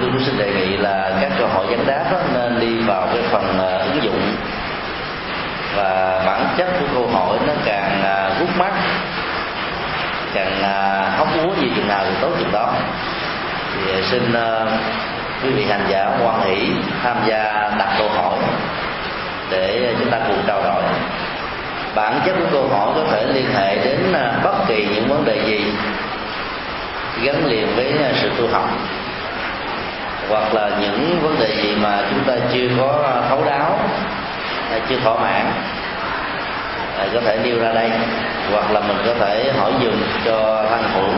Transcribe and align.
tôi 0.00 0.10
cũng 0.12 0.24
xin 0.24 0.38
đề 0.38 0.52
nghị 0.54 0.76
là 0.76 1.18
các 1.20 1.32
câu 1.38 1.48
hỏi 1.48 1.66
vấn 1.66 1.86
đáp 1.86 2.04
đó 2.12 2.18
nên 2.34 2.60
đi 2.60 2.78
vào 2.78 3.08
cái 3.12 3.22
phần 3.30 3.58
ờ, 3.58 3.78
ứng 3.78 4.02
dụng. 4.02 4.34
Và 5.76 6.22
bản 6.26 6.46
chất 6.56 6.68
của 6.80 6.86
câu 6.94 7.06
hỏi 7.06 7.38
nó 7.46 7.52
càng 7.64 8.00
ờ, 8.04 8.30
rút 8.40 8.48
mắt, 8.58 8.72
càng 10.34 10.62
ờ, 10.62 11.08
hóc 11.16 11.28
búa 11.36 11.54
gì 11.60 11.70
chừng 11.76 11.88
nào 11.88 12.04
thì 12.04 12.14
tốt 12.20 12.30
chừng 12.38 12.52
đó. 12.52 12.72
Thì 13.74 14.02
xin 14.02 14.32
quý 15.44 15.50
vị 15.50 15.64
hành 15.64 15.86
giả 15.88 16.10
quan 16.24 16.40
hỷ 16.40 16.70
tham 17.02 17.16
gia 17.26 17.70
đặt 17.78 17.94
câu 17.98 18.08
hỏi 18.08 18.38
để 19.50 19.94
chúng 19.98 20.10
ta 20.10 20.18
cùng 20.28 20.42
trao 20.46 20.62
đổi. 20.62 20.82
Bản 21.94 22.20
chất 22.26 22.34
của 22.38 22.46
câu 22.52 22.68
hỏi 22.68 22.92
có 22.94 23.04
thể 23.10 23.26
liên 23.32 23.46
hệ 23.54 23.76
đến 23.84 23.98
bất 24.44 24.54
kỳ 24.68 24.86
những 24.94 25.08
vấn 25.08 25.24
đề 25.24 25.42
gì 25.46 25.72
gắn 27.22 27.46
liền 27.46 27.76
với 27.76 27.94
sự 28.22 28.30
tu 28.38 28.48
học 28.52 28.70
hoặc 30.28 30.54
là 30.54 30.70
những 30.80 31.20
vấn 31.22 31.38
đề 31.40 31.56
gì 31.62 31.74
mà 31.74 32.02
chúng 32.10 32.24
ta 32.24 32.32
chưa 32.52 32.68
có 32.78 33.02
à, 33.14 33.28
thấu 33.28 33.44
đáo 33.44 33.78
à, 34.72 34.78
chưa 34.88 34.96
thỏa 34.96 35.14
mãn 35.14 35.46
à, 36.98 37.04
có 37.14 37.20
thể 37.20 37.38
nêu 37.42 37.58
ra 37.58 37.72
đây. 37.72 37.90
Hoặc 38.52 38.70
là 38.70 38.80
mình 38.80 38.96
có 39.06 39.14
thể 39.20 39.52
hỏi 39.58 39.72
dùm 39.82 40.02
cho 40.24 40.64
thân 40.70 40.82
hữu 40.94 41.10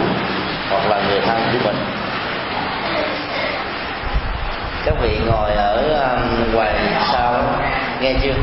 hoặc 0.70 0.86
là 0.90 1.02
người 1.08 1.20
thân 1.20 1.40
của 1.52 1.58
mình. 1.64 1.76
Các 4.84 4.94
vị 5.02 5.18
ngồi 5.26 5.50
ở 5.52 6.06
ngoài 6.52 6.74
sau 7.12 7.34
nghe 8.00 8.14
chưa? 8.22 8.34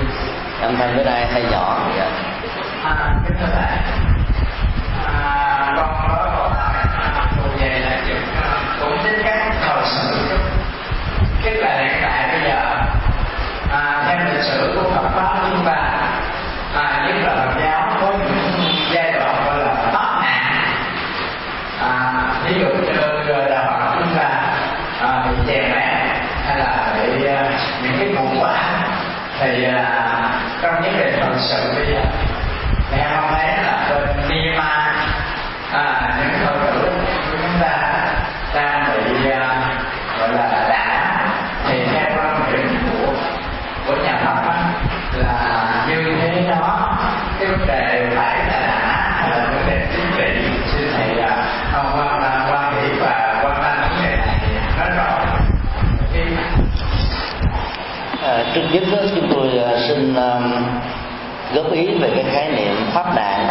Âm 0.61 0.77
thanh 0.77 0.97
bữa 0.97 1.03
nay 1.03 1.27
hơi 1.33 1.43
nhỏ? 1.51 1.79
Vậy? 1.97 2.07
à, 2.83 3.15
kính 3.25 3.37
thưa 3.39 3.47
thầy 3.55 3.77
à, 5.05 5.73
con 5.77 5.95
có 6.09 6.24
tức 11.45 11.59
là 11.61 11.77
hiện 11.77 11.93
tại 12.01 12.27
bây 12.31 12.41
giờ 12.41 12.77
à, 13.71 14.04
trước 58.55 58.61
nhất 58.71 58.83
đó, 58.91 58.97
chúng 59.15 59.27
tôi 59.33 59.57
à, 59.57 59.79
xin 59.87 60.15
góp 61.53 61.71
ý 61.71 61.87
về 61.87 62.09
cái 62.15 62.23
khái 62.33 62.51
niệm 62.51 62.75
pháp 62.93 63.15
nạn 63.15 63.47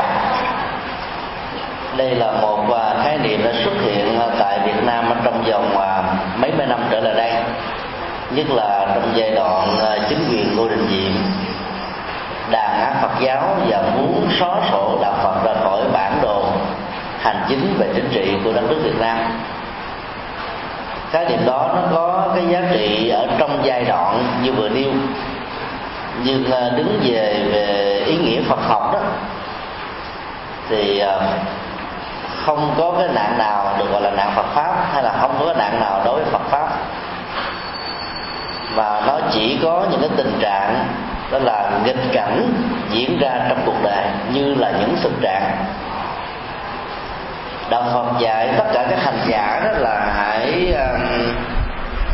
đây 1.97 2.15
là 2.15 2.33
một 2.33 2.73
à, 2.73 2.95
khái 3.05 3.19
niệm 3.19 3.41
đã 3.45 3.53
xuất 3.65 3.75
hiện 3.83 4.21
à, 4.21 4.27
tại 4.39 4.59
Việt 4.67 4.85
Nam 4.85 5.05
trong 5.25 5.45
vòng 5.51 5.77
mấy 6.37 6.53
mươi 6.57 6.67
năm 6.67 6.81
trở 6.91 7.01
lại 7.01 7.15
đây 7.15 7.33
nhất 8.31 8.47
là 8.51 8.87
trong 8.95 9.13
giai 9.15 9.31
đoạn 9.31 9.79
chính 10.09 10.25
quyền 10.31 10.57
Ngô 10.57 10.69
Đình 10.69 10.87
Diệm. 10.91 11.13
Đàn 12.51 12.81
áp 12.81 12.95
Phật 13.03 13.21
giáo 13.21 13.57
và 13.69 13.83
muốn 13.97 14.29
xóa 14.41 14.61
sổ 14.71 14.99
đạo 15.03 15.15
Phật 15.23 15.45
ra 15.45 15.61
khỏi 15.65 15.83
bản 15.93 16.19
đồ 16.23 16.45
hành 17.21 17.45
chính 17.49 17.75
về 17.79 17.89
chính 17.95 18.09
trị 18.15 18.35
của 18.45 18.53
đất 18.53 18.63
nước 18.69 18.81
Việt 18.85 18.99
Nam 19.01 19.19
cái 21.15 21.25
điểm 21.25 21.47
đó 21.47 21.71
nó 21.75 21.83
có 21.95 22.29
cái 22.35 22.45
giá 22.49 22.61
trị 22.73 23.09
ở 23.09 23.27
trong 23.39 23.61
giai 23.65 23.85
đoạn 23.85 24.25
như 24.43 24.53
vừa 24.53 24.69
nêu. 24.69 24.91
Nhưng 26.25 26.53
à, 26.53 26.71
đứng 26.77 27.01
về 27.05 27.47
về 27.53 28.03
ý 28.07 28.17
nghĩa 28.17 28.41
Phật 28.49 28.59
học 28.69 28.91
đó, 28.93 28.99
thì 30.69 30.99
à, 30.99 31.17
không 32.45 32.75
có 32.79 32.95
cái 32.99 33.09
nạn 33.15 33.39
nào 33.39 33.75
được 33.79 33.91
gọi 33.93 34.03
là 34.03 34.11
nạn 34.11 34.33
Phật 34.37 34.47
pháp, 34.55 34.75
hay 34.93 35.03
là 35.03 35.13
không 35.21 35.37
có 35.39 35.47
cái 35.47 35.55
nạn 35.59 35.81
nào 35.81 36.01
đối 36.05 36.15
với 36.15 36.25
Phật 36.33 36.43
pháp. 36.51 36.69
Và 38.75 39.03
nó 39.07 39.19
chỉ 39.33 39.59
có 39.63 39.87
những 39.91 40.01
cái 40.01 40.11
tình 40.17 40.39
trạng 40.41 40.87
đó 41.31 41.39
là 41.39 41.71
nghịch 41.85 42.13
cảnh 42.13 42.53
diễn 42.91 43.19
ra 43.21 43.31
trong 43.49 43.59
cuộc 43.67 43.83
đời, 43.83 44.05
như 44.33 44.55
là 44.55 44.73
những 44.81 44.97
thực 45.03 45.13
trạng 45.23 45.57
đạo 47.71 47.83
phật 47.93 48.21
dạy 48.21 48.49
tất 48.59 48.65
cả 48.75 48.87
các 48.91 48.99
hành 49.05 49.19
giả 49.27 49.61
đó 49.65 49.71
là 49.71 50.13
hãy 50.17 50.75
um, 50.75 51.01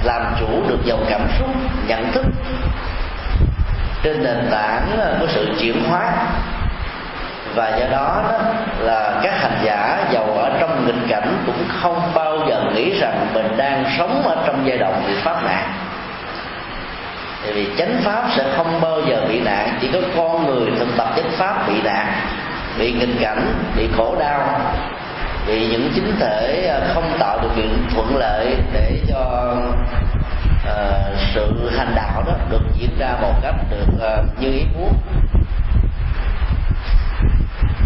làm 0.05 0.23
chủ 0.41 0.47
được 0.69 0.79
dòng 0.85 1.05
cảm 1.11 1.21
xúc 1.39 1.49
nhận 1.87 2.13
thức 2.13 2.27
trên 4.03 4.23
nền 4.23 4.49
tảng 4.51 5.17
của 5.21 5.27
sự 5.29 5.49
chuyển 5.61 5.85
hóa. 5.89 6.13
Và 7.55 7.69
do 7.79 7.87
đó, 7.91 8.23
đó 8.29 8.39
là 8.79 9.21
các 9.23 9.33
hành 9.43 9.59
giả 9.65 9.99
giàu 10.13 10.25
ở 10.25 10.51
trong 10.61 10.87
nghịch 10.87 11.09
cảnh 11.09 11.37
cũng 11.47 11.65
không 11.83 12.13
bao 12.15 12.39
giờ 12.49 12.63
nghĩ 12.75 13.01
rằng 13.01 13.27
mình 13.35 13.57
đang 13.57 13.85
sống 13.99 14.23
ở 14.27 14.37
trong 14.47 14.67
giai 14.67 14.79
đoạn 14.79 15.03
bị 15.07 15.15
pháp 15.23 15.45
nạn. 15.45 15.73
Tại 17.45 17.53
vì 17.53 17.69
chánh 17.79 18.01
pháp 18.05 18.25
sẽ 18.37 18.45
không 18.57 18.81
bao 18.81 19.01
giờ 19.09 19.25
bị 19.29 19.41
nạn 19.41 19.79
chỉ 19.81 19.91
có 19.93 19.99
con 20.17 20.47
người 20.47 20.71
thực 20.79 20.89
tập 20.97 21.09
chánh 21.17 21.31
pháp 21.31 21.69
bị 21.69 21.83
nạn 21.83 22.07
bị 22.79 22.93
nghịch 22.93 23.21
cảnh 23.21 23.53
bị 23.77 23.89
khổ 23.97 24.17
đau 24.21 24.61
vì 25.47 25.69
những 25.71 25.91
chính 25.95 26.17
thể 26.21 26.67
à, 26.67 26.81
không 26.95 27.17
tạo 27.21 27.39
được 27.43 27.49
điều 27.57 27.67
thuận 27.95 28.17
lợi 28.17 28.57
để 28.73 29.01
cho 29.09 29.53
uh, 30.71 30.77
sự 31.35 31.71
hành 31.77 31.93
đạo 31.97 32.23
đó 32.27 32.33
được 32.51 32.63
diễn 32.79 32.91
ra 32.99 33.17
một 33.23 33.35
cách 33.43 33.55
được 33.71 33.87
uh, 33.95 34.01
như 34.41 34.53
ý 34.53 34.65
muốn. 34.75 34.93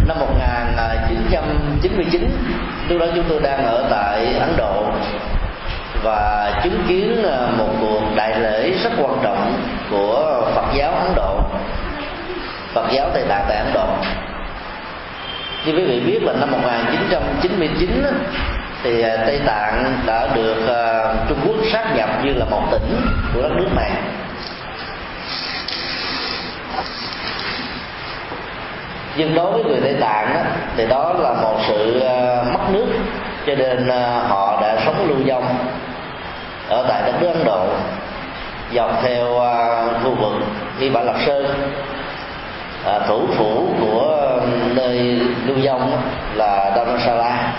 Năm 0.07 0.19
1999 0.19 2.29
lúc 2.89 2.99
đó 2.99 3.05
chúng 3.15 3.25
tôi 3.29 3.41
đang 3.41 3.65
ở 3.65 3.87
tại 3.91 4.33
Ấn 4.33 4.57
Độ 4.57 4.85
và 6.03 6.51
chứng 6.63 6.83
kiến 6.87 7.25
một 7.57 7.69
cuộc 7.81 8.01
đại 8.15 8.39
lễ 8.39 8.71
rất 8.83 8.89
quan 8.97 9.17
trọng 9.23 9.53
của 9.91 10.41
Phật 10.55 10.65
giáo 10.77 10.91
Ấn 10.91 11.15
Độ. 11.15 11.39
Phật 12.73 12.87
giáo 12.91 13.09
Tây 13.13 13.23
Tạng 13.29 13.45
tại 13.47 13.57
Ấn 13.57 13.73
Độ 13.73 13.87
như 15.65 15.73
quý 15.73 15.83
vị 15.83 15.99
biết 15.99 16.23
là 16.23 16.33
năm 16.33 16.51
1999 16.51 18.03
thì 18.83 19.01
à, 19.01 19.17
Tây 19.25 19.41
Tạng 19.45 19.99
đã 20.05 20.27
được 20.35 20.67
à, 20.67 21.13
Trung 21.29 21.37
Quốc 21.45 21.55
sát 21.71 21.95
nhập 21.95 22.09
như 22.23 22.33
là 22.33 22.45
một 22.45 22.61
tỉnh 22.71 23.01
của 23.33 23.41
đất 23.41 23.51
nước 23.57 23.67
này. 23.75 23.91
Nhưng 29.17 29.35
đối 29.35 29.51
với 29.51 29.63
người 29.63 29.79
Tây 29.81 29.95
Tạng 30.01 30.33
đó, 30.33 30.41
thì 30.77 30.87
đó 30.87 31.13
là 31.19 31.33
một 31.33 31.59
sự 31.67 31.99
à, 31.99 32.43
mất 32.53 32.69
nước 32.71 32.87
cho 33.47 33.55
nên 33.55 33.89
họ 34.27 34.61
đã 34.61 34.77
sống 34.85 35.07
lưu 35.07 35.17
vong 35.27 35.57
ở 36.69 36.85
tại 36.89 37.01
đất 37.05 37.13
nước 37.21 37.27
Ấn 37.27 37.45
Độ 37.45 37.67
dọc 38.73 38.91
theo 39.03 39.25
khu 40.03 40.15
vực 40.15 40.33
Hy 40.79 40.89
Bản 40.89 41.05
Lập 41.05 41.15
Sơn 41.25 41.45
thủ 43.07 43.27
phủ 43.37 43.67
của 43.79 44.14
lưu 45.45 45.57
vong 45.65 46.01
là 46.35 46.71
Dharamsala. 46.75 47.53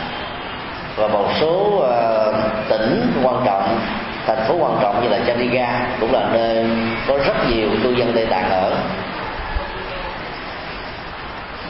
Và 0.96 1.08
một 1.08 1.28
số 1.40 1.84
uh, 1.84 2.34
tỉnh 2.68 3.12
quan 3.22 3.42
trọng 3.44 3.78
thành 4.26 4.44
phố 4.48 4.54
quan 4.54 4.78
trọng 4.82 5.02
như 5.02 5.08
là 5.08 5.18
Chandigarh 5.26 6.00
cũng 6.00 6.12
là 6.12 6.28
nơi 6.32 6.66
có 7.08 7.18
rất 7.26 7.50
nhiều 7.50 7.68
cư 7.82 7.90
dân 7.90 8.12
Tây 8.14 8.26
Tạng 8.26 8.50
ở. 8.50 8.72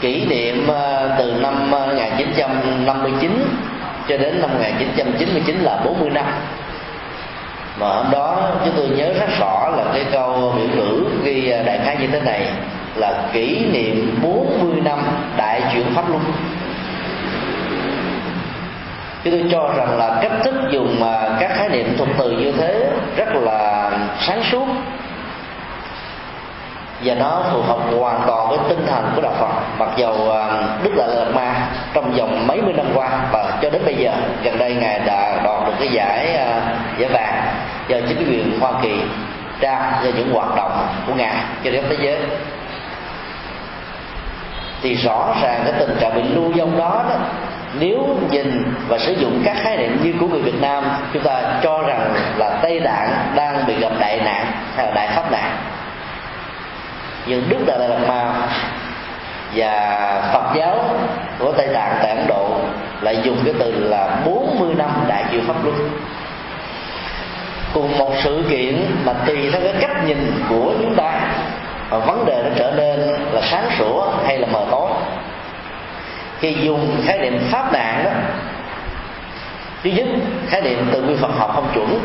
Kỷ 0.00 0.26
niệm 0.26 0.67
uh, 0.70 1.19
từ 1.19 1.32
năm 1.41 1.73
ờ, 1.73 1.87
1959 1.87 3.44
cho 4.08 4.17
đến 4.17 4.41
năm 4.41 4.50
1999 4.52 5.61
là 5.61 5.81
40 5.85 6.11
năm. 6.11 6.26
Mà 7.81 7.87
hôm 7.88 8.11
đó 8.11 8.50
chúng 8.64 8.75
tôi 8.76 8.88
nhớ 8.88 9.12
rất 9.20 9.29
rõ 9.41 9.69
là 9.76 9.85
cái 9.93 10.05
câu 10.12 10.55
biểu 10.56 10.69
ngữ 10.76 11.05
ghi 11.25 11.52
đại 11.67 11.81
khái 11.85 11.96
như 11.96 12.06
thế 12.06 12.20
này 12.20 12.41
là 12.96 13.28
kỷ 13.32 13.66
niệm 13.72 14.19
40 14.22 14.81
năm 14.84 14.98
đại 15.37 15.62
chuyển 15.72 15.94
pháp 15.94 16.08
luân. 16.08 16.22
Chúng 19.25 19.32
tôi 19.32 19.50
cho 19.50 19.75
rằng 19.76 19.98
là 19.98 20.19
cách 20.22 20.32
thức 20.44 20.54
dùng 20.70 21.00
các 21.40 21.50
khái 21.54 21.69
niệm 21.69 21.96
thuật 21.98 22.10
từ 22.19 22.31
như 22.31 22.52
thế 22.52 22.90
rất 23.16 23.34
là 23.34 23.90
sáng 24.20 24.43
suốt 24.50 24.66
và 27.04 27.14
nó 27.14 27.43
phù 27.52 27.62
hợp 27.62 27.78
hoàn 27.98 28.20
toàn 28.26 28.48
với 28.48 28.58
tinh 28.69 28.87
thần 28.87 29.12
của 29.14 29.22
đạo 29.22 29.32
Phật. 29.40 29.50
Mặc 29.78 29.88
dầu 29.96 30.31
à, 30.32 30.62
Đức 30.82 30.93
Đại 30.96 31.08
Lạt 31.08 31.31
Ma 31.34 31.69
trong 31.94 32.12
vòng 32.16 32.46
mấy 32.46 32.62
mươi 32.62 32.72
năm 32.72 32.87
qua 32.94 33.10
và 33.32 33.58
cho 33.62 33.70
đến 33.70 33.82
bây 33.84 33.94
giờ, 33.94 34.12
gần 34.43 34.58
đây 34.58 34.75
ngài 34.75 34.98
đã 34.98 35.40
đoạt 35.44 35.66
được 35.66 35.72
cái 35.78 35.88
giải 35.88 36.34
à, 36.34 36.60
giải 36.98 37.10
vàng 37.12 37.46
do 37.88 37.96
chính 38.08 38.28
quyền 38.31 38.60
hoa 38.60 38.72
kỳ 38.82 39.00
trao 39.60 39.81
do 40.04 40.10
những 40.16 40.32
hoạt 40.32 40.56
động 40.56 40.87
của 41.06 41.14
ngài 41.14 41.37
trên 41.62 41.75
khắp 41.75 41.88
thế 41.88 41.96
giới 42.00 42.19
thì 44.87 44.94
rõ 44.94 45.35
ràng 45.43 45.61
cái 45.65 45.73
tình 45.79 45.97
trạng 46.00 46.15
bị 46.15 46.23
lưu 46.23 46.53
vong 46.56 46.79
đó, 46.79 47.05
đó 47.09 47.19
nếu 47.79 48.17
nhìn 48.31 48.73
và 48.88 48.99
sử 48.99 49.12
dụng 49.12 49.43
các 49.44 49.56
khái 49.61 49.77
niệm 49.77 49.99
như 50.03 50.15
của 50.21 50.27
người 50.27 50.43
Việt 50.43 50.61
Nam 50.61 50.85
chúng 51.12 51.23
ta 51.23 51.43
cho 51.62 51.83
rằng 51.83 52.15
là 52.37 52.59
Tây 52.62 52.81
Tạng 52.85 53.09
đang 53.35 53.67
bị 53.67 53.75
gặp 53.81 53.93
đại 54.00 54.21
nạn 54.25 54.47
hay 54.77 54.87
là 54.87 54.93
đại 54.94 55.09
pháp 55.09 55.33
nạn. 55.33 55.56
Nhưng 57.27 57.49
Đức 57.49 57.59
Đạt 57.67 57.81
Lai 57.81 57.88
Lạt 57.88 58.09
Ma 58.09 58.33
và 59.55 60.31
Phật 60.33 60.55
giáo 60.56 60.79
của 61.39 61.53
Tây 61.53 61.69
Tạng 61.75 61.94
tại 62.03 62.17
Ấn 62.17 62.27
Độ 62.29 62.61
lại 63.00 63.21
dùng 63.23 63.39
cái 63.44 63.55
từ 63.59 63.89
là 63.89 64.17
40 64.27 64.75
năm 64.75 64.91
đại 65.09 65.25
chịu 65.31 65.41
pháp 65.47 65.65
luân. 65.65 65.91
Cùng 67.75 67.99
một 67.99 68.12
sự 68.25 68.44
kiện 68.50 68.87
mà 69.05 69.12
tùy 69.12 69.50
theo 69.53 69.61
cái 69.62 69.75
cách 69.81 70.06
nhìn 70.06 70.32
của 70.49 70.73
chúng 70.81 70.94
ta 70.94 71.21
và 71.91 71.99
vấn 71.99 72.25
đề 72.25 72.43
nó 72.44 72.50
trở 72.56 72.73
nên 72.77 73.00
là 73.33 73.41
sáng 73.43 73.69
sủa 73.79 74.06
hay 74.27 74.38
là 74.38 74.47
mờ 74.53 74.67
tối. 74.71 74.91
Khi 76.38 76.56
dùng 76.62 77.03
khái 77.06 77.19
niệm 77.19 77.38
pháp 77.50 77.73
nạn 77.73 78.05
đó, 78.05 78.11
thứ 79.83 79.91
nhất, 79.91 80.06
khái 80.49 80.61
niệm 80.61 80.88
từ 80.93 81.03
nguyên 81.03 81.17
phật 81.17 81.31
học 81.38 81.50
không 81.55 81.69
chuẩn. 81.75 82.00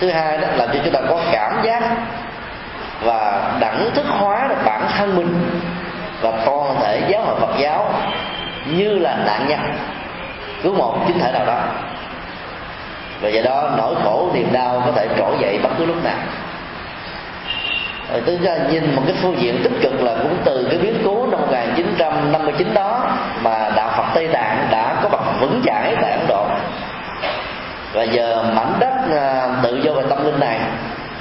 Thứ 0.00 0.10
hai 0.10 0.38
đó, 0.38 0.48
làm 0.56 0.68
cho 0.72 0.78
chúng 0.84 0.94
ta 0.94 1.00
có 1.08 1.20
cảm 1.32 1.60
giác 1.64 1.82
và 3.02 3.50
đẳng 3.60 3.90
thức 3.94 4.06
hóa 4.08 4.46
được 4.48 4.58
bản 4.64 4.82
thân 4.98 5.16
mình 5.16 5.60
và 6.20 6.32
toàn 6.44 6.74
thể 6.80 7.02
giáo 7.08 7.22
hội 7.22 7.40
Phật 7.40 7.58
giáo 7.58 7.92
như 8.66 8.98
là 8.98 9.16
nạn 9.26 9.48
nhân. 9.48 9.60
Cứ 10.62 10.72
một 10.72 10.98
chính 11.06 11.18
thể 11.18 11.32
nào 11.32 11.46
đó. 11.46 11.58
Và 13.20 13.28
do 13.28 13.42
đó, 13.42 13.70
nỗi 13.76 13.94
khổ, 14.04 14.30
niềm 14.34 14.52
đau 14.52 14.82
có 14.86 14.92
thể 14.92 15.08
trỗi 15.18 15.36
dậy 15.40 15.58
bất 15.62 15.70
cứ 15.78 15.86
lúc 15.86 16.04
nào. 16.04 16.18
Ờ, 18.10 18.16
rồi 18.16 18.22
tính 18.26 18.42
ra 18.42 18.56
nhìn 18.70 18.94
một 18.96 19.02
cái 19.06 19.16
phương 19.22 19.40
diện 19.40 19.60
tích 19.62 19.72
cực 19.82 20.02
là 20.02 20.14
cũng 20.22 20.36
từ 20.44 20.66
cái 20.70 20.78
biến 20.78 20.94
cố 21.04 21.26
năm 21.26 21.40
1959 21.40 22.74
đó 22.74 23.06
mà 23.42 23.70
đạo 23.76 23.92
Phật 23.96 24.04
Tây 24.14 24.28
Tạng 24.32 24.68
đã 24.70 25.00
có 25.02 25.08
mặt 25.08 25.40
vững 25.40 25.62
chãi 25.64 25.96
tại 26.02 26.10
Ấn 26.10 26.20
Độ. 26.28 26.46
Và 27.92 28.02
giờ 28.02 28.44
mảnh 28.54 28.72
đất 28.80 28.92
à, 29.16 29.48
tự 29.62 29.76
do 29.76 29.92
về 29.92 30.02
tâm 30.08 30.24
linh 30.24 30.40
này 30.40 30.58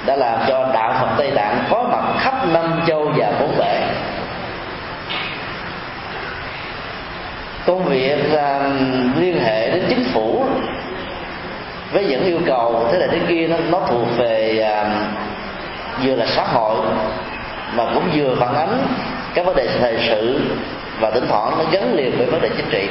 đã 0.06 0.16
làm 0.16 0.40
cho 0.48 0.70
đạo 0.74 0.96
Phật 1.02 1.10
Tây 1.18 1.32
Tạng 1.36 1.64
có 1.70 1.84
mặt 1.92 2.20
khắp 2.20 2.48
năm 2.48 2.82
châu 2.88 3.12
và 3.18 3.32
bốn 3.40 3.58
bể. 3.58 3.82
Công 7.66 7.84
việc 7.84 8.20
uh, 8.34 8.62
liên 9.18 9.40
hệ 9.44 9.70
đến 9.72 9.86
chính 9.90 10.04
phủ 10.14 10.46
với 11.92 12.06
những 12.06 12.24
yêu 12.24 12.40
cầu 12.46 12.88
thế 12.92 13.00
này 13.00 13.08
thế 13.12 13.20
kia 13.28 13.48
nó, 13.48 13.58
nó 13.70 13.80
thuộc 13.90 14.18
về 14.18 14.66
uh, 14.84 15.19
vừa 16.04 16.16
là 16.16 16.26
xã 16.26 16.44
hội, 16.44 16.76
mà 17.76 17.84
cũng 17.94 18.04
vừa 18.14 18.36
phản 18.40 18.56
ánh 18.56 18.78
các 19.34 19.46
vấn 19.46 19.56
đề 19.56 19.68
thời 19.80 19.98
sự 20.10 20.40
và 21.00 21.12
thỉnh 21.12 21.26
thoảng 21.30 21.52
nó 21.58 21.64
gắn 21.72 21.96
liền 21.96 22.18
với 22.18 22.26
vấn 22.26 22.42
đề 22.42 22.50
chính 22.58 22.70
trị. 22.72 22.88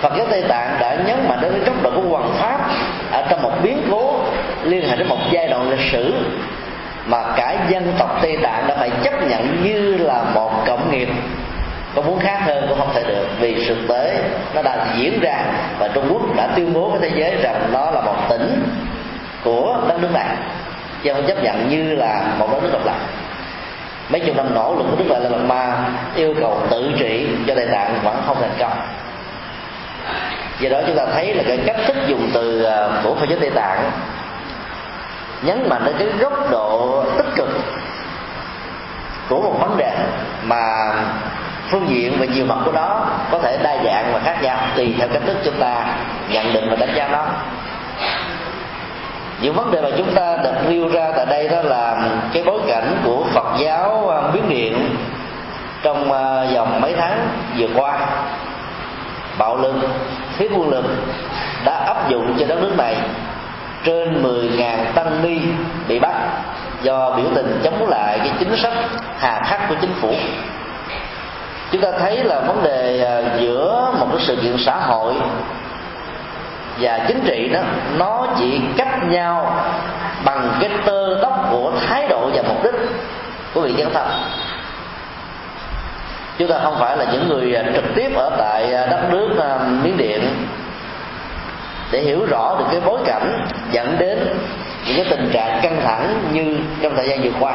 Phật 0.00 0.12
giáo 0.16 0.26
Tây 0.30 0.42
Tạng 0.48 0.76
đã 0.80 0.96
nhấn 1.06 1.28
mạnh 1.28 1.38
đến 1.42 1.52
cái 1.52 1.60
góc 1.66 1.82
độ 1.82 1.90
của 1.90 2.08
hoàng 2.18 2.30
pháp 2.38 2.70
ở 3.12 3.26
trong 3.30 3.42
một 3.42 3.52
biến 3.62 3.82
cố 3.90 4.20
liên 4.62 4.88
hệ 4.88 4.96
đến 4.96 5.08
một 5.08 5.18
giai 5.30 5.48
đoạn 5.48 5.70
lịch 5.70 5.90
sử 5.92 6.14
mà 7.06 7.22
cả 7.36 7.56
dân 7.68 7.92
tộc 7.98 8.18
Tây 8.22 8.38
Tạng 8.42 8.66
đã 8.66 8.76
phải 8.78 8.90
chấp 9.04 9.28
nhận 9.28 9.64
như 9.64 9.96
là 9.96 10.22
một 10.34 10.64
cộng 10.66 10.90
nghiệp. 10.90 11.08
Có 11.94 12.02
muốn 12.02 12.18
khác 12.18 12.40
hơn 12.44 12.66
cũng 12.68 12.78
không 12.78 12.90
thể 12.94 13.04
được, 13.04 13.26
vì 13.40 13.64
thực 13.68 13.78
tế 13.88 14.18
nó 14.54 14.62
đã 14.62 14.86
diễn 14.96 15.20
ra 15.20 15.44
và 15.78 15.88
Trung 15.88 16.08
Quốc 16.12 16.22
đã 16.36 16.48
tuyên 16.56 16.72
bố 16.72 16.88
với 16.88 17.00
thế 17.00 17.16
giới 17.16 17.36
rằng 17.42 17.70
nó 17.72 17.90
là 17.90 18.00
một 18.00 18.16
tỉnh 18.28 18.62
của 19.44 19.78
đất 19.88 19.94
nước 20.00 20.10
này 20.12 20.36
chứ 21.02 21.12
không 21.14 21.26
chấp 21.26 21.42
nhận 21.42 21.68
như 21.68 21.94
là 21.94 22.22
một 22.38 22.48
đất 22.52 22.62
nước 22.62 22.70
độc 22.72 22.86
lập. 22.86 22.96
Mấy 24.08 24.20
chục 24.20 24.36
năm 24.36 24.54
nỗ 24.54 24.74
lực 24.78 24.84
của 24.90 24.96
đức 24.96 25.04
đại 25.08 25.20
lạt 25.20 25.38
ma 25.46 25.90
yêu 26.14 26.34
cầu 26.40 26.62
tự 26.70 26.92
trị 26.98 27.28
cho 27.46 27.54
đại 27.54 27.66
tạng 27.72 27.98
vẫn 28.02 28.22
không 28.26 28.36
thành 28.40 28.56
công. 28.58 28.72
Do 30.60 30.70
đó 30.70 30.80
chúng 30.86 30.96
ta 30.96 31.06
thấy 31.14 31.34
là 31.34 31.42
cái 31.46 31.58
cách 31.66 31.76
thức 31.86 31.96
dùng 32.06 32.30
từ 32.34 32.64
à, 32.64 32.88
của 33.04 33.14
phật 33.14 33.28
giáo 33.28 33.38
tây 33.40 33.50
tạng 33.50 33.90
nhấn 35.42 35.68
mạnh 35.68 35.82
đến 35.84 35.94
cái 35.98 36.08
góc 36.18 36.50
độ 36.50 37.04
tích 37.16 37.26
cực 37.36 37.48
của 39.28 39.40
một 39.40 39.56
vấn 39.60 39.76
đề 39.76 39.92
mà 40.42 40.92
phương 41.70 41.88
diện 41.88 42.16
và 42.20 42.26
nhiều 42.26 42.44
mặt 42.44 42.58
của 42.64 42.72
nó 42.72 43.06
có 43.30 43.38
thể 43.38 43.58
đa 43.62 43.76
dạng 43.84 44.12
và 44.12 44.20
khác 44.24 44.42
nhau 44.42 44.58
tùy 44.76 44.94
theo 44.98 45.08
cách 45.08 45.22
thức 45.26 45.36
chúng 45.44 45.58
ta 45.58 45.84
nhận 46.28 46.52
định 46.52 46.70
và 46.70 46.76
đánh 46.76 46.94
giá 46.94 47.08
nó 47.08 47.26
những 49.42 49.54
vấn 49.54 49.70
đề 49.70 49.80
mà 49.80 49.88
chúng 49.96 50.14
ta 50.14 50.36
đặt 50.44 50.54
nêu 50.68 50.88
ra 50.88 51.10
tại 51.16 51.26
đây 51.26 51.48
đó 51.48 51.62
là 51.62 52.08
cái 52.32 52.42
bối 52.46 52.60
cảnh 52.66 52.96
của 53.04 53.24
Phật 53.34 53.46
giáo 53.58 54.08
à, 54.08 54.30
biến 54.32 54.48
điện 54.48 54.96
trong 55.82 56.12
à, 56.12 56.44
vòng 56.54 56.80
mấy 56.80 56.94
tháng 56.98 57.28
vừa 57.58 57.66
qua. 57.74 57.98
Bạo 59.38 59.56
lực, 59.56 59.74
thiếu 60.38 60.48
quân 60.56 60.68
lực 60.68 60.84
đã 61.64 61.76
áp 61.86 62.08
dụng 62.08 62.36
cho 62.38 62.46
đất 62.46 62.58
nước 62.60 62.72
này 62.78 62.96
trên 63.84 64.22
10.000 64.22 64.92
tăng 64.94 65.22
ni 65.22 65.38
bị 65.88 65.98
bắt 65.98 66.14
do 66.82 67.10
biểu 67.10 67.26
tình 67.34 67.60
chống 67.64 67.88
lại 67.88 68.18
cái 68.18 68.30
chính 68.38 68.56
sách 68.56 68.74
hà 69.18 69.40
khắc 69.44 69.68
của 69.68 69.74
chính 69.80 69.94
phủ. 70.00 70.14
Chúng 71.72 71.82
ta 71.82 71.88
thấy 71.98 72.24
là 72.24 72.40
vấn 72.40 72.62
đề 72.62 73.04
à, 73.04 73.38
giữa 73.40 73.94
một 74.00 74.06
cái 74.12 74.20
sự 74.26 74.36
kiện 74.36 74.56
xã 74.58 74.76
hội 74.76 75.14
và 76.80 77.04
chính 77.08 77.20
trị 77.26 77.48
đó, 77.52 77.60
nó 77.98 78.26
chỉ 78.38 78.60
cách 78.76 78.98
nhau 79.08 79.64
bằng 80.24 80.52
cái 80.60 80.70
tơ 80.84 81.18
tóc 81.22 81.48
của 81.50 81.72
thái 81.86 82.08
độ 82.08 82.30
và 82.34 82.42
mục 82.42 82.64
đích 82.64 82.74
của 83.54 83.60
vị 83.60 83.72
dân 83.72 83.92
thân 83.94 84.06
chúng 86.38 86.48
ta 86.48 86.58
không 86.62 86.76
phải 86.78 86.96
là 86.96 87.04
những 87.12 87.28
người 87.28 87.54
à, 87.54 87.64
trực 87.74 87.84
tiếp 87.94 88.10
ở 88.14 88.36
tại 88.38 88.74
à, 88.74 88.86
đất 88.86 89.08
nước 89.10 89.28
à, 89.40 89.58
miến 89.82 89.96
điện 89.96 90.20
để 91.90 92.00
hiểu 92.00 92.26
rõ 92.26 92.56
được 92.58 92.64
cái 92.70 92.80
bối 92.80 93.00
cảnh 93.04 93.46
dẫn 93.70 93.96
đến 93.98 94.18
những 94.86 94.96
cái 94.96 95.06
tình 95.10 95.30
trạng 95.32 95.60
căng 95.62 95.80
thẳng 95.84 96.14
như 96.32 96.58
trong 96.82 96.96
thời 96.96 97.08
gian 97.08 97.22
vừa 97.22 97.30
qua. 97.40 97.54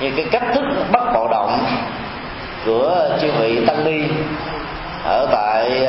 Như 0.00 0.10
cái 0.16 0.26
cách 0.30 0.42
thức 0.54 0.64
bắt 0.92 1.02
bạo 1.14 1.28
động 1.28 1.64
của 2.66 3.08
chư 3.20 3.30
vị 3.30 3.66
tăng 3.66 3.84
ni 3.84 4.02
ở 5.04 5.28
tại 5.32 5.88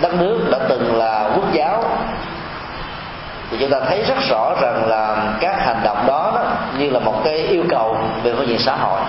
đất 0.00 0.14
nước 0.14 0.48
đã 0.50 0.58
từng 0.68 0.96
là 0.96 1.30
quốc 1.34 1.52
giáo. 1.52 1.84
Thì 3.50 3.56
chúng 3.60 3.70
ta 3.70 3.80
thấy 3.88 4.02
rất 4.02 4.18
rõ 4.30 4.54
rằng 4.60 4.88
là 4.88 5.16
các 5.40 5.66
hành 5.66 5.80
động 5.84 6.06
đó, 6.06 6.32
đó 6.34 6.44
như 6.78 6.90
là 6.90 6.98
một 6.98 7.20
cái 7.24 7.34
yêu 7.36 7.64
cầu 7.68 7.96
về 8.22 8.34
phương 8.36 8.48
diện 8.48 8.58
xã 8.58 8.76
hội. 8.76 9.00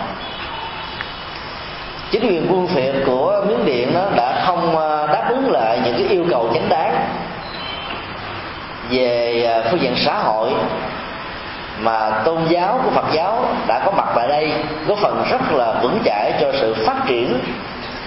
Chính 2.11 2.27
quyền 2.27 2.47
quân 2.49 2.67
phiệt 2.67 2.95
của 3.05 3.43
miến 3.47 3.65
điện 3.65 3.93
đó 3.93 4.05
đã 4.15 4.43
không 4.45 4.77
ờ, 4.77 5.07
đáp 5.07 5.25
ứng 5.29 5.51
lại 5.51 5.79
những 5.85 5.93
cái 5.97 6.07
yêu 6.07 6.25
cầu 6.29 6.49
chính 6.53 6.69
đáng 6.69 6.95
về 8.89 9.43
ờ, 9.43 9.67
phương 9.71 9.81
diện 9.81 9.93
xã 9.95 10.19
hội 10.19 10.51
mà 11.79 12.21
tôn 12.25 12.45
giáo 12.49 12.79
của 12.83 12.89
Phật 12.89 13.05
giáo 13.13 13.45
đã 13.67 13.79
có 13.85 13.91
mặt 13.91 14.07
tại 14.15 14.27
đây 14.27 14.53
góp 14.87 14.97
phần 14.97 15.23
rất 15.31 15.51
là 15.51 15.73
vững 15.81 15.99
chãi 16.05 16.33
cho 16.41 16.51
sự 16.51 16.75
phát 16.85 16.97
triển 17.07 17.39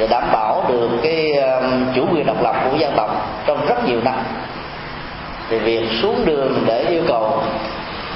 để 0.01 0.07
đảm 0.07 0.25
bảo 0.33 0.65
được 0.69 0.91
cái 1.03 1.33
um, 1.33 1.85
chủ 1.95 2.07
quyền 2.13 2.27
độc 2.27 2.43
lập 2.43 2.55
của 2.71 2.77
dân 2.77 2.93
tộc 2.97 3.11
trong 3.47 3.67
rất 3.67 3.85
nhiều 3.85 4.01
năm. 4.05 4.15
Thì 5.49 5.59
việc 5.59 5.89
xuống 6.03 6.25
đường 6.25 6.65
để 6.67 6.85
yêu 6.89 7.03
cầu 7.09 7.43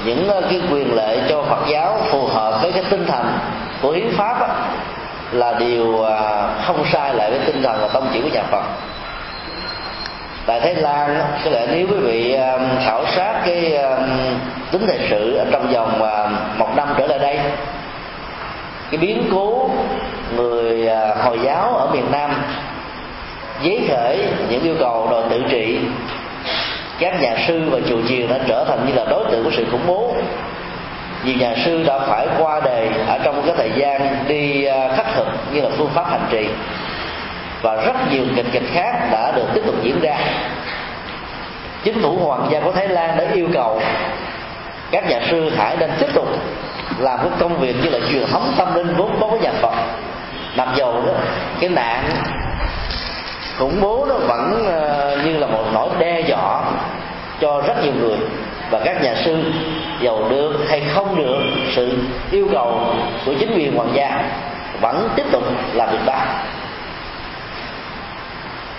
những 0.05 0.29
uh, 0.37 0.43
cái 0.49 0.61
quyền 0.71 0.95
lệ 0.95 1.19
cho 1.29 1.43
Phật 1.43 1.67
giáo 1.67 1.97
phù 2.11 2.25
hợp 2.27 2.61
với 2.61 2.71
cái 2.71 2.83
tinh 2.89 3.05
thần 3.05 3.37
của 3.81 3.91
hiến 3.91 4.07
pháp 4.17 4.41
á, 4.41 4.47
là 5.31 5.53
điều 5.53 5.85
uh, 5.85 6.07
không 6.65 6.85
sai 6.91 7.13
lại 7.13 7.29
với 7.29 7.39
tinh 7.45 7.63
thần 7.63 7.77
và 7.81 7.87
tông 7.87 8.09
chỉ 8.13 8.21
của 8.21 8.29
nhà 8.33 8.43
Phật. 8.51 8.63
Tại 10.45 10.59
Thái 10.59 10.75
Lan 10.75 11.21
có 11.45 11.51
lẽ 11.51 11.67
nếu 11.71 11.87
quý 11.87 11.97
vị 11.97 12.33
um, 12.33 12.61
khảo 12.85 13.05
sát 13.15 13.41
cái 13.45 13.75
um, 13.77 14.09
tính 14.71 14.85
thời 14.87 14.99
sự 15.09 15.35
ở 15.35 15.45
trong 15.51 15.73
vòng 15.73 16.01
uh, 16.01 16.59
một 16.59 16.69
năm 16.75 16.87
trở 16.97 17.07
lại 17.07 17.19
đây 17.19 17.39
cái 18.91 18.97
biến 18.97 19.23
cố 19.31 19.69
người 20.35 20.87
à, 20.87 21.15
hồi 21.23 21.39
giáo 21.43 21.75
ở 21.77 21.87
miền 21.93 22.11
nam 22.11 22.31
giấy 23.63 23.81
khởi 23.89 24.19
những 24.49 24.63
yêu 24.63 24.75
cầu 24.79 25.07
đòi 25.11 25.23
tự 25.29 25.43
trị. 25.49 25.79
Các 26.99 27.21
nhà 27.21 27.35
sư 27.47 27.69
và 27.69 27.79
chùa 27.89 28.01
chiền 28.07 28.27
đã 28.29 28.39
trở 28.47 28.65
thành 28.67 28.85
như 28.87 28.93
là 28.93 29.05
đối 29.09 29.31
tượng 29.31 29.43
của 29.43 29.51
sự 29.57 29.65
khủng 29.71 29.87
bố. 29.87 30.15
Nhiều 31.23 31.35
nhà 31.39 31.55
sư 31.65 31.83
đã 31.83 31.99
phải 31.99 32.27
qua 32.39 32.59
đề 32.59 32.89
ở 33.07 33.19
trong 33.23 33.41
cái 33.45 33.55
thời 33.57 33.71
gian 33.75 34.25
đi 34.27 34.65
à, 34.65 34.89
khắc 34.95 35.05
thực 35.15 35.27
như 35.53 35.61
là 35.61 35.69
phương 35.77 35.89
pháp 35.93 36.05
hành 36.09 36.27
trì. 36.31 36.47
Và 37.61 37.75
rất 37.75 37.95
nhiều 38.11 38.23
kịch 38.35 38.45
kịch 38.51 38.69
khác 38.73 39.09
đã 39.11 39.31
được 39.35 39.47
tiếp 39.53 39.61
tục 39.65 39.75
diễn 39.83 39.99
ra. 40.01 40.17
Chính 41.83 42.01
phủ 42.01 42.17
hoàng 42.25 42.47
gia 42.51 42.59
của 42.59 42.71
thái 42.71 42.87
lan 42.87 43.17
đã 43.17 43.25
yêu 43.33 43.47
cầu 43.53 43.81
các 44.91 45.09
nhà 45.09 45.19
sư 45.29 45.51
hãy 45.57 45.77
nên 45.79 45.91
tiếp 45.99 46.07
tục 46.13 46.27
làm 46.99 47.19
cái 47.19 47.29
công 47.39 47.59
việc 47.59 47.75
như 47.83 47.89
là 47.89 47.99
truyền 48.11 48.27
thống 48.27 48.53
tâm 48.57 48.75
linh 48.75 48.95
vốn 48.97 49.17
có 49.19 49.27
với 49.27 49.39
nhà 49.39 49.51
phật. 49.61 49.73
Mặc 50.57 50.67
dầu 50.75 51.03
đó, 51.05 51.13
cái 51.59 51.69
nạn 51.69 52.09
khủng 53.57 53.81
bố 53.81 54.05
nó 54.09 54.15
vẫn 54.15 54.65
ờ, 54.65 55.17
như 55.25 55.37
là 55.37 55.47
một 55.47 55.63
nỗi 55.73 55.89
đe 55.99 56.19
dọa 56.19 56.61
cho 57.41 57.61
rất 57.67 57.83
nhiều 57.83 57.93
người. 57.99 58.17
Và 58.69 58.79
các 58.85 59.03
nhà 59.03 59.15
sư, 59.25 59.43
giàu 60.01 60.29
được 60.29 60.53
hay 60.69 60.83
không 60.93 61.15
được, 61.15 61.37
sự 61.75 61.97
yêu 62.31 62.47
cầu 62.51 62.81
của 63.25 63.33
chính 63.39 63.53
quyền 63.55 63.77
hoàng 63.77 63.91
gia 63.93 64.23
vẫn 64.81 65.09
tiếp 65.15 65.25
tục 65.31 65.43
làm 65.73 65.89
việc 65.89 66.05
đó. 66.05 66.19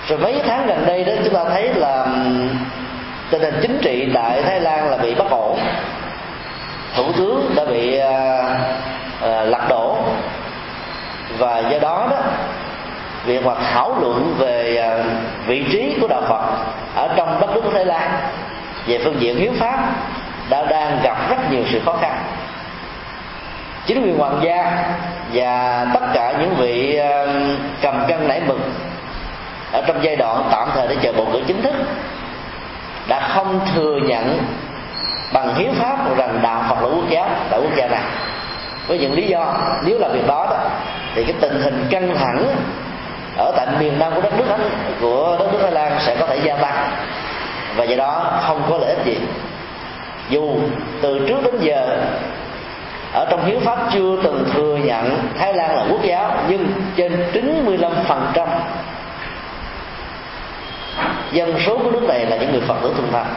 Rồi 0.08 0.18
mấy 0.18 0.40
tháng 0.46 0.66
gần 0.66 0.86
đây 0.86 1.04
đó, 1.04 1.12
chúng 1.24 1.34
ta 1.34 1.44
thấy 1.44 1.74
là 1.74 2.06
tình 3.30 3.42
hình 3.42 3.54
chính 3.62 3.78
trị 3.82 4.08
tại 4.14 4.42
thái 4.42 4.60
lan 4.60 4.90
là 4.90 4.96
bị 4.96 5.14
bất 5.14 5.30
ổn 5.30 5.58
thủ 6.96 7.12
tướng 7.12 7.52
đã 7.56 7.64
bị 7.64 7.98
à, 7.98 8.42
à, 9.22 9.42
lật 9.42 9.68
đổ. 9.68 9.96
Và 11.38 11.58
do 11.58 11.78
đó 11.78 12.06
đó 12.10 12.16
việc 13.24 13.44
mà 13.44 13.54
thảo 13.54 13.96
luận 14.00 14.34
về 14.38 14.76
à, 14.76 15.04
vị 15.46 15.64
trí 15.72 15.96
của 16.00 16.08
đạo 16.08 16.22
Phật 16.28 16.42
ở 16.94 17.14
trong 17.16 17.40
đất 17.40 17.50
nước 17.54 17.60
của 17.64 17.70
Thái 17.70 17.84
Lan 17.84 18.10
về 18.86 19.00
phương 19.04 19.20
diện 19.20 19.36
hiến 19.36 19.54
pháp 19.54 19.78
đã 20.50 20.64
đang 20.64 20.98
gặp 21.02 21.30
rất 21.30 21.50
nhiều 21.50 21.62
sự 21.72 21.80
khó 21.84 21.92
khăn. 21.92 22.18
Chính 23.86 24.02
quyền 24.02 24.18
hoàng 24.18 24.40
gia 24.42 24.84
và 25.32 25.86
tất 25.94 26.06
cả 26.14 26.34
những 26.40 26.54
vị 26.54 26.96
à, 26.96 27.26
cầm 27.82 28.04
cân 28.08 28.28
nảy 28.28 28.40
mực 28.46 28.60
ở 29.72 29.82
trong 29.86 30.04
giai 30.04 30.16
đoạn 30.16 30.48
tạm 30.52 30.68
thời 30.74 30.88
để 30.88 30.96
chờ 31.02 31.12
bầu 31.12 31.28
cử 31.32 31.40
chính 31.46 31.62
thức 31.62 31.74
đã 33.08 33.28
không 33.28 33.60
thừa 33.74 33.98
nhận 34.02 34.38
bằng 35.32 35.54
hiến 35.54 35.74
pháp 35.74 36.16
rằng 36.16 36.40
đạo 36.42 36.64
Phật 36.68 36.82
là 36.82 36.88
quốc 36.94 37.08
giáo 37.10 37.28
tại 37.50 37.60
quốc 37.62 37.72
gia 37.76 37.86
này. 37.86 38.02
Với 38.86 38.98
những 38.98 39.12
lý 39.12 39.26
do 39.26 39.54
nếu 39.84 39.98
là 39.98 40.08
việc 40.08 40.26
đó, 40.26 40.46
đó 40.50 40.56
thì 41.14 41.24
cái 41.24 41.34
tình 41.40 41.60
hình 41.62 41.86
căng 41.90 42.14
thẳng 42.18 42.44
ở 43.36 43.52
tại 43.56 43.66
miền 43.80 43.98
nam 43.98 44.12
của 44.14 44.20
đất 44.20 44.32
nước 44.38 44.44
của 45.00 45.36
đất 45.38 45.52
nước 45.52 45.58
Thái 45.62 45.72
Lan 45.72 45.92
sẽ 46.00 46.16
có 46.20 46.26
thể 46.26 46.38
gia 46.42 46.54
tăng. 46.54 46.90
Và 47.76 47.84
do 47.84 47.96
đó 47.96 48.40
không 48.46 48.62
có 48.70 48.78
lợi 48.78 48.94
ích 48.94 49.04
gì. 49.04 49.18
Dù 50.28 50.56
từ 51.02 51.26
trước 51.28 51.38
đến 51.44 51.54
giờ 51.60 51.98
ở 53.12 53.26
trong 53.30 53.44
hiến 53.44 53.60
pháp 53.60 53.78
chưa 53.92 54.16
từng 54.22 54.44
thừa 54.54 54.76
nhận 54.76 55.18
Thái 55.38 55.54
Lan 55.54 55.76
là 55.76 55.84
quốc 55.90 56.00
giáo 56.02 56.36
nhưng 56.48 56.66
trên 56.96 57.24
95% 57.32 58.46
dân 61.32 61.54
số 61.66 61.78
của 61.78 61.90
nước 61.90 62.02
này 62.02 62.26
là 62.26 62.36
những 62.36 62.52
người 62.52 62.60
phật 62.60 62.74
tử 62.82 62.92
thuần 62.96 63.12
thành 63.12 63.34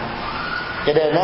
cho 0.86 0.94
nên 0.94 1.16
đó 1.16 1.22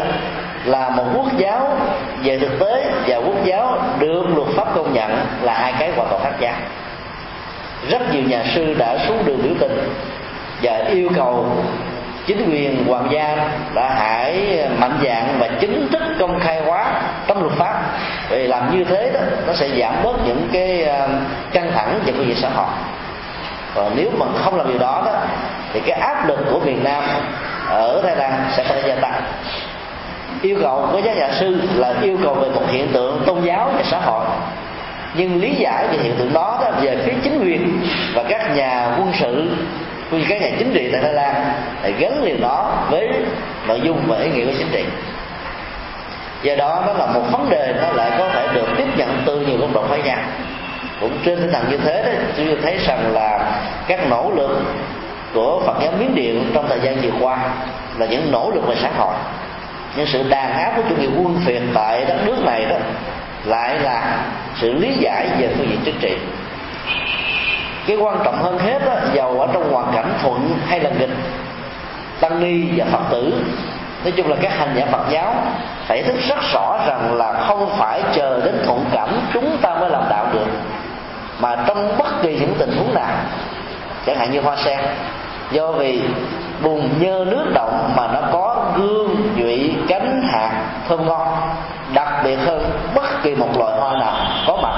là 0.65 0.89
một 0.89 1.03
quốc 1.15 1.27
giáo 1.37 1.77
về 2.23 2.39
thực 2.39 2.59
tế 2.59 2.91
và 3.07 3.17
quốc 3.17 3.45
giáo 3.45 3.77
được 3.99 4.23
luật 4.35 4.47
pháp 4.55 4.67
công 4.75 4.93
nhận 4.93 5.11
là 5.41 5.53
hai 5.53 5.73
cái 5.79 5.91
hoàn 5.95 6.09
toàn 6.09 6.23
khác 6.23 6.33
nhau. 6.39 6.55
Rất 7.89 8.13
nhiều 8.13 8.23
nhà 8.23 8.43
sư 8.55 8.73
đã 8.73 8.97
xuống 9.07 9.25
đường 9.25 9.41
biểu 9.43 9.53
tình 9.59 9.89
và 10.61 10.77
yêu 10.77 11.09
cầu 11.15 11.45
chính 12.27 12.49
quyền 12.51 12.85
hoàng 12.87 13.07
gia 13.11 13.35
đã 13.73 13.95
hãy 13.99 14.59
mạnh 14.77 14.99
dạng 15.03 15.35
và 15.39 15.49
chính 15.59 15.87
thức 15.91 16.01
công 16.19 16.39
khai 16.39 16.61
hóa 16.65 17.01
trong 17.27 17.41
luật 17.43 17.53
pháp. 17.57 17.81
Vì 18.29 18.47
làm 18.47 18.77
như 18.77 18.83
thế 18.83 19.11
đó, 19.13 19.19
nó 19.47 19.53
sẽ 19.53 19.69
giảm 19.79 19.93
bớt 20.03 20.15
những 20.25 20.49
cái 20.53 20.83
ờ, 20.83 21.07
căng 21.51 21.71
thẳng 21.71 21.99
về 22.05 22.13
cái 22.17 22.25
gì 22.25 22.35
xã 22.35 22.49
hội. 22.49 22.67
Còn 23.75 23.91
nếu 23.95 24.09
mà 24.17 24.25
không 24.43 24.57
làm 24.57 24.67
điều 24.67 24.79
đó 24.79 25.03
đó, 25.05 25.11
thì 25.73 25.79
cái 25.79 25.99
áp 25.99 26.27
lực 26.27 26.39
của 26.51 26.59
miền 26.59 26.83
nam 26.83 27.03
ở 27.69 28.01
thái 28.03 28.15
lan 28.15 28.45
sẽ 28.57 28.63
phải 28.63 28.83
gia 28.87 28.95
tăng 28.95 29.21
yêu 30.45 30.57
cầu 30.61 30.89
của 30.91 30.99
giáo 30.99 31.15
nhà 31.15 31.29
sư 31.39 31.61
là 31.75 31.93
yêu 32.01 32.17
cầu 32.23 32.33
về 32.33 32.49
một 32.49 32.63
hiện 32.67 32.87
tượng 32.93 33.23
tôn 33.25 33.41
giáo 33.41 33.71
và 33.75 33.83
xã 33.83 33.99
hội. 33.99 34.25
Nhưng 35.17 35.41
lý 35.41 35.55
giải 35.55 35.87
về 35.87 35.97
hiện 36.03 36.15
tượng 36.15 36.33
đó, 36.33 36.59
đó 36.61 36.71
về 36.81 36.97
phía 37.05 37.13
chính 37.23 37.39
quyền 37.39 37.79
và 38.13 38.23
các 38.29 38.55
nhà 38.55 38.95
quân 38.99 39.11
sự 39.19 39.49
cũng 40.11 40.19
như 40.19 40.25
các 40.29 40.41
nhà 40.41 40.49
chính 40.59 40.73
trị 40.73 40.89
tại 40.91 41.01
Thái 41.01 41.13
Lan 41.13 41.35
để 41.83 41.91
gắn 41.91 42.23
liền 42.23 42.41
đó 42.41 42.87
với 42.89 43.09
nội 43.67 43.81
dung 43.83 44.01
và 44.07 44.17
ý 44.17 44.29
nghĩa 44.29 44.45
của 44.45 44.57
chính 44.57 44.69
trị. 44.71 44.83
Do 46.43 46.55
đó 46.55 46.83
nó 46.87 46.93
là 46.93 47.05
một 47.05 47.21
vấn 47.31 47.49
đề 47.49 47.73
nó 47.81 47.91
lại 47.91 48.11
có 48.19 48.29
thể 48.29 48.47
được 48.53 48.67
tiếp 48.77 48.87
nhận 48.97 49.09
từ 49.25 49.39
nhiều 49.39 49.57
góc 49.57 49.73
độ 49.73 49.83
khác 49.89 50.05
nhau. 50.05 50.17
Cũng 51.01 51.11
trên 51.25 51.39
tinh 51.39 51.51
thần 51.51 51.63
như 51.69 51.77
thế 51.77 52.03
đó 52.03 52.11
chúng 52.37 52.47
tôi 52.47 52.57
thấy 52.63 52.77
rằng 52.87 53.13
là 53.13 53.51
các 53.87 54.09
nỗ 54.09 54.31
lực 54.35 54.61
của 55.33 55.61
Phật 55.65 55.75
giáo 55.81 55.91
Miến 55.99 56.15
Điện 56.15 56.51
trong 56.53 56.65
thời 56.69 56.79
gian 56.79 56.95
vừa 57.01 57.19
qua 57.19 57.37
là 57.97 58.05
những 58.05 58.31
nỗ 58.31 58.51
lực 58.55 58.67
về 58.67 58.75
xã 58.81 58.89
hội 58.97 59.13
nhưng 59.95 60.07
sự 60.07 60.29
đàn 60.29 60.53
áp 60.53 60.73
của 60.75 60.81
chủ 60.89 60.95
nghĩa 60.95 61.09
quân 61.17 61.37
phiệt 61.45 61.61
tại 61.73 62.05
đất 62.05 62.17
nước 62.25 62.37
này 62.45 62.65
đó 62.65 62.75
lại 63.45 63.79
là 63.79 64.25
sự 64.55 64.73
lý 64.73 64.93
giải 64.99 65.27
về 65.39 65.49
phương 65.57 65.67
diện 65.69 65.79
chính 65.85 65.99
trị. 65.99 66.17
Cái 67.87 67.97
quan 67.97 68.17
trọng 68.23 68.43
hơn 68.43 68.57
hết 68.59 68.85
đó, 68.85 68.93
giàu 69.13 69.39
ở 69.39 69.47
trong 69.53 69.73
hoàn 69.73 69.93
cảnh 69.95 70.13
thuận 70.21 70.57
hay 70.67 70.79
là 70.79 70.89
nghịch 70.89 71.09
tăng 72.19 72.39
ni 72.39 72.67
và 72.75 72.85
phật 72.91 73.01
tử. 73.11 73.33
Nói 74.03 74.11
chung 74.11 74.29
là 74.29 74.35
các 74.41 74.51
hành 74.57 74.73
giả 74.75 74.85
phật 74.91 75.05
giáo 75.09 75.35
phải 75.87 76.03
thức 76.03 76.15
rất 76.29 76.37
rõ 76.53 76.79
rằng 76.87 77.13
là 77.13 77.33
không 77.47 77.75
phải 77.77 78.01
chờ 78.15 78.41
đến 78.45 78.61
thuận 78.65 78.85
cảm 78.93 79.09
chúng 79.33 79.57
ta 79.61 79.75
mới 79.79 79.89
làm 79.89 80.03
đạo 80.09 80.27
được 80.33 80.45
mà 81.39 81.55
trong 81.67 81.97
bất 81.97 82.21
kỳ 82.21 82.39
những 82.39 82.53
tình 82.59 82.77
huống 82.77 82.93
nào 82.93 83.15
chẳng 84.05 84.17
hạn 84.17 84.31
như 84.31 84.41
hoa 84.41 84.55
sen 84.55 84.79
do 85.51 85.71
vì 85.71 86.01
bùn 86.61 86.89
nhơ 86.99 87.25
nước 87.27 87.45
động 87.53 87.93
mà 87.95 88.07
nó 88.07 88.19
có 88.31 88.71
gương 88.77 89.15
thơm 90.89 91.07
ngon 91.07 91.27
đặc 91.93 92.07
biệt 92.23 92.35
hơn 92.35 92.71
bất 92.95 93.23
kỳ 93.23 93.35
một 93.35 93.49
loài 93.57 93.79
hoa 93.79 93.97
nào 93.99 94.13
có 94.47 94.57
mặt 94.61 94.73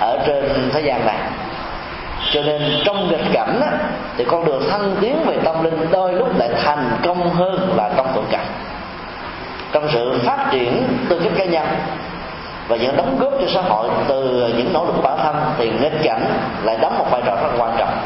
ở 0.00 0.18
trên 0.26 0.70
thế 0.72 0.80
gian 0.80 1.06
này. 1.06 1.16
Cho 2.32 2.42
nên 2.42 2.62
trong 2.84 3.08
nghịch 3.08 3.32
cảnh 3.32 3.60
á, 3.60 3.70
thì 4.16 4.24
con 4.24 4.44
đường 4.44 4.70
thăng 4.70 4.96
tiến 5.00 5.16
về 5.26 5.38
tâm 5.44 5.64
linh 5.64 5.90
đôi 5.90 6.12
lúc 6.12 6.38
lại 6.38 6.50
thành 6.64 6.90
công 7.02 7.30
hơn 7.30 7.74
là 7.76 7.90
trong 7.96 8.12
thuận 8.12 8.26
cảnh 8.30 8.46
trong 9.72 9.88
sự 9.92 10.20
phát 10.24 10.48
triển 10.52 10.82
tư 11.08 11.20
cách 11.24 11.32
cá 11.36 11.44
nhân 11.44 11.66
và 12.68 12.76
những 12.76 12.96
đóng 12.96 13.18
góp 13.18 13.32
cho 13.40 13.46
xã 13.54 13.60
hội 13.60 13.88
từ 14.08 14.48
những 14.56 14.72
nỗ 14.72 14.84
lực 14.84 14.92
của 14.96 15.02
bản 15.02 15.18
thân 15.18 15.36
thì 15.58 15.70
nghịch 15.70 16.02
cảnh 16.02 16.24
lại 16.62 16.78
đóng 16.80 16.98
một 16.98 17.06
vai 17.10 17.22
trò 17.26 17.36
rất 17.42 17.48
quan 17.58 17.72
trọng. 17.78 17.98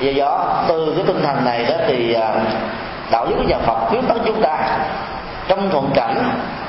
Do 0.00 0.12
đó 0.18 0.62
từ 0.68 0.92
cái 0.96 1.04
tinh 1.06 1.22
thần 1.22 1.44
này 1.44 1.64
đó 1.64 1.74
thì 1.86 2.12
à, 2.12 2.32
đạo 3.10 3.26
lý 3.26 3.34
của 3.34 3.42
nhà 3.42 3.58
Phật 3.58 3.74
khuyến 3.88 4.06
tấn 4.06 4.18
chúng 4.24 4.42
ta 4.42 4.78
trong 5.50 5.70
thuận 5.70 5.90
cảnh 5.94 6.16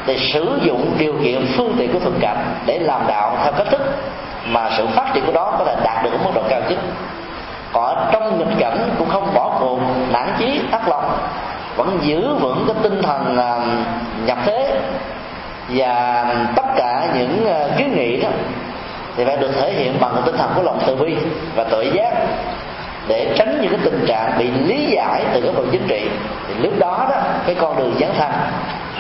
thì 0.06 0.18
sử 0.34 0.60
dụng 0.62 0.96
điều 0.98 1.14
kiện 1.24 1.46
phương 1.58 1.76
tiện 1.78 1.94
của 1.94 2.00
thuận 2.00 2.20
cảnh 2.22 2.56
để 2.66 2.80
làm 2.80 3.02
đạo 3.08 3.38
theo 3.44 3.52
cách 3.52 3.68
thức 3.72 3.82
mà 4.48 4.70
sự 4.78 4.88
phát 4.88 5.12
triển 5.14 5.26
của 5.26 5.32
đó 5.32 5.56
có 5.60 5.66
thể 5.66 5.76
đạt 5.84 6.04
được 6.04 6.12
ở 6.12 6.18
mức 6.24 6.32
độ 6.36 6.42
cao 6.50 6.62
nhất. 6.70 6.80
Còn 7.74 7.96
ở 7.96 8.10
trong 8.12 8.38
nghịch 8.38 8.58
cảnh 8.60 8.90
cũng 8.98 9.10
không 9.10 9.34
bỏ 9.34 9.58
cuộc, 9.60 9.80
nản 10.12 10.30
chí 10.40 10.62
thất 10.72 10.88
lòng, 10.88 11.18
vẫn 11.76 12.00
giữ 12.02 12.34
vững 12.34 12.64
cái 12.68 12.76
tinh 12.84 13.02
thần 13.02 13.38
à, 13.38 13.60
nhập 14.26 14.38
thế 14.46 14.80
và 15.70 16.26
tất 16.56 16.66
cả 16.76 17.08
những 17.20 17.48
à, 17.48 17.68
kiến 17.78 17.94
nghị 17.96 18.22
đó 18.22 18.30
thì 19.18 19.26
phải 19.26 19.38
được 19.38 19.52
thể 19.62 19.74
hiện 19.74 19.98
bằng 20.00 20.12
cái 20.14 20.22
tinh 20.26 20.38
thần 20.38 20.52
của 20.56 20.64
lòng 20.64 20.80
từ 20.88 20.96
bi 20.96 21.16
và 21.56 21.64
tự 21.64 21.82
giác 21.82 22.14
để 23.12 23.34
tránh 23.38 23.62
những 23.62 23.72
cái 23.72 23.80
tình 23.84 24.06
trạng 24.08 24.38
bị 24.38 24.51
lý 24.51 24.86
giải 24.86 25.25
từ 25.34 25.41
góc 25.41 25.56
độ 25.58 25.63
chính 25.72 25.88
trị, 25.88 26.10
thì 26.48 26.53
lúc 26.53 26.74
đó 26.80 27.08
đó, 27.10 27.15
cái 27.46 27.56
con 27.56 27.77
đường 27.77 27.96
giáng 28.00 28.13
thanh 28.18 28.34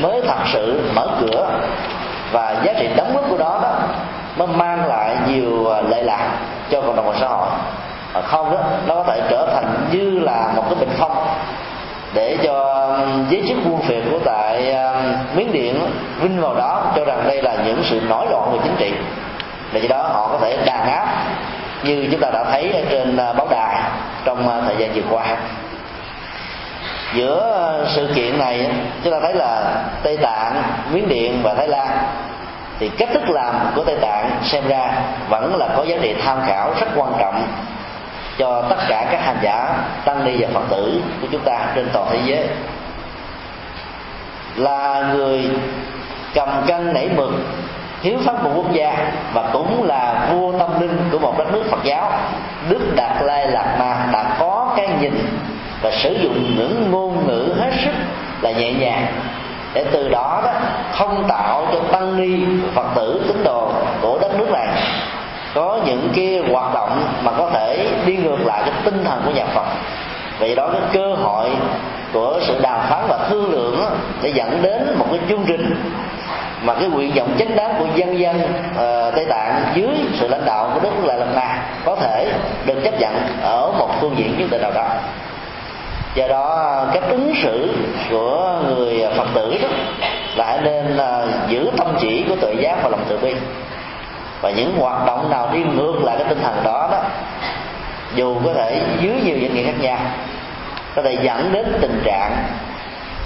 mới 0.01 0.21
thật 0.27 0.37
sự 0.53 0.89
mở 0.95 1.07
cửa 1.21 1.59
và 2.31 2.55
giá 2.65 2.73
trị 2.79 2.89
đóng 2.97 3.13
góp 3.13 3.29
của 3.29 3.37
đó 3.37 3.59
đó 3.61 3.73
nó 4.37 4.45
mang 4.45 4.87
lại 4.87 5.15
nhiều 5.27 5.71
à, 5.71 5.81
lợi 5.81 6.03
lạc 6.03 6.29
cho 6.71 6.81
cộng 6.81 6.95
đồng 6.95 7.07
và 7.07 7.13
xã 7.19 7.27
hội. 7.27 7.49
Mà 8.13 8.21
không 8.21 8.51
đó, 8.51 8.59
nó 8.87 8.95
có 8.95 9.03
thể 9.03 9.21
trở 9.29 9.47
thành 9.53 9.87
như 9.91 10.19
là 10.19 10.51
một 10.55 10.63
cái 10.69 10.75
bình 10.79 10.95
phong 10.97 11.27
để 12.13 12.37
cho 12.43 12.87
giới 13.29 13.43
chức 13.47 13.57
quân 13.65 13.81
phiệt 13.81 14.03
của 14.11 14.19
tại 14.25 14.75
miến 15.35 15.51
điện 15.51 15.79
vinh 16.21 16.41
vào 16.41 16.55
đó, 16.55 16.91
cho 16.95 17.05
rằng 17.05 17.23
đây 17.27 17.41
là 17.41 17.55
những 17.65 17.83
sự 17.83 18.01
nổi 18.09 18.25
loạn 18.29 18.51
về 18.51 18.59
chính 18.63 18.75
trị. 18.77 18.93
Để 19.71 19.79
do 19.79 19.87
đó 19.89 20.09
họ 20.13 20.27
có 20.31 20.37
thể 20.41 20.57
đàn 20.65 20.89
áp 20.89 21.07
như 21.83 22.07
chúng 22.11 22.19
ta 22.19 22.29
đã 22.33 22.43
thấy 22.43 22.71
ở 22.71 22.81
trên 22.89 23.17
à, 23.17 23.33
báo 23.33 23.47
đài 23.51 23.81
trong 24.25 24.49
à, 24.49 24.61
thời 24.65 24.75
gian 24.77 24.93
vừa 24.93 25.01
qua. 25.09 25.25
Giữa 27.13 27.69
à, 27.83 27.91
sự 27.95 28.09
kiện 28.15 28.37
này, 28.37 28.71
chúng 29.03 29.13
ta 29.13 29.19
thấy 29.21 29.33
là 29.33 29.83
tây 30.03 30.17
tạng, 30.17 30.63
miến 30.91 31.07
điện 31.09 31.39
và 31.43 31.53
thái 31.53 31.67
lan, 31.67 31.87
thì 32.79 32.89
cách 32.89 33.09
thức 33.13 33.29
làm 33.29 33.55
của 33.75 33.83
tây 33.83 33.97
tạng 34.01 34.29
xem 34.43 34.67
ra 34.67 34.91
vẫn 35.29 35.55
là 35.55 35.67
có 35.77 35.83
giá 35.83 35.97
trị 36.01 36.15
tham 36.25 36.41
khảo 36.47 36.73
rất 36.79 36.87
quan 36.95 37.13
trọng 37.19 37.47
cho 38.37 38.61
tất 38.69 38.75
cả 38.87 39.07
các 39.11 39.21
hành 39.21 39.37
giả 39.41 39.73
tăng 40.05 40.25
ni 40.25 40.37
và 40.37 40.47
phật 40.53 40.63
tử 40.69 41.01
của 41.21 41.27
chúng 41.31 41.41
ta 41.45 41.59
trên 41.75 41.89
toàn 41.93 42.07
thế 42.11 42.19
giới. 42.25 42.47
Là 44.55 45.11
người 45.13 45.49
cầm 46.33 46.49
cân 46.67 46.93
nảy 46.93 47.09
mực 47.15 47.31
hiếu 48.01 48.17
pháp 48.25 48.43
một 48.43 48.49
quốc 48.55 48.71
gia 48.73 49.11
và 49.33 49.49
cũng 49.53 49.83
là 49.83 50.29
vua 50.31 50.51
tâm 50.59 50.81
linh 50.81 50.97
của 51.11 51.19
một 51.19 51.37
đất 51.37 51.53
nước 51.53 51.63
Phật 51.71 51.83
giáo 51.83 52.11
Đức 52.69 52.95
Đạt 52.95 53.23
Lai 53.23 53.47
Lạt 53.47 53.75
Ma 53.79 54.09
đã 54.13 54.35
có 54.39 54.73
cái 54.77 54.89
nhìn 55.01 55.13
và 55.81 55.91
sử 55.91 56.13
dụng 56.13 56.45
những 56.57 56.91
ngôn 56.91 57.27
ngữ 57.27 57.53
hết 57.59 57.71
sức 57.85 57.93
là 58.41 58.51
nhẹ 58.51 58.73
nhàng 58.73 59.05
để 59.73 59.85
từ 59.91 60.09
đó 60.09 60.41
đó 60.45 60.51
không 60.91 61.25
tạo 61.27 61.67
cho 61.73 61.79
tăng 61.91 62.17
ni 62.17 62.45
phật 62.73 62.85
tử 62.95 63.21
tín 63.27 63.43
đồ 63.43 63.71
của 64.01 64.19
đất 64.21 64.39
nước 64.39 64.49
này 64.51 64.67
có 65.53 65.79
những 65.85 66.09
cái 66.15 66.43
hoạt 66.51 66.73
động 66.73 67.03
mà 67.23 67.31
có 67.31 67.49
thể 67.53 67.87
đi 68.05 68.17
ngược 68.17 68.45
lại 68.45 68.61
cái 68.65 68.73
tinh 68.85 69.03
thần 69.03 69.21
của 69.25 69.31
nhà 69.31 69.45
Phật. 69.45 69.65
Vậy 70.39 70.55
đó 70.55 70.69
cái 70.73 70.81
cơ 70.93 71.13
hội 71.13 71.49
của 72.13 72.39
sự 72.41 72.59
đàm 72.61 72.79
phán 72.89 73.03
và 73.07 73.27
thương 73.29 73.51
lượng 73.51 73.77
đó, 73.81 73.89
để 74.21 74.29
dẫn 74.35 74.61
đến 74.61 74.95
một 74.99 75.05
cái 75.11 75.19
chương 75.29 75.45
trình 75.47 75.75
mà 76.61 76.73
cái 76.73 76.89
nguyện 76.89 77.11
vọng 77.15 77.35
chính 77.37 77.55
đáng 77.55 77.75
của 77.79 77.85
dân 77.95 78.19
dân 78.19 78.35
uh, 78.39 79.15
Tây 79.15 79.25
Tạng 79.29 79.63
dưới 79.73 79.89
sự 80.19 80.27
lãnh 80.27 80.45
đạo 80.45 80.71
của 80.73 80.79
Đức 80.79 81.05
là 81.05 81.15
Lần 81.15 81.35
Na 81.35 81.63
có 81.85 81.95
thể 81.95 82.31
được 82.65 82.81
chấp 82.83 82.99
nhận 82.99 83.15
ở 83.41 83.71
một 83.77 83.89
phương 84.01 84.17
diện 84.17 84.35
nhất 84.39 84.47
định 84.51 84.61
nào 84.61 84.71
đó. 84.71 84.87
Do 86.15 86.27
đó 86.27 86.85
cách 86.93 87.03
ứng 87.09 87.33
xử 87.43 87.73
của 88.09 88.61
người 88.67 89.05
phật 89.17 89.27
tử 89.33 89.57
đó 89.61 89.67
là 90.35 90.45
hãy 90.45 90.59
nên 90.63 90.97
uh, 90.97 91.49
giữ 91.49 91.71
tâm 91.77 91.87
chỉ 92.01 92.25
của 92.29 92.35
tự 92.41 92.51
giác 92.51 92.77
và 92.83 92.89
lòng 92.89 93.03
từ 93.09 93.17
bi. 93.17 93.35
Và 94.41 94.51
những 94.51 94.77
hoạt 94.77 95.05
động 95.05 95.29
nào 95.29 95.49
đi 95.53 95.63
ngược 95.63 96.03
lại 96.03 96.15
cái 96.19 96.27
tinh 96.29 96.39
thần 96.43 96.63
đó 96.63 96.89
đó 96.91 96.97
dù 98.15 98.35
có 98.45 98.53
thể 98.53 98.81
dưới 99.01 99.15
nhiều 99.25 99.37
những 99.41 99.55
nghĩa 99.55 99.63
khác 99.63 99.79
nhau 99.79 99.97
có 100.95 101.01
thể 101.01 101.17
dẫn 101.21 101.49
đến 101.53 101.65
tình 101.81 102.01
trạng 102.05 102.45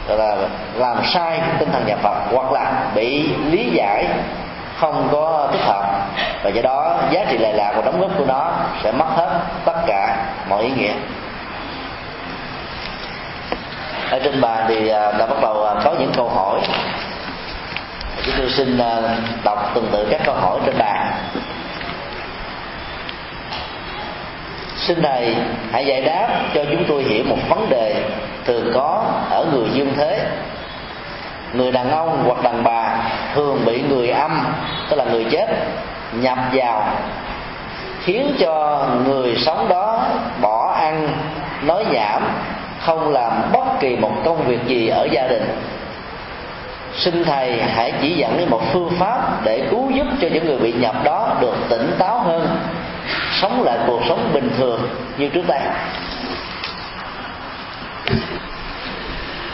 là 0.07 0.35
làm 0.75 1.05
sai 1.05 1.41
tinh 1.59 1.71
thần 1.71 1.85
nhà 1.87 1.95
Phật 1.95 2.15
hoặc 2.31 2.51
là 2.51 2.83
bị 2.95 3.35
lý 3.51 3.69
giải 3.73 4.05
không 4.79 5.09
có 5.11 5.49
thích 5.51 5.61
hợp. 5.61 6.07
Và 6.43 6.49
do 6.49 6.61
đó, 6.61 6.97
giá 7.11 7.25
trị 7.29 7.37
lệ 7.37 7.53
lạc 7.53 7.73
và 7.75 7.81
đóng 7.81 8.01
góp 8.01 8.11
của 8.17 8.25
nó 8.25 8.51
sẽ 8.83 8.91
mất 8.91 9.05
hết 9.15 9.39
tất 9.65 9.75
cả 9.87 10.25
mọi 10.49 10.63
ý 10.63 10.69
nghĩa. 10.69 10.93
Ở 14.09 14.19
trên 14.23 14.41
bàn 14.41 14.65
thì 14.67 14.89
à, 14.89 15.11
đã 15.11 15.25
bắt 15.25 15.41
đầu 15.41 15.65
à, 15.65 15.73
có 15.83 15.93
những 15.99 16.11
câu 16.15 16.29
hỏi. 16.29 16.59
Chúng 18.25 18.35
tôi 18.37 18.49
xin 18.49 18.77
à, 18.77 19.01
đọc 19.43 19.71
từng 19.75 19.87
tự 19.91 20.07
các 20.11 20.21
câu 20.25 20.35
hỏi 20.35 20.59
trên 20.65 20.77
bàn. 20.77 21.11
Xin 24.77 25.01
thầy 25.01 25.35
hãy 25.71 25.85
giải 25.85 26.01
đáp 26.01 26.27
cho 26.53 26.61
chúng 26.71 26.83
tôi 26.87 27.03
hiểu 27.03 27.23
một 27.23 27.37
vấn 27.49 27.69
đề 27.69 27.95
thường 28.45 28.71
có 28.73 29.03
ở 29.29 29.45
người 29.53 29.69
dương 29.73 29.93
thế. 29.97 30.19
Người 31.53 31.71
đàn 31.71 31.91
ông 31.91 32.23
hoặc 32.25 32.43
đàn 32.43 32.63
bà 32.63 32.97
thường 33.33 33.65
bị 33.65 33.81
người 33.81 34.09
âm, 34.09 34.45
tức 34.89 34.97
là 34.97 35.05
người 35.05 35.25
chết, 35.31 35.47
nhập 36.13 36.37
vào, 36.53 36.87
khiến 38.03 38.35
cho 38.39 38.85
người 39.05 39.35
sống 39.45 39.69
đó 39.69 40.05
bỏ 40.41 40.73
ăn, 40.77 41.09
nói 41.61 41.85
nhảm, 41.91 42.21
không 42.79 43.13
làm 43.13 43.31
bất 43.53 43.79
kỳ 43.79 43.95
một 43.95 44.11
công 44.25 44.43
việc 44.47 44.59
gì 44.67 44.87
ở 44.87 45.07
gia 45.11 45.27
đình. 45.27 45.43
Xin 46.93 47.23
thầy 47.23 47.61
hãy 47.61 47.93
chỉ 48.01 48.15
dẫn 48.15 48.37
đến 48.37 48.49
một 48.49 48.61
phương 48.73 48.91
pháp 48.99 49.43
để 49.43 49.67
cứu 49.69 49.91
giúp 49.91 50.07
cho 50.21 50.27
những 50.33 50.45
người 50.45 50.57
bị 50.57 50.73
nhập 50.73 50.95
đó 51.03 51.37
được 51.41 51.55
tỉnh 51.69 51.91
táo 51.99 52.19
hơn 52.19 52.47
sống 53.41 53.63
lại 53.63 53.77
cuộc 53.87 54.01
sống 54.09 54.29
bình 54.33 54.49
thường 54.57 54.89
như 55.17 55.29
trước 55.29 55.47
đây. 55.47 55.59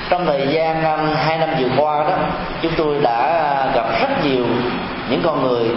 Trong 0.10 0.26
thời 0.26 0.48
gian 0.48 0.84
um, 0.84 1.16
hai 1.16 1.38
năm 1.38 1.50
vừa 1.60 1.70
qua 1.78 2.04
đó, 2.04 2.18
chúng 2.62 2.72
tôi 2.78 3.00
đã 3.02 3.48
gặp 3.76 3.86
rất 4.02 4.26
nhiều 4.26 4.46
những 5.10 5.22
con 5.24 5.48
người 5.48 5.70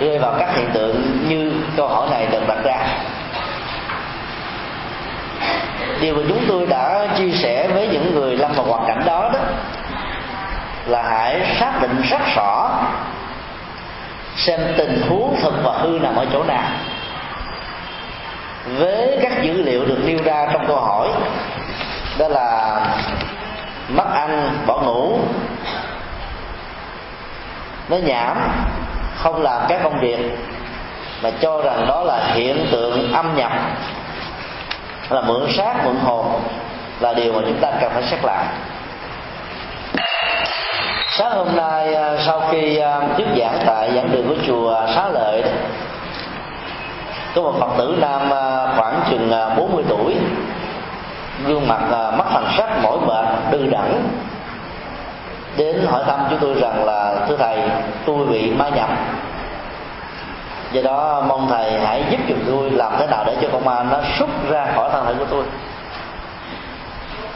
rơi 0.00 0.18
vào 0.18 0.34
các 0.38 0.56
hiện 0.56 0.70
tượng 0.72 1.28
như 1.28 1.52
câu 1.76 1.88
hỏi 1.88 2.08
này 2.10 2.26
được 2.32 2.42
đặt 2.48 2.58
ra. 2.64 2.78
Điều 6.00 6.14
mà 6.14 6.22
chúng 6.28 6.44
tôi 6.48 6.66
đã 6.66 7.08
chia 7.18 7.30
sẻ 7.30 7.68
với 7.68 7.88
những 7.88 8.14
người 8.14 8.36
lâm 8.36 8.52
vào 8.52 8.66
hoàn 8.66 8.86
cảnh 8.86 9.02
đó 9.06 9.30
đó 9.32 9.40
là 10.86 11.02
hãy 11.02 11.56
xác 11.60 11.72
định 11.82 12.02
rất 12.10 12.20
rõ 12.36 12.70
xem 14.36 14.60
tình 14.76 15.02
huống 15.08 15.36
thực 15.42 15.54
và 15.64 15.72
hư 15.72 15.98
nằm 16.02 16.16
ở 16.16 16.26
chỗ 16.32 16.44
nào 16.44 16.64
với 18.66 19.18
các 19.22 19.42
dữ 19.42 19.62
liệu 19.62 19.84
được 19.84 19.98
nêu 20.04 20.18
ra 20.24 20.46
trong 20.52 20.66
câu 20.66 20.76
hỏi, 20.76 21.08
đó 22.18 22.28
là 22.28 22.80
mất 23.88 24.06
ăn 24.14 24.58
bỏ 24.66 24.80
ngủ, 24.80 25.18
nó 27.88 27.96
nhảm, 27.96 28.38
không 29.16 29.42
làm 29.42 29.62
các 29.68 29.80
công 29.82 30.00
việc 30.00 30.18
mà 31.22 31.30
cho 31.40 31.62
rằng 31.64 31.86
đó 31.88 32.02
là 32.06 32.32
hiện 32.34 32.66
tượng 32.70 33.12
âm 33.12 33.36
nhập, 33.36 33.52
là 35.10 35.20
mượn 35.20 35.52
sát, 35.56 35.74
mượn 35.84 35.96
hồn, 35.96 36.40
là 37.00 37.14
điều 37.14 37.32
mà 37.32 37.40
chúng 37.46 37.58
ta 37.60 37.70
cần 37.80 37.90
phải 37.94 38.02
xét 38.02 38.20
lại. 38.24 38.44
Sáng 41.18 41.30
hôm 41.30 41.56
nay 41.56 41.94
à, 41.94 42.16
sau 42.26 42.42
khi 42.50 42.76
à, 42.76 43.00
thuyết 43.16 43.26
giảng 43.38 43.58
tại 43.66 43.90
giảng 43.94 44.12
đường 44.12 44.28
của 44.28 44.42
chùa 44.46 44.86
xá 44.94 45.08
lợi 45.08 45.42
có 47.34 47.42
một 47.42 47.54
phật 47.60 47.68
tử 47.78 47.96
nam 48.00 48.30
à, 48.30 48.66
khoảng 48.76 49.00
chừng 49.10 49.32
à, 49.32 49.48
40 49.48 49.84
tuổi, 49.88 50.16
gương 51.46 51.68
mặt 51.68 51.80
à, 51.92 52.10
mắt 52.10 52.26
thần 52.32 52.44
sắc, 52.58 52.82
mỏi 52.82 52.98
mệt, 53.06 53.24
đư 53.50 53.66
đẳng, 53.66 54.08
đến 55.56 55.86
hỏi 55.90 56.02
thăm 56.06 56.20
chúng 56.30 56.38
tôi 56.38 56.54
rằng 56.54 56.84
là, 56.84 57.14
thưa 57.28 57.36
thầy, 57.36 57.58
tôi 58.06 58.26
bị 58.26 58.50
ma 58.50 58.68
nhập. 58.68 58.88
Do 60.72 60.82
đó 60.82 61.24
mong 61.28 61.48
thầy 61.50 61.80
hãy 61.80 62.04
giúp 62.10 62.18
giùm 62.28 62.38
tôi 62.46 62.70
làm 62.70 62.92
thế 62.98 63.06
nào 63.06 63.24
để 63.26 63.36
cho 63.42 63.48
con 63.52 63.64
ma 63.64 63.82
nó 63.90 63.98
xuất 64.18 64.28
ra 64.48 64.66
khỏi 64.76 64.90
thân 64.92 65.06
thể 65.06 65.14
của 65.18 65.26
tôi. 65.30 65.44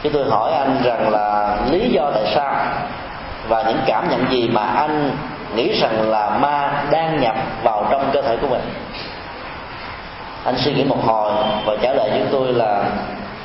Chứ 0.03 0.09
tôi 0.13 0.29
hỏi 0.29 0.51
anh 0.51 0.81
rằng 0.83 1.09
là, 1.09 1.57
lý 1.71 1.89
do 1.89 2.11
tại 2.13 2.23
sao 2.35 2.55
và 3.47 3.63
những 3.63 3.79
cảm 3.85 4.09
nhận 4.09 4.25
gì 4.31 4.49
mà 4.49 4.61
anh 4.61 5.11
nghĩ 5.55 5.79
rằng 5.81 6.09
là 6.09 6.29
ma 6.29 6.83
đang 6.91 7.21
nhập 7.21 7.35
vào 7.63 7.87
trong 7.91 8.09
cơ 8.13 8.21
thể 8.21 8.37
của 8.41 8.47
mình? 8.47 8.61
Anh 10.47 10.57
suy 10.57 10.73
nghĩ 10.73 10.83
một 10.83 11.05
hồi 11.05 11.31
và 11.65 11.73
trả 11.81 11.93
lời 11.93 12.09
chúng 12.13 12.27
tôi 12.31 12.53
là, 12.53 12.83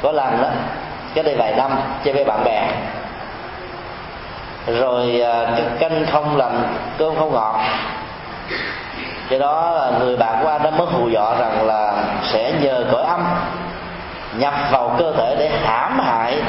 có 0.02 0.12
lần 0.12 0.42
đó 0.42 0.48
cái 1.14 1.24
đây 1.24 1.34
vài 1.38 1.54
năm, 1.56 1.70
chơi 2.04 2.14
với 2.14 2.24
bạn 2.24 2.44
bè. 2.44 2.68
Rồi 4.66 5.20
à, 5.20 5.58
canh 5.78 6.06
không 6.12 6.36
làm 6.36 6.52
cơm 6.98 7.16
không 7.16 7.32
ngọt. 7.32 7.60
Do 9.30 9.38
đó 9.38 9.70
là 9.70 9.98
người 9.98 10.16
bạn 10.16 10.38
của 10.42 10.48
anh 10.48 10.62
đã 10.62 10.70
mới 10.70 10.86
hù 10.86 11.08
dọa 11.08 11.34
rằng 11.38 11.66
là 11.66 12.04
sẽ 12.32 12.52
nhờ 12.60 12.84
cõi 12.92 13.02
âm 13.02 13.24
nhập 14.38 14.54
vào 14.70 14.96
cơ 14.98 15.12
thể 15.16 15.36
để 15.38 15.50
hãm 15.64 15.98
hại 15.98 16.42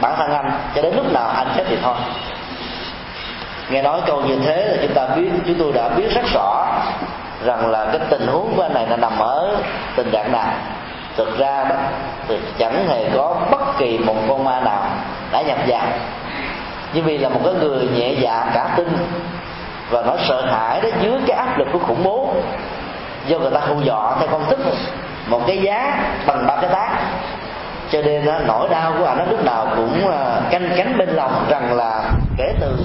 bản 0.00 0.14
thân 0.16 0.32
anh, 0.32 0.50
cho 0.74 0.82
đến 0.82 0.94
lúc 0.96 1.12
nào 1.12 1.28
anh 1.28 1.48
chết 1.56 1.64
thì 1.68 1.76
thôi. 1.82 1.94
Nghe 3.70 3.82
nói 3.82 4.00
câu 4.06 4.20
như 4.20 4.36
thế 4.44 4.64
là 4.64 4.76
chúng 4.82 4.94
ta 4.94 5.06
biết, 5.06 5.30
chúng 5.46 5.56
tôi 5.58 5.72
đã 5.72 5.88
biết 5.88 6.14
rất 6.14 6.24
rõ 6.34 6.66
rằng 7.44 7.70
là 7.70 7.86
cái 7.92 8.00
tình 8.10 8.26
huống 8.26 8.52
của 8.56 8.62
anh 8.62 8.74
này 8.74 8.86
nó 8.90 8.96
nằm 8.96 9.18
ở 9.18 9.56
tình 9.96 10.10
trạng 10.10 10.32
nào. 10.32 10.52
Thực 11.16 11.38
ra 11.38 11.64
đó 11.64 11.76
thì 12.28 12.38
chẳng 12.58 12.88
hề 12.88 13.10
có 13.14 13.36
bất 13.50 13.78
kỳ 13.78 13.98
một 13.98 14.14
con 14.28 14.44
ma 14.44 14.60
nào 14.60 14.82
đã 15.32 15.42
nhập 15.42 15.58
vào. 15.66 15.82
Nhưng 16.92 17.04
vì 17.04 17.18
là 17.18 17.28
một 17.28 17.40
cái 17.44 17.54
người 17.54 17.88
nhẹ 17.94 18.14
dạ 18.20 18.50
cả 18.54 18.74
tin 18.76 18.88
và 19.90 20.02
nó 20.02 20.16
sợ 20.28 20.46
hãi 20.46 20.80
đó 20.80 20.88
dưới 21.02 21.20
cái 21.26 21.36
áp 21.36 21.58
lực 21.58 21.68
của 21.72 21.78
khủng 21.78 22.04
bố 22.04 22.34
do 23.26 23.38
người 23.38 23.50
ta 23.50 23.60
hù 23.60 23.80
dọa 23.80 24.16
theo 24.20 24.28
công 24.28 24.46
thức. 24.50 24.58
Một 25.26 25.40
cái 25.46 25.58
giá 25.58 26.04
bằng 26.26 26.46
ba 26.46 26.56
cái 26.56 26.70
tác. 26.72 26.98
Cho 27.90 28.02
nên 28.02 28.26
đó, 28.26 28.38
nỗi 28.46 28.68
đau 28.68 28.92
của 28.98 29.04
anh 29.04 29.18
nó 29.18 29.24
lúc 29.24 29.44
nào 29.44 29.66
cũng 29.76 30.08
ờ, 30.10 30.40
canh 30.50 30.70
cánh 30.76 30.98
bên 30.98 31.08
lòng 31.08 31.46
rằng 31.50 31.76
là 31.76 32.02
kể 32.38 32.54
từ 32.60 32.76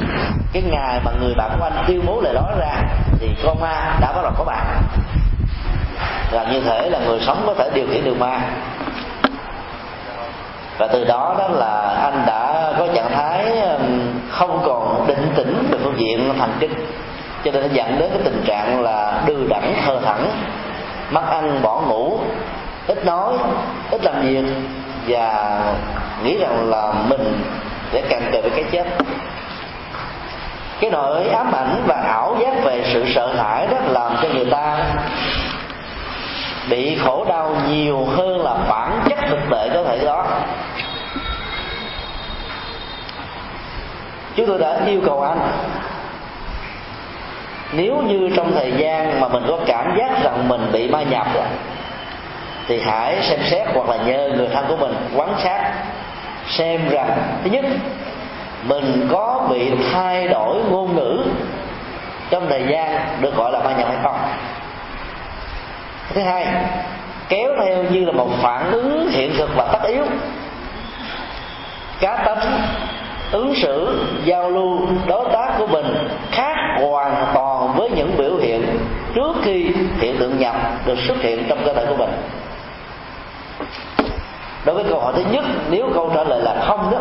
cái 0.54 0.64
ngày 0.64 1.00
mà 1.06 1.12
người 1.22 1.34
bạn 1.36 1.52
của 1.60 1.64
anh 1.64 1.84
tuyên 1.88 2.06
bố 2.06 2.22
lời 2.22 2.34
nói 2.34 2.54
ra 2.60 2.74
thì 3.20 3.30
con 3.44 3.60
ma 3.62 3.98
đã 4.02 4.14
bắt 4.16 4.22
đầu 4.24 4.32
có 4.38 4.44
bạn. 4.44 4.66
Là 6.32 6.44
như 6.52 6.62
thể 6.62 6.90
là 6.90 7.00
người 7.00 7.20
sống 7.20 7.44
có 7.46 7.54
thể 7.54 7.70
điều 7.74 7.88
khiển 7.92 8.04
được 8.04 8.18
ma. 8.20 8.40
Và 10.78 10.88
từ 10.88 11.04
đó 11.04 11.36
đó 11.40 11.48
là 11.48 12.00
anh 12.04 12.24
đã 12.28 12.74
có 12.80 12.88
trạng 12.96 13.12
thái 13.12 13.62
um, 13.62 14.12
không 14.30 14.62
còn 14.66 15.08
định 15.08 15.34
tĩnh 15.36 15.68
về 15.72 15.78
phương 15.84 15.98
diện 15.98 16.34
thần 16.40 16.52
kinh 16.60 16.74
cho 17.44 17.52
nên 17.52 17.62
nó 17.62 17.68
dẫn 17.74 18.00
đến 18.00 18.10
cái 18.14 18.22
tình 18.24 18.44
trạng 18.46 18.82
là 18.82 19.24
đưa 19.26 19.48
đẳng 19.50 19.76
thơ 19.86 20.00
thẳng 20.06 20.30
mất 21.12 21.24
ăn 21.30 21.62
bỏ 21.62 21.82
ngủ, 21.82 22.20
ít 22.88 23.06
nói, 23.06 23.34
ít 23.92 24.04
làm 24.04 24.22
việc 24.22 24.44
và 25.08 25.60
nghĩ 26.24 26.38
rằng 26.38 26.70
là 26.70 26.94
mình 27.08 27.42
sẽ 27.92 28.02
càng 28.10 28.32
về 28.32 28.42
với 28.42 28.52
cái 28.52 28.64
chết 28.72 28.88
cái 30.84 30.92
nỗi 30.92 31.28
ám 31.28 31.56
ảnh 31.56 31.84
và 31.88 31.96
ảo 31.96 32.36
giác 32.42 32.64
về 32.64 32.84
sự 32.94 33.06
sợ 33.16 33.34
hãi 33.38 33.68
đó 33.68 33.78
làm 33.88 34.18
cho 34.22 34.30
người 34.34 34.46
ta 34.52 34.78
bị 36.70 36.96
khổ 36.96 37.26
đau 37.30 37.56
nhiều 37.70 38.06
hơn 38.06 38.44
là 38.44 38.54
bản 38.70 39.00
chất 39.10 39.20
thực 39.30 39.40
tế 39.52 39.70
có 39.74 39.84
thể 39.84 40.06
đó. 40.06 40.26
Chúng 44.36 44.48
tôi 44.48 44.60
đã 44.60 44.80
yêu 44.86 45.02
cầu 45.06 45.22
anh, 45.22 45.40
nếu 47.72 48.02
như 48.02 48.30
trong 48.36 48.52
thời 48.56 48.72
gian 48.78 49.22
mà 49.22 49.28
mình 49.28 49.44
có 49.48 49.60
cảm 49.66 49.98
giác 49.98 50.24
rằng 50.24 50.48
mình 50.48 50.72
bị 50.72 50.88
ma 50.88 51.04
nhập 51.04 51.28
rồi 51.34 51.46
thì 52.68 52.82
hãy 52.82 53.18
xem 53.22 53.40
xét 53.52 53.68
hoặc 53.74 53.90
là 53.90 53.98
nhờ 53.98 54.30
người 54.36 54.48
thân 54.48 54.66
của 54.68 54.76
mình 54.76 54.96
quán 55.16 55.30
sát, 55.44 55.74
xem 56.50 56.90
rằng, 56.90 57.18
thứ 57.44 57.50
nhất 57.50 57.66
mình 58.68 59.08
có 59.12 59.48
bị 59.50 59.72
thay 59.92 60.28
đổi 60.28 60.56
ngôn 60.72 60.96
ngữ 60.96 61.24
trong 62.30 62.50
thời 62.50 62.64
gian 62.70 63.22
được 63.22 63.36
gọi 63.36 63.52
là 63.52 63.60
ma 63.60 63.72
nhập 63.78 63.88
hay 63.88 63.98
không? 64.04 64.16
Thứ 66.14 66.22
hai, 66.22 66.48
kéo 67.30 67.50
theo 67.64 67.84
như 67.84 68.06
là 68.06 68.12
một 68.12 68.30
phản 68.42 68.72
ứng 68.72 69.10
hiện 69.12 69.34
thực 69.38 69.50
và 69.56 69.70
tất 69.74 69.88
yếu. 69.88 70.04
Cá 72.00 72.18
tính 72.26 72.52
ứng 73.32 73.56
xử, 73.56 74.06
giao 74.26 74.50
lưu, 74.50 74.80
đối 75.08 75.30
tác 75.34 75.50
của 75.58 75.68
mình 75.68 76.08
khác 76.32 76.56
hoàn 76.80 77.26
toàn 77.34 77.74
với 77.76 77.90
những 77.90 78.18
biểu 78.18 78.38
hiện 78.38 78.80
trước 79.16 79.36
khi 79.44 79.72
hiện 80.00 80.18
tượng 80.20 80.40
nhập 80.40 80.56
được 80.86 80.98
xuất 81.08 81.18
hiện 81.22 81.46
trong 81.50 81.64
cơ 81.66 81.74
thể 81.74 81.86
của 81.86 81.96
mình. 81.96 82.10
Đối 84.66 84.76
với 84.76 84.86
câu 84.90 85.00
hỏi 85.00 85.14
thứ 85.16 85.24
nhất, 85.32 85.46
nếu 85.70 85.90
câu 85.94 86.12
trả 86.16 86.24
lời 86.24 86.42
là 86.42 86.56
không 86.68 86.92
đó 86.92 86.98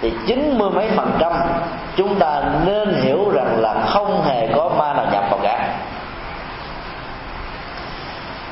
thì 0.00 0.12
chín 0.26 0.58
mươi 0.58 0.70
mấy 0.70 0.88
phần 0.96 1.10
trăm 1.18 1.32
chúng 1.96 2.18
ta 2.18 2.42
nên 2.64 2.94
hiểu 3.02 3.30
rằng 3.30 3.60
là 3.60 3.74
không 3.86 4.24
hề 4.24 4.48
có 4.54 4.70
ma 4.78 4.92
nào 4.92 5.06
nhập 5.12 5.24
vào 5.30 5.40
cả. 5.42 5.68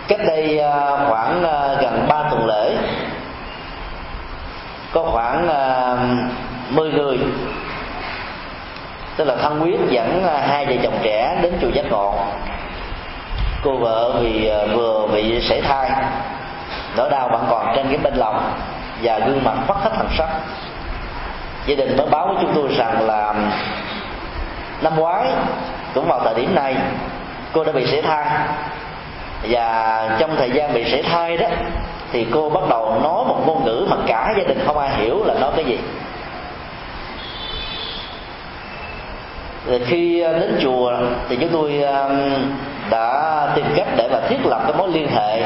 Cách 0.08 0.20
đây 0.26 0.58
à, 0.58 1.06
khoảng 1.08 1.44
à, 1.44 1.68
gần 1.80 2.06
ba 2.08 2.22
tuần 2.30 2.46
lễ 2.46 2.76
có 4.92 5.04
khoảng 5.12 5.48
à, 5.48 5.96
mười 6.70 6.90
người 6.90 7.18
tức 9.16 9.24
là 9.24 9.36
thân 9.42 9.62
quyết 9.62 9.80
dẫn 9.88 10.24
à, 10.24 10.46
hai 10.48 10.66
vợ 10.66 10.72
chồng 10.82 10.98
trẻ 11.02 11.38
đến 11.42 11.52
chùa 11.62 11.68
giác 11.68 11.84
ngộ. 11.90 12.14
Cô 13.62 13.76
vợ 13.76 14.12
vì 14.20 14.50
vừa 14.74 15.06
bị 15.12 15.40
sảy 15.48 15.60
thai 15.60 15.90
nỗi 16.96 17.10
đau 17.10 17.28
vẫn 17.28 17.46
còn 17.50 17.72
trên 17.76 17.86
cái 17.88 17.98
bên 17.98 18.14
lòng 18.14 18.52
và 19.02 19.18
gương 19.18 19.44
mặt 19.44 19.54
phát 19.66 19.76
hết 19.76 19.90
thần 19.96 20.08
sắc 20.18 20.28
gia 21.66 21.74
đình 21.74 21.96
mới 21.96 22.06
báo 22.10 22.26
với 22.26 22.36
chúng 22.40 22.52
tôi 22.54 22.76
rằng 22.76 23.06
là 23.06 23.26
um, 23.26 23.36
năm 24.82 24.96
ngoái, 24.96 25.26
cũng 25.94 26.08
vào 26.08 26.20
thời 26.24 26.34
điểm 26.34 26.54
này, 26.54 26.76
cô 27.52 27.64
đã 27.64 27.72
bị 27.72 27.86
sảy 27.86 28.02
thai. 28.02 28.26
Và 29.48 30.08
trong 30.18 30.36
thời 30.36 30.50
gian 30.50 30.74
bị 30.74 30.90
sảy 30.90 31.02
thai 31.02 31.36
đó, 31.36 31.48
thì 32.12 32.26
cô 32.32 32.50
bắt 32.50 32.62
đầu 32.70 33.00
nói 33.02 33.24
một 33.24 33.42
ngôn 33.46 33.64
ngữ 33.64 33.86
mà 33.90 33.96
cả 34.06 34.34
gia 34.38 34.44
đình 34.44 34.58
không 34.66 34.78
ai 34.78 34.90
hiểu 34.96 35.24
là 35.24 35.34
nói 35.34 35.52
cái 35.56 35.64
gì. 35.64 35.78
Rồi 39.66 39.80
khi 39.86 40.24
uh, 40.26 40.40
đến 40.40 40.58
chùa, 40.62 40.92
thì 41.28 41.36
chúng 41.36 41.50
tôi 41.52 41.82
um, 41.82 42.18
đã 42.90 43.48
tìm 43.54 43.66
cách 43.76 43.88
để 43.96 44.08
mà 44.12 44.20
thiết 44.28 44.46
lập 44.46 44.60
cái 44.62 44.76
mối 44.76 44.88
liên 44.88 45.08
hệ 45.08 45.42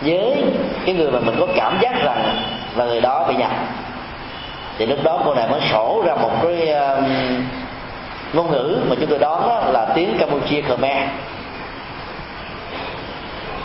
với 0.00 0.44
cái 0.86 0.94
người 0.94 1.10
mà 1.10 1.18
mình 1.20 1.36
có 1.40 1.46
cảm 1.56 1.78
giác 1.80 1.92
rằng 2.04 2.42
là 2.76 2.84
người 2.84 3.00
đó 3.00 3.24
bị 3.28 3.34
nhập 3.34 3.50
thì 4.80 4.86
lúc 4.86 4.98
đó 5.02 5.18
cô 5.24 5.34
này 5.34 5.48
mới 5.48 5.60
sổ 5.72 6.02
ra 6.06 6.14
một 6.14 6.30
cái 6.42 6.74
uh, 6.74 7.04
ngôn 8.32 8.50
ngữ 8.50 8.78
mà 8.88 8.96
chúng 9.00 9.06
tôi 9.10 9.18
đoán 9.18 9.48
đó 9.48 9.62
là 9.72 9.86
tiếng 9.94 10.18
campuchia 10.18 10.62
khmer. 10.62 11.08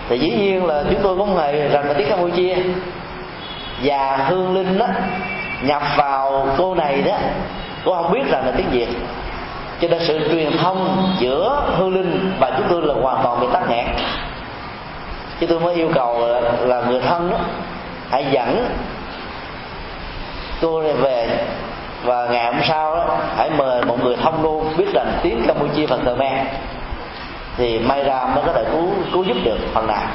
Thì 0.10 0.20
dĩ 0.20 0.30
nhiên 0.30 0.66
là 0.66 0.84
chúng 0.90 1.00
tôi 1.04 1.18
không 1.18 1.38
hề 1.38 1.68
rằng 1.70 1.88
là 1.88 1.94
tiếng 1.94 2.10
campuchia 2.10 2.56
và 3.84 4.18
hương 4.30 4.54
linh 4.54 4.78
đó 4.78 4.88
nhập 5.62 5.82
vào 5.98 6.48
cô 6.58 6.76
này 6.76 7.02
đó 7.02 7.18
cô 7.86 7.96
không 7.96 8.12
biết 8.12 8.32
rằng 8.32 8.46
là 8.46 8.52
tiếng 8.58 8.70
việt. 8.72 8.88
Cho 9.82 9.88
nên 9.88 10.00
sự 10.08 10.30
truyền 10.32 10.58
thông 10.58 11.10
giữa 11.20 11.64
hương 11.78 11.96
linh 11.96 12.32
và 12.40 12.52
chúng 12.58 12.68
tôi 12.70 12.82
là 12.82 12.94
hoàn 12.94 13.24
toàn 13.24 13.40
bị 13.40 13.48
tắc 13.54 13.70
nghẽn. 13.70 13.86
Chứ 15.40 15.48
tôi 15.48 15.60
mới 15.60 15.76
yêu 15.76 15.90
cầu 15.94 16.28
là, 16.28 16.42
là 16.62 16.82
người 16.82 17.02
thân 17.02 17.30
đó 17.30 17.38
hãy 18.10 18.26
dẫn 18.32 18.66
tôi 20.62 20.84
này 20.84 20.94
về 20.94 21.46
và 22.04 22.28
ngày 22.32 22.46
hôm 22.46 22.62
sau 22.68 22.96
đó, 22.96 23.18
hãy 23.38 23.50
mời 23.50 23.86
một 23.86 24.04
người 24.04 24.16
thông 24.16 24.44
luôn 24.44 24.74
biết 24.78 24.94
rằng 24.94 25.20
tiếng 25.24 25.44
campuchia 25.48 25.86
và 25.86 25.98
khmer 25.98 26.48
thì 27.58 27.80
may 27.80 28.04
ra 28.04 28.26
mới 28.36 28.44
có 28.46 28.54
thể 28.54 28.64
cứu 28.72 28.90
cứu 29.14 29.24
giúp 29.24 29.38
được 29.44 29.58
phần 29.74 29.88
nào. 29.88 30.08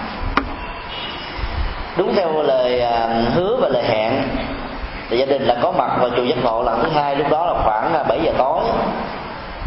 Đúng 1.96 2.14
theo 2.14 2.42
lời 2.42 2.81
à, 2.81 3.09
hứa 3.35 3.57
và 3.61 3.68
lời 3.68 3.83
hẹn 3.83 4.12
thì 5.09 5.18
gia 5.18 5.26
đình 5.26 5.42
là 5.42 5.57
có 5.62 5.72
mặt 5.72 5.90
vào 6.00 6.11
chùa 6.16 6.22
giác 6.22 6.37
ngộ 6.42 6.62
lần 6.62 6.83
thứ 6.83 6.88
hai 6.90 7.16
lúc 7.16 7.31
đó 7.31 7.46
là 7.46 7.55
khoảng 7.64 7.94
à, 7.94 8.03
7 8.03 8.20
giờ 8.22 8.33
tối. 8.38 8.64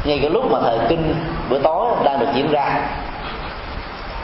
Ngay 0.06 0.20
cái 0.22 0.30
lúc 0.30 0.52
mà 0.52 0.60
thời 0.64 0.80
kinh 0.90 1.16
bữa 1.50 1.60
tối 1.60 1.88
đang 2.04 2.20
được 2.20 2.28
diễn 2.34 2.52
ra. 2.52 2.80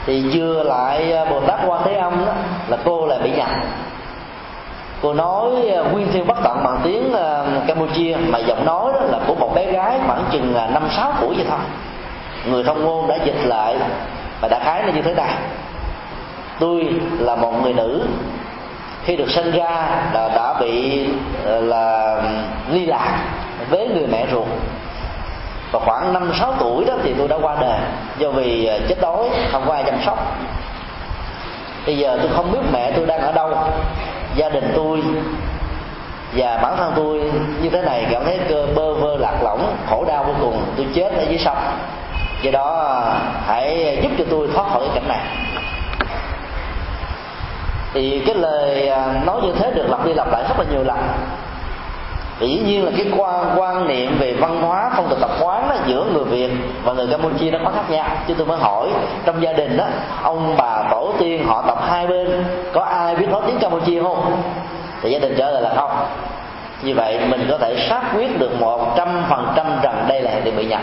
Thì 0.06 0.24
chưa 0.34 0.62
lại 0.62 1.12
à, 1.12 1.24
bồ 1.24 1.40
tát 1.40 1.60
quan 1.66 1.82
thế 1.84 1.94
âm 1.94 2.26
đó, 2.26 2.32
là 2.68 2.76
cô 2.84 3.06
lại 3.06 3.18
bị 3.22 3.30
nhập 3.30 3.48
cô 5.02 5.12
nói 5.12 5.50
à, 5.76 5.80
nguyên 5.92 6.12
thiên 6.12 6.26
bất 6.26 6.36
tận 6.44 6.64
bằng 6.64 6.80
tiếng 6.82 7.12
à, 7.12 7.44
campuchia, 7.66 8.16
mà 8.28 8.38
giọng 8.38 8.64
nói 8.64 8.92
đó 8.94 9.00
là 9.00 9.18
của 9.26 9.34
một 9.34 9.54
bé 9.54 9.72
gái 9.72 9.98
khoảng 10.06 10.24
chừng 10.32 10.54
à, 10.54 10.68
năm 10.72 10.82
sáu 10.90 11.12
tuổi 11.20 11.34
vậy 11.36 11.46
thôi. 11.48 11.58
Người 12.46 12.64
thông 12.64 12.84
ngôn 12.84 13.08
đã 13.08 13.16
dịch 13.24 13.44
lại 13.44 13.76
và 14.40 14.48
đã 14.48 14.58
khái 14.64 14.82
nó 14.82 14.92
như 14.92 15.02
thế 15.02 15.14
này. 15.14 15.34
Tôi 16.60 16.88
là 17.18 17.36
một 17.36 17.62
người 17.62 17.72
nữ, 17.72 18.02
khi 19.04 19.16
được 19.16 19.30
sinh 19.30 19.50
ra 19.50 19.88
là 20.12 20.28
đã 20.28 20.54
bị 20.60 21.06
là 21.44 22.16
ly 22.70 22.86
lạc 22.86 23.18
với 23.70 23.88
người 23.88 24.06
mẹ 24.06 24.26
ruột. 24.32 24.46
Và 25.72 25.80
khoảng 25.80 26.12
năm 26.12 26.32
sáu 26.40 26.54
tuổi 26.60 26.84
đó 26.84 26.94
thì 27.02 27.14
tôi 27.18 27.28
đã 27.28 27.36
qua 27.42 27.56
đời 27.60 27.78
do 28.18 28.30
vì 28.30 28.70
chết 28.88 28.96
đói 29.00 29.28
không 29.52 29.62
có 29.66 29.74
ai 29.74 29.84
chăm 29.84 29.94
sóc. 30.06 30.18
Bây 31.86 31.98
giờ 31.98 32.18
tôi 32.22 32.30
không 32.36 32.52
biết 32.52 32.60
mẹ 32.72 32.92
tôi 32.96 33.06
đang 33.06 33.20
ở 33.20 33.32
đâu 33.32 33.54
gia 34.36 34.48
đình 34.48 34.72
tôi 34.76 35.02
và 36.36 36.58
bản 36.62 36.76
thân 36.76 36.92
tôi 36.96 37.32
như 37.62 37.70
thế 37.70 37.82
này 37.82 38.06
cảm 38.10 38.24
thấy 38.24 38.40
cơ 38.48 38.66
bơ 38.74 38.94
vơ 38.94 39.16
lạc 39.16 39.42
lõng, 39.42 39.76
khổ 39.90 40.04
đau 40.08 40.24
vô 40.24 40.32
cùng. 40.40 40.62
Tôi 40.76 40.86
chết 40.94 41.12
ở 41.12 41.22
dưới 41.28 41.38
sông. 41.38 41.58
Do 42.42 42.50
đó, 42.50 43.02
hãy 43.46 43.98
giúp 44.02 44.10
cho 44.18 44.24
tôi 44.30 44.48
thoát 44.54 44.68
khỏi 44.72 44.82
cái 44.86 44.90
cảnh 44.94 45.08
này. 45.08 45.20
Thì 47.92 48.22
cái 48.26 48.34
lời 48.34 48.88
à, 48.88 49.22
nói 49.26 49.40
như 49.42 49.52
thế 49.52 49.70
được 49.70 49.86
lặp 49.90 50.06
đi 50.06 50.14
lặp 50.14 50.32
lại 50.32 50.42
rất 50.48 50.58
là 50.58 50.64
nhiều 50.70 50.84
lần 50.84 50.98
dĩ 52.46 52.62
nhiên 52.66 52.84
là 52.84 52.90
cái 52.96 53.06
quan 53.16 53.54
quan 53.56 53.88
niệm 53.88 54.18
về 54.18 54.36
văn 54.40 54.62
hóa 54.62 54.90
phong 54.96 55.08
tục 55.08 55.18
tập 55.20 55.30
quán 55.40 55.68
đó 55.68 55.76
giữa 55.86 56.04
người 56.12 56.24
việt 56.24 56.50
và 56.84 56.92
người 56.92 57.06
campuchia 57.06 57.50
nó 57.50 57.58
có 57.64 57.70
khác 57.70 57.90
nhau. 57.90 58.06
Chứ 58.28 58.34
tôi 58.38 58.46
mới 58.46 58.58
hỏi 58.58 58.88
trong 59.24 59.42
gia 59.42 59.52
đình 59.52 59.76
đó 59.76 59.84
ông 60.22 60.54
bà 60.56 60.82
tổ 60.90 61.12
tiên 61.18 61.44
họ 61.46 61.64
tập 61.66 61.78
hai 61.88 62.06
bên 62.06 62.44
có 62.72 62.82
ai 62.82 63.16
biết 63.16 63.28
nói 63.30 63.42
tiếng 63.46 63.58
campuchia 63.58 64.02
không? 64.02 64.42
Thì 65.02 65.10
gia 65.10 65.18
đình 65.18 65.34
trả 65.38 65.50
lời 65.50 65.62
là 65.62 65.72
không. 65.76 65.90
Như 66.82 66.94
vậy 66.94 67.20
mình 67.28 67.46
có 67.50 67.58
thể 67.58 67.86
xác 67.88 68.02
quyết 68.14 68.38
được 68.38 68.60
một 68.60 68.94
trăm 68.96 69.08
phần 69.28 69.52
trăm 69.56 69.66
rằng 69.82 70.04
đây 70.08 70.22
là 70.22 70.30
hệ 70.30 70.40
tượng 70.40 70.56
bị 70.56 70.66
nhập. 70.66 70.80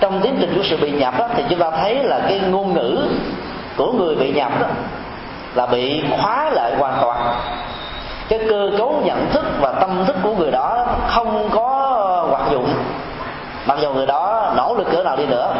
Trong 0.00 0.20
tiến 0.20 0.36
trình 0.40 0.52
của 0.56 0.62
sự 0.62 0.76
bị 0.76 0.90
nhập 0.90 1.14
đó, 1.18 1.28
thì 1.36 1.42
chúng 1.50 1.58
ta 1.58 1.70
thấy 1.70 1.94
là 1.94 2.20
cái 2.28 2.40
ngôn 2.50 2.74
ngữ 2.74 3.08
của 3.76 3.92
người 3.92 4.16
bị 4.16 4.32
nhập 4.32 4.60
đó 4.60 4.66
là 5.54 5.66
bị 5.66 6.02
khóa 6.10 6.50
lại 6.50 6.72
hoàn 6.78 6.98
toàn 7.00 7.18
cái 8.30 8.40
cơ 8.48 8.70
cấu 8.78 9.02
nhận 9.04 9.30
thức 9.32 9.44
và 9.60 9.72
tâm 9.72 10.04
thức 10.06 10.16
của 10.22 10.34
người 10.34 10.50
đó 10.50 10.86
không 11.08 11.50
có 11.52 11.66
hoạt 12.30 12.52
dụng. 12.52 12.68
Mặc 13.66 13.78
dù 13.82 13.92
người 13.92 14.06
đó 14.06 14.52
nỗ 14.56 14.74
lực 14.78 14.86
cỡ 14.92 15.02
nào 15.02 15.16
đi 15.16 15.26
nữa, 15.26 15.54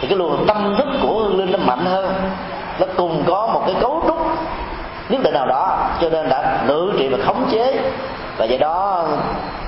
thì 0.00 0.08
cái 0.08 0.18
luồng 0.18 0.46
tâm 0.46 0.74
thức 0.78 0.88
của 1.02 1.14
hương 1.14 1.38
linh 1.38 1.52
nó 1.52 1.58
mạnh 1.58 1.84
hơn. 1.84 2.14
Nó 2.78 2.86
cùng 2.96 3.22
có 3.26 3.46
một 3.46 3.62
cái 3.66 3.76
cấu 3.80 4.02
trúc 4.06 4.18
nhất 5.08 5.22
định 5.22 5.34
nào 5.34 5.46
đó, 5.46 5.78
cho 6.00 6.08
nên 6.08 6.28
đã 6.28 6.64
ngự 6.66 6.92
trị 6.98 7.08
và 7.08 7.18
khống 7.26 7.48
chế. 7.52 7.80
Và 8.36 8.44
do 8.44 8.56
đó, 8.60 9.06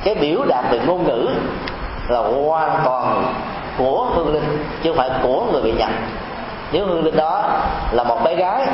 cái 0.05 0.15
biểu 0.15 0.45
đạt 0.49 0.65
về 0.71 0.81
ngôn 0.87 1.05
ngữ 1.05 1.29
là 2.09 2.19
hoàn 2.19 2.81
toàn 2.85 3.35
của 3.79 4.07
hương 4.15 4.33
linh, 4.33 4.65
chứ 4.83 4.91
không 4.91 4.97
phải 4.97 5.11
của 5.23 5.45
người 5.53 5.63
bị 5.63 5.73
nhận. 5.73 5.91
nếu 6.73 6.87
hương 6.87 7.05
linh 7.05 7.17
đó 7.17 7.43
là 7.93 8.05
một 8.05 8.25
bé 8.25 8.35
gái 8.35 8.67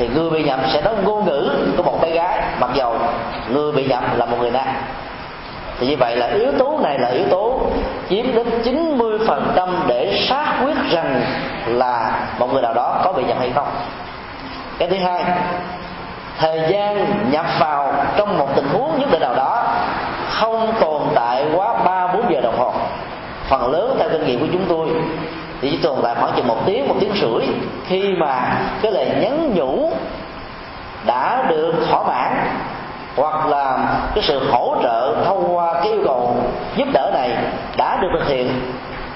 thì 0.00 0.08
người 0.08 0.30
bị 0.30 0.42
nhầm 0.42 0.60
sẽ 0.72 0.80
nói 0.80 0.94
ngôn 1.04 1.24
ngữ 1.24 1.50
của 1.76 1.82
một 1.82 1.98
bé 2.02 2.10
gái, 2.10 2.40
mặc 2.60 2.70
dầu 2.74 2.96
người 3.52 3.72
bị 3.72 3.86
nhầm 3.86 4.04
là 4.16 4.24
một 4.24 4.36
người 4.40 4.50
nam. 4.50 4.66
Thì 5.78 5.86
như 5.86 5.96
vậy 5.96 6.16
là 6.16 6.26
yếu 6.26 6.52
tố 6.58 6.78
này 6.82 6.98
là 6.98 7.08
yếu 7.08 7.24
tố 7.30 7.60
chiếm 8.08 8.34
đến 8.34 8.46
90% 8.64 9.68
để 9.86 10.26
xác 10.28 10.60
quyết 10.64 10.76
rằng 10.90 11.22
là 11.66 12.20
một 12.38 12.52
người 12.52 12.62
nào 12.62 12.74
đó 12.74 13.00
có 13.04 13.12
bị 13.12 13.24
nhầm 13.24 13.38
hay 13.38 13.50
không. 13.54 13.68
Cái 14.78 14.88
thứ 14.88 14.96
hai, 14.96 15.24
thời 16.38 16.60
gian 16.68 17.06
nhập 17.30 17.46
vào 17.58 17.94
trong 18.16 18.38
một 18.38 18.48
tình 18.56 18.68
huống 18.72 19.00
nhất 19.00 19.08
định 19.12 19.20
nào 19.20 19.34
đó 19.34 19.64
không 20.30 20.72
tồn 20.80 21.02
tại 21.14 21.46
quá 21.54 21.74
ba 21.84 22.06
bốn 22.06 22.34
giờ 22.34 22.40
đồng 22.40 22.58
hồ. 22.58 22.72
Phần 23.48 23.72
lớn 23.72 23.96
theo 23.98 24.08
kinh 24.08 24.26
nghiệm 24.26 24.40
của 24.40 24.52
chúng 24.52 24.64
tôi 24.68 24.99
thì 25.60 25.70
chỉ 25.70 25.78
tồn 25.82 25.96
tại 26.02 26.14
khoảng 26.20 26.32
chừng 26.36 26.46
một 26.46 26.58
tiếng 26.66 26.88
một 26.88 26.94
tiếng 27.00 27.12
rưỡi 27.20 27.46
khi 27.86 28.14
mà 28.18 28.60
cái 28.82 28.92
lời 28.92 29.08
nhắn 29.20 29.54
nhủ 29.54 29.92
đã 31.06 31.46
được 31.48 31.74
thỏa 31.90 32.02
mãn, 32.02 32.32
hoặc 33.16 33.46
là 33.46 33.78
cái 34.14 34.24
sự 34.24 34.50
hỗ 34.50 34.76
trợ 34.82 35.16
thông 35.24 35.56
qua 35.56 35.74
cái 35.74 35.92
yêu 35.92 36.02
cầu 36.04 36.36
giúp 36.76 36.88
đỡ 36.92 37.10
này 37.14 37.30
đã 37.76 37.98
được 38.02 38.08
thực 38.18 38.28
hiện, 38.28 38.60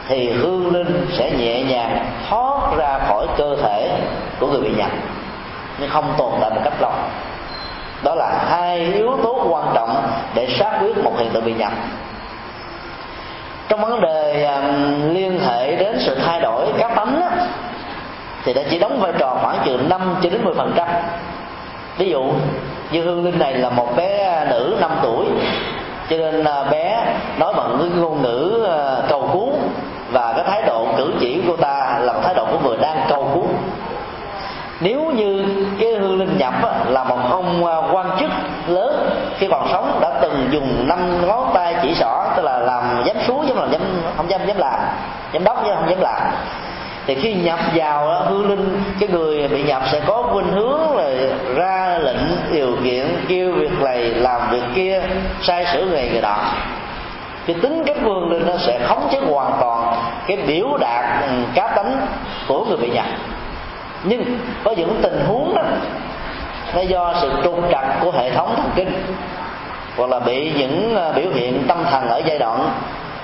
thì 0.08 0.30
hương 0.30 0.72
linh 0.74 1.06
sẽ 1.18 1.30
nhẹ 1.30 1.62
nhàng 1.62 2.06
thoát 2.28 2.76
ra 2.76 2.98
khỏi 3.08 3.26
cơ 3.36 3.56
thể 3.62 3.90
của 4.40 4.46
người 4.46 4.60
bị 4.60 4.70
nhập 4.76 4.90
nhưng 5.78 5.90
không 5.90 6.14
tồn 6.18 6.32
tại 6.40 6.50
một 6.50 6.60
cách 6.64 6.80
lâu. 6.80 6.92
Đó 8.02 8.14
là 8.14 8.44
hai 8.48 8.78
yếu 8.78 9.16
tố 9.22 9.46
quan 9.50 9.64
trọng 9.74 10.02
để 10.34 10.48
xác 10.58 10.78
quyết 10.80 11.04
một 11.04 11.12
hiện 11.18 11.30
tượng 11.32 11.44
bị 11.44 11.54
nhập 11.54 11.72
trong 13.68 13.80
vấn 13.80 14.00
đề 14.00 14.44
um, 14.44 15.14
liên 15.14 15.40
hệ 15.40 15.76
đến 15.76 15.96
sự 16.00 16.18
thay 16.26 16.40
đổi 16.40 16.66
cá 16.78 16.88
tánh 16.88 17.22
thì 18.44 18.54
đã 18.54 18.62
chỉ 18.70 18.78
đóng 18.78 19.00
vai 19.00 19.12
trò 19.18 19.36
khoảng 19.42 19.58
chừng 19.64 19.88
5 19.88 20.16
cho 20.22 20.30
đến 20.30 20.44
10 20.44 20.54
phần 20.54 20.72
trăm. 20.76 20.88
Ví 21.98 22.10
dụ 22.10 22.32
như 22.92 23.02
hương 23.02 23.24
linh 23.24 23.38
này 23.38 23.54
là 23.54 23.70
một 23.70 23.96
bé 23.96 24.44
nữ 24.50 24.76
5 24.80 24.90
tuổi 25.02 25.26
cho 26.10 26.16
nên 26.16 26.44
à, 26.44 26.64
bé 26.70 27.06
nói 27.38 27.54
bằng 27.56 27.76
cái 27.78 27.88
ngôn 27.88 28.22
ngữ 28.22 28.66
à, 28.70 29.02
cầu 29.08 29.30
cứu 29.32 29.52
và 30.12 30.32
cái 30.32 30.44
thái 30.46 30.62
độ 30.62 30.86
cử 30.96 31.12
chỉ 31.20 31.40
của 31.46 31.52
cô 31.56 31.62
ta 31.62 31.98
là 32.00 32.12
một 32.12 32.20
thái 32.24 32.34
độ 32.34 32.46
của 32.46 32.58
người 32.68 32.76
đang 32.76 33.06
cầu 33.08 33.30
cứu. 33.34 33.46
Nếu 34.80 35.10
như 35.10 35.44
cái 35.80 35.92
hương 35.92 36.18
linh 36.18 36.38
nhập 36.38 36.54
là 36.88 37.04
một 37.04 37.18
ông 37.30 37.64
quan 37.92 38.06
chức 38.20 38.30
lớn 38.66 39.10
khi 39.38 39.48
còn 39.48 39.68
sống 39.72 39.98
đã 40.00 40.10
từng 40.22 40.48
dùng 40.50 40.88
năm 40.88 41.26
ngón 41.26 41.50
tay 41.54 41.76
chỉ 41.82 41.94
rõ 42.00 42.23
tức 42.36 42.42
là 42.42 42.58
làm 42.58 43.04
giám 43.06 43.16
xuống 43.26 43.44
chứ 43.48 43.54
làm 43.54 43.70
dám 43.70 43.80
không 44.16 44.30
dám 44.30 44.46
dám 44.46 44.56
làm. 44.56 44.80
Giám 45.32 45.44
đốc 45.44 45.62
chứ 45.64 45.70
không 45.74 45.90
dám 45.90 46.00
làm. 46.00 46.22
Thì 47.06 47.14
khi 47.14 47.34
nhập 47.34 47.58
vào 47.74 48.08
đó, 48.08 48.30
linh 48.30 48.82
cái 49.00 49.08
người 49.08 49.48
bị 49.48 49.62
nhập 49.62 49.82
sẽ 49.92 50.00
có 50.06 50.22
khuynh 50.32 50.52
hướng 50.52 50.96
là 50.96 51.10
ra 51.54 51.98
lệnh 51.98 52.18
điều 52.52 52.76
kiện 52.84 53.06
kêu 53.28 53.52
việc 53.52 53.82
này 53.82 53.98
làm 53.98 54.50
việc 54.50 54.62
kia 54.74 55.02
sai 55.42 55.66
sửa 55.72 55.84
người 55.84 56.08
người 56.12 56.20
đó. 56.20 56.36
Cái 57.46 57.56
tính 57.62 57.82
cách 57.86 57.96
vương 58.02 58.30
linh 58.30 58.46
nó 58.46 58.52
sẽ 58.66 58.80
khống 58.86 59.08
chế 59.12 59.20
hoàn 59.20 59.52
toàn 59.60 59.94
cái 60.26 60.36
biểu 60.36 60.76
đạt 60.80 61.22
ừ, 61.22 61.32
cá 61.54 61.68
tính 61.68 61.96
của 62.48 62.64
người 62.64 62.76
bị 62.76 62.90
nhập. 62.90 63.06
Nhưng 64.04 64.38
có 64.64 64.70
những 64.76 65.00
tình 65.02 65.24
huống 65.28 65.54
đó 65.54 65.62
nó 66.74 66.80
do 66.80 67.14
sự 67.22 67.30
trục 67.44 67.70
trặc 67.72 67.84
của 68.00 68.10
hệ 68.10 68.30
thống 68.30 68.54
thần 68.56 68.70
kinh 68.76 68.92
hoặc 69.96 70.10
là 70.10 70.18
bị 70.18 70.52
những 70.58 70.96
à, 70.96 71.12
biểu 71.12 71.30
hiện 71.34 71.64
tâm 71.68 71.84
thần 71.90 72.08
ở 72.08 72.20
giai 72.26 72.38
đoạn 72.38 72.70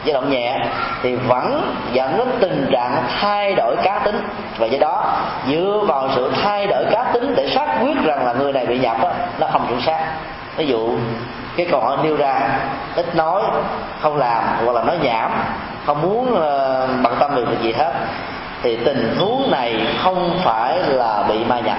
giai 0.05 0.15
đoạn 0.15 0.31
nhẹ 0.31 0.57
thì 1.03 1.15
vẫn 1.15 1.75
dẫn 1.93 2.19
đến 2.19 2.29
tình 2.41 2.69
trạng 2.73 3.05
thay 3.21 3.55
đổi 3.55 3.77
cá 3.83 3.99
tính. 3.99 4.21
Và 4.59 4.67
do 4.67 4.79
đó 4.81 5.17
dựa 5.49 5.81
vào 5.87 6.09
sự 6.15 6.33
thay 6.43 6.67
đổi 6.67 6.85
cá 6.91 7.05
tính 7.13 7.35
để 7.37 7.49
xác 7.55 7.79
quyết 7.83 7.97
rằng 8.05 8.27
là 8.27 8.33
người 8.33 8.53
này 8.53 8.67
bị 8.67 8.79
nhập 8.79 8.97
đó, 9.03 9.11
nó 9.39 9.47
không 9.53 9.67
chuẩn 9.69 9.81
xác. 9.81 10.07
Ví 10.57 10.67
dụ 10.67 10.89
cái 11.57 11.67
câu 11.71 11.81
hỏi 11.81 11.97
nêu 12.03 12.17
ra 12.17 12.59
ít 12.97 13.15
nói 13.15 13.43
không 14.01 14.17
làm 14.17 14.43
hoặc 14.65 14.73
là 14.73 14.83
nói 14.83 14.99
nhảm 15.03 15.31
không 15.87 16.03
muốn 16.03 16.33
uh, 16.33 17.03
bận 17.03 17.17
tâm 17.21 17.35
về 17.35 17.45
việc 17.45 17.61
gì 17.63 17.73
hết 17.73 17.93
thì 18.63 18.77
tình 18.77 19.17
huống 19.19 19.51
này 19.51 19.87
không 20.03 20.39
phải 20.45 20.79
là 20.79 21.25
bị 21.29 21.45
ma 21.45 21.61
nhập 21.61 21.77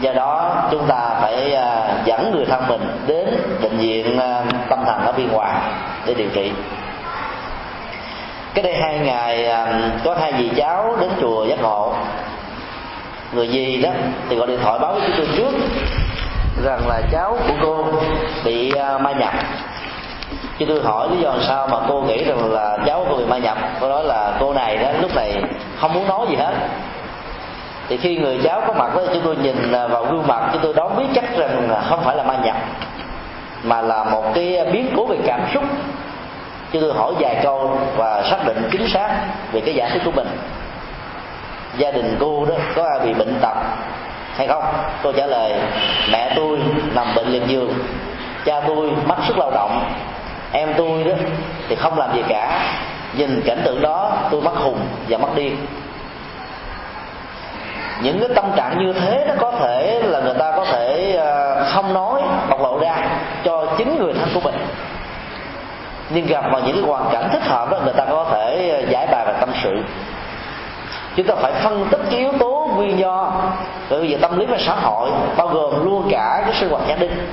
do 0.00 0.12
đó, 0.12 0.62
chúng 0.70 0.86
ta 0.86 1.10
phải 1.20 1.54
à, 1.54 1.88
dẫn 2.04 2.32
người 2.34 2.44
thân 2.44 2.68
mình 2.68 2.80
đến 3.06 3.26
bệnh 3.62 3.76
viện 3.76 4.18
à, 4.18 4.42
tâm 4.68 4.84
thần 4.86 4.98
ở 5.04 5.12
biên 5.12 5.28
hòa 5.28 5.60
để 6.06 6.14
điều 6.14 6.28
trị. 6.34 6.52
Cái 8.54 8.62
đây 8.62 8.74
hai 8.74 8.98
ngày 8.98 9.46
à, 9.46 9.90
có 10.04 10.16
hai 10.20 10.32
dì 10.38 10.50
cháu 10.56 10.96
đến 11.00 11.10
chùa 11.20 11.44
giác 11.44 11.62
ngộ. 11.62 11.94
Người 13.32 13.48
gì 13.48 13.82
đó 13.82 13.90
thì 14.28 14.36
gọi 14.36 14.46
điện 14.46 14.58
thoại 14.62 14.78
báo 14.78 14.92
với 14.92 15.02
chúng 15.06 15.16
tôi 15.16 15.36
trước 15.36 15.52
rằng 16.64 16.88
là 16.88 17.00
cháu 17.12 17.38
của 17.48 17.54
cô 17.62 17.84
bị 18.44 18.72
ma 19.00 19.12
nhập. 19.12 19.32
Chứ 20.58 20.64
tôi 20.68 20.80
hỏi 20.84 21.08
lý 21.10 21.20
do 21.20 21.28
làm 21.30 21.42
sao 21.48 21.66
mà 21.66 21.78
cô 21.88 22.00
nghĩ 22.00 22.24
rằng 22.24 22.52
là 22.52 22.78
cháu 22.86 23.06
cô 23.10 23.16
bị 23.16 23.24
ma 23.24 23.38
nhập. 23.38 23.58
Cô 23.80 23.88
nói 23.88 24.04
là 24.04 24.32
cô 24.40 24.54
này 24.54 24.76
đó 24.76 24.88
lúc 25.00 25.14
này 25.14 25.42
không 25.80 25.92
muốn 25.92 26.08
nói 26.08 26.26
gì 26.28 26.36
hết 26.36 26.54
thì 27.88 27.96
khi 27.96 28.16
người 28.16 28.40
cháu 28.44 28.62
có 28.66 28.72
mặt 28.72 28.94
đó 28.94 29.02
chúng 29.12 29.22
tôi 29.24 29.36
nhìn 29.36 29.72
à, 29.72 29.86
vào 29.86 30.04
gương 30.04 30.26
mặt, 30.26 30.48
chúng 30.52 30.62
tôi 30.62 30.74
đoán 30.74 30.96
biết 30.96 31.04
chắc 31.14 31.36
rằng 31.36 31.68
không 31.88 32.00
phải 32.04 32.16
là 32.16 32.22
ma 32.22 32.36
nhập, 32.44 32.56
mà 33.62 33.80
là 33.80 34.04
một 34.04 34.34
cái 34.34 34.66
biến 34.72 34.92
cố 34.96 35.06
về 35.06 35.16
cảm 35.26 35.40
xúc. 35.54 35.64
Chúng 36.72 36.82
tôi 36.82 36.92
hỏi 36.94 37.12
vài 37.20 37.40
câu 37.42 37.78
và 37.96 38.22
xác 38.22 38.46
định 38.46 38.68
chính 38.72 38.88
xác 38.88 39.26
về 39.52 39.60
cái 39.60 39.74
giả 39.74 39.88
thuyết 39.88 40.02
của 40.04 40.10
mình. 40.10 40.28
Gia 41.78 41.90
đình 41.90 42.16
cô 42.20 42.44
đó, 42.44 42.54
có 42.74 42.88
ai 42.88 43.06
bị 43.06 43.14
bệnh 43.14 43.34
tật 43.40 43.54
hay 44.36 44.46
không? 44.46 44.64
Tôi 45.02 45.12
trả 45.16 45.26
lời, 45.26 45.60
mẹ 46.12 46.32
tôi 46.36 46.58
nằm 46.94 47.06
bệnh 47.14 47.26
liệt 47.26 47.42
giường, 47.46 47.72
cha 48.44 48.60
tôi 48.66 48.90
mất 49.06 49.16
sức 49.28 49.38
lao 49.38 49.50
động, 49.50 49.84
em 50.52 50.74
tôi 50.76 51.04
đó 51.04 51.12
thì 51.68 51.74
không 51.74 51.98
làm 51.98 52.14
gì 52.14 52.22
cả. 52.28 52.60
Nhìn 53.16 53.42
cảnh 53.46 53.62
tượng 53.64 53.82
đó, 53.82 54.12
tôi 54.30 54.40
mất 54.40 54.54
hùng 54.54 54.78
và 55.08 55.18
mất 55.18 55.28
điên 55.34 55.56
những 58.02 58.20
cái 58.20 58.28
tâm 58.34 58.52
trạng 58.56 58.78
như 58.78 58.92
thế 58.92 59.24
nó 59.28 59.34
có 59.38 59.52
thể 59.60 60.02
là 60.04 60.20
người 60.20 60.34
ta 60.34 60.52
có 60.56 60.64
thể 60.64 61.16
ờ, 61.20 61.64
không 61.74 61.94
nói 61.94 62.22
bộc 62.50 62.60
lộ 62.60 62.78
ra 62.78 62.96
cho 63.44 63.66
chính 63.78 63.98
người 63.98 64.12
thân 64.12 64.28
của 64.34 64.40
mình. 64.40 64.54
Nhưng 66.10 66.26
gặp 66.26 66.44
vào 66.52 66.60
những 66.66 66.76
cái 66.76 66.84
hoàn 66.90 67.12
cảnh 67.12 67.28
thích 67.32 67.42
hợp 67.42 67.70
đó, 67.70 67.78
người 67.84 67.94
ta 67.96 68.04
có 68.10 68.26
thể 68.32 68.70
ờ, 68.70 68.90
giải 68.90 69.06
bài 69.06 69.24
và 69.26 69.32
tâm 69.32 69.48
sự. 69.62 69.76
Chúng 71.16 71.26
ta 71.26 71.34
phải 71.34 71.52
phân 71.52 71.86
tích 71.90 72.00
cái 72.10 72.18
yếu 72.20 72.32
tố 72.38 72.70
nguyên 72.76 72.98
do, 72.98 73.32
bởi 73.90 74.00
vì 74.00 74.16
tâm 74.16 74.38
lý 74.38 74.46
và 74.46 74.58
xã 74.66 74.74
hội 74.74 75.10
bao 75.36 75.48
gồm 75.48 75.84
luôn 75.84 76.08
cả 76.10 76.42
cái 76.44 76.54
sinh 76.60 76.68
hoạt 76.68 76.82
gia 76.88 76.96
đình. 76.96 77.28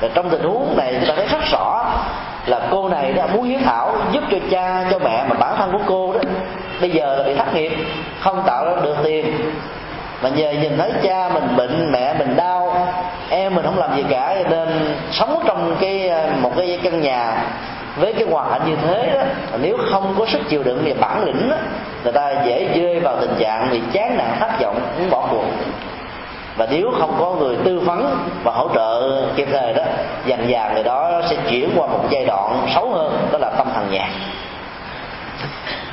Và 0.00 0.08
trong 0.14 0.30
tình 0.30 0.42
huống 0.42 0.74
này 0.76 0.94
chúng 0.94 1.08
ta 1.08 1.14
thấy 1.16 1.26
rất 1.26 1.40
rõ 1.52 1.84
là 2.46 2.60
cô 2.70 2.88
này 2.88 3.12
đã 3.12 3.26
muốn 3.26 3.44
hiếu 3.44 3.58
thảo 3.64 3.96
giúp 4.12 4.24
cho 4.30 4.38
cha, 4.50 4.84
cho 4.90 4.98
mẹ 4.98 5.24
mà 5.28 5.36
bản 5.38 5.54
thân 5.58 5.72
của 5.72 5.84
cô 5.86 6.12
đó, 6.12 6.20
bây 6.80 6.90
giờ 6.90 7.16
là 7.16 7.22
bị 7.22 7.34
thất 7.34 7.54
nghiệp, 7.54 7.72
không 8.20 8.42
tạo 8.46 8.64
ra 8.64 8.72
được 8.84 8.96
tiền 9.04 9.50
mà 10.26 10.36
nhờ 10.36 10.50
nhìn 10.50 10.78
thấy 10.78 10.92
cha 11.02 11.28
mình 11.28 11.56
bệnh 11.56 11.92
mẹ 11.92 12.14
mình 12.18 12.36
đau 12.36 12.88
em 13.30 13.54
mình 13.54 13.64
không 13.64 13.78
làm 13.78 13.96
gì 13.96 14.04
cả 14.10 14.42
nên 14.50 14.68
sống 15.12 15.42
trong 15.46 15.76
cái 15.80 16.08
ờ, 16.08 16.30
một 16.40 16.52
cái 16.56 16.78
căn 16.82 17.00
nhà 17.00 17.44
với 17.96 18.12
cái 18.12 18.24
hoàn 18.30 18.50
cảnh 18.50 18.60
như 18.66 18.76
thế 18.76 19.12
đó 19.14 19.22
nếu 19.60 19.76
không 19.90 20.14
có 20.18 20.26
sức 20.26 20.40
chịu 20.48 20.62
đựng 20.62 20.84
về 20.84 20.94
bản 21.00 21.24
lĩnh 21.24 21.48
đó, 21.50 21.56
người 22.04 22.12
ta 22.12 22.32
dễ 22.46 22.68
rơi 22.74 23.00
vào 23.00 23.16
tình 23.20 23.34
trạng 23.38 23.68
bị 23.70 23.80
chán 23.92 24.16
nản 24.18 24.36
thất 24.40 24.60
vọng 24.60 24.80
muốn 24.98 25.10
bỏ 25.10 25.28
cuộc. 25.30 25.44
Và 26.56 26.66
nếu 26.70 26.90
không 27.00 27.16
có 27.18 27.34
người 27.34 27.56
tư 27.64 27.80
vấn 27.80 28.18
và 28.44 28.52
hỗ 28.52 28.68
trợ 28.74 29.22
kịp 29.36 29.48
thời 29.52 29.72
đó 29.72 29.82
dần 30.26 30.48
dần 30.48 30.74
người 30.74 30.82
đó 30.82 31.22
sẽ 31.30 31.36
chuyển 31.50 31.70
qua 31.76 31.86
một 31.86 32.04
giai 32.10 32.24
đoạn 32.24 32.66
xấu 32.74 32.90
hơn 32.90 33.28
đó 33.32 33.38
là 33.38 33.50
tâm 33.50 33.66
thần 33.74 33.88
nhạc 33.90 34.08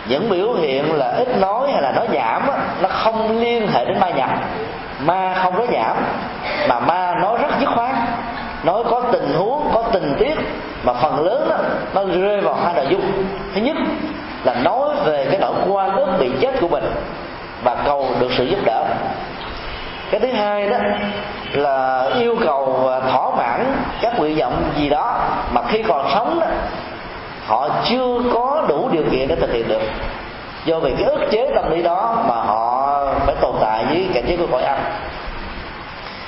những 0.08 0.30
biểu 0.30 0.54
hiện 0.54 0.94
là 0.94 1.12
ít 1.18 1.38
nói 1.38 1.72
hay 1.72 1.82
là 1.82 1.92
nói 1.92 2.08
nhảm 2.12 2.48
á, 2.48 2.58
nó 2.82 2.90
không 2.90 3.40
liên 3.42 3.68
hệ 3.68 3.86
đến 3.86 4.00
ma 4.00 4.10
nhập. 4.10 4.30
Ma 5.00 5.34
không 5.44 5.58
nói 5.58 5.68
nhảm 5.72 5.98
mà 6.68 6.80
ma 6.80 7.16
nói 7.22 7.38
rất 7.42 7.60
dứt 7.60 7.70
khoát. 7.76 7.96
Nói 8.64 8.84
có 8.90 9.02
tình 9.12 9.34
huống 9.34 9.70
có 9.74 9.84
tình 9.92 10.16
tiết 10.20 10.34
mà 10.84 10.94
phần 10.94 11.26
lớn 11.26 11.48
đó, 11.50 11.58
nó 11.94 12.04
rơi 12.22 12.42
vào 12.42 12.54
hai 12.54 12.74
nội 12.74 12.88
dung. 12.90 13.02
Thứ 13.56 13.62
nhất 13.62 13.76
là 14.44 14.54
nói 14.54 14.90
về 15.06 15.28
cái 15.30 15.40
nỗi 15.40 15.54
quan 15.68 15.96
ức 15.96 16.08
bị 16.20 16.32
chết 16.42 16.56
của 16.62 16.68
mình 16.68 16.84
và 17.64 17.76
cầu 17.86 18.08
được 18.20 18.32
sự 18.38 18.44
giúp 18.44 18.60
đỡ. 18.66 18.86
Cái 20.12 20.20
thứ 20.20 20.32
hai 20.32 20.70
đó 20.70 20.78
là 21.54 22.10
yêu 22.20 22.36
cầu 22.46 22.92
thỏa 23.12 23.30
mãn 23.38 23.66
các 24.02 24.20
nguyện 24.20 24.38
vọng 24.40 24.64
gì 24.76 24.90
đó 24.90 25.20
mà 25.54 25.62
khi 25.68 25.84
còn 25.84 26.10
sống 26.14 26.40
đó 26.40 26.48
họ 27.48 27.70
chưa 27.90 28.20
có 28.34 28.66
đủ 28.68 28.90
điều 28.92 29.04
kiện 29.12 29.28
để 29.28 29.36
thực 29.36 29.52
hiện 29.52 29.68
được. 29.68 29.82
Do 30.66 30.80
vì 30.80 30.92
cái 30.92 31.04
ức 31.04 31.28
chế 31.32 31.52
tâm 31.56 31.72
lý 31.72 31.84
đó 31.84 32.24
mà 32.28 32.36
họ 32.36 33.04
phải 33.26 33.36
tồn 33.42 33.56
tại 33.62 33.86
với 33.86 34.10
cảnh 34.14 34.24
giới 34.28 34.38
của 34.38 34.48
cõi 34.52 34.64
âm 34.64 34.78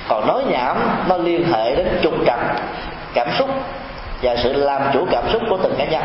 còn 0.07 0.27
nói 0.27 0.43
nhảm, 0.49 0.77
nó 1.07 1.17
liên 1.17 1.53
hệ 1.53 1.75
đến 1.75 1.99
trục 2.03 2.13
trặc, 2.25 2.39
cảm 3.13 3.27
xúc 3.39 3.49
và 4.21 4.35
sự 4.35 4.53
làm 4.53 4.81
chủ 4.93 5.07
cảm 5.11 5.23
xúc 5.29 5.41
của 5.49 5.57
từng 5.63 5.75
cá 5.77 5.85
nhân. 5.85 6.03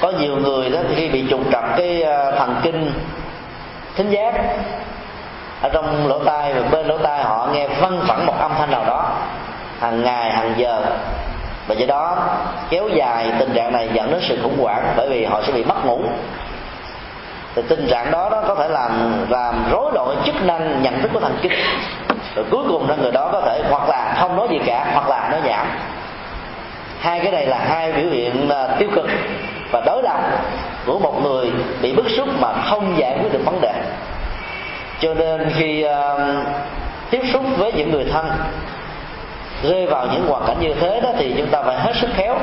Có 0.00 0.10
nhiều 0.10 0.36
người 0.36 0.70
đó 0.70 0.78
khi 0.96 1.08
bị 1.08 1.24
trục 1.30 1.40
trặc 1.52 1.64
cái 1.76 2.02
ờ, 2.02 2.30
thần 2.38 2.56
kinh 2.62 2.92
thính 3.96 4.10
giác 4.10 4.34
ở 5.62 5.68
trong 5.72 6.06
lỗ 6.08 6.18
tai 6.24 6.54
và 6.54 6.68
bên 6.70 6.86
lỗ 6.86 6.98
tai 6.98 7.22
họ 7.24 7.48
nghe 7.52 7.68
văng 7.68 8.00
vẳng 8.06 8.26
một 8.26 8.34
âm 8.38 8.52
thanh 8.58 8.70
nào 8.70 8.84
đó, 8.86 9.12
hàng 9.80 10.02
ngày, 10.02 10.32
hàng 10.32 10.54
giờ 10.56 10.82
và 11.66 11.74
do 11.74 11.86
đó 11.86 12.16
kéo 12.70 12.88
dài 12.88 13.32
tình 13.38 13.54
trạng 13.54 13.72
này 13.72 13.88
dẫn 13.92 14.10
đến 14.10 14.20
sự 14.28 14.38
khủng 14.42 14.58
hoảng 14.62 14.94
bởi 14.96 15.08
vì 15.08 15.24
họ 15.24 15.42
sẽ 15.46 15.52
bị 15.52 15.64
mất 15.64 15.84
ngủ. 15.84 16.00
Thì 17.54 17.62
tình 17.68 17.86
trạng 17.90 18.10
đó 18.10 18.28
đó 18.30 18.42
có 18.48 18.54
thể 18.54 18.68
làm 18.68 19.24
làm 19.30 19.64
rối 19.70 19.90
loạn 19.94 20.16
chức 20.24 20.34
năng 20.44 20.82
nhận 20.82 21.00
thức 21.00 21.10
của 21.12 21.20
thần 21.20 21.38
kinh. 21.42 21.52
Rồi 22.36 22.44
cuối 22.50 22.64
cùng 22.68 22.88
là 22.88 22.96
người 22.96 23.12
đó 23.12 23.28
có 23.32 23.40
thể 23.40 23.62
hoặc 23.70 23.88
là 23.88 24.16
không 24.20 24.36
nói 24.36 24.48
gì 24.50 24.58
cả 24.66 24.90
hoặc 24.94 25.08
là 25.08 25.28
nói 25.30 25.40
giảm 25.44 25.66
hai 27.04 27.20
cái 27.20 27.32
này 27.32 27.46
là 27.46 27.58
hai 27.58 27.92
biểu 27.92 28.10
hiện 28.10 28.48
à, 28.48 28.68
tiêu 28.78 28.88
cực 28.94 29.06
và 29.70 29.82
đối 29.86 30.02
lập 30.02 30.20
của 30.86 30.98
một 30.98 31.22
người 31.22 31.50
bị 31.82 31.92
bức 31.92 32.06
xúc 32.16 32.28
mà 32.40 32.52
không 32.52 32.94
giải 32.98 33.18
quyết 33.20 33.32
được 33.32 33.44
vấn 33.44 33.60
đề. 33.60 33.72
Cho 35.00 35.14
nên 35.14 35.50
khi 35.56 35.86
uh, 35.86 36.20
tiếp 37.10 37.22
xúc 37.32 37.42
với 37.58 37.72
những 37.72 37.90
người 37.90 38.04
thân 38.12 38.30
rơi 39.70 39.86
vào 39.86 40.06
những 40.12 40.26
hoàn 40.28 40.42
cảnh 40.46 40.56
như 40.60 40.74
thế 40.80 41.00
đó 41.00 41.10
thì 41.18 41.34
chúng 41.38 41.46
ta 41.46 41.62
phải 41.62 41.76
hết 41.78 41.92
sức 42.00 42.10
khéo. 42.16 42.36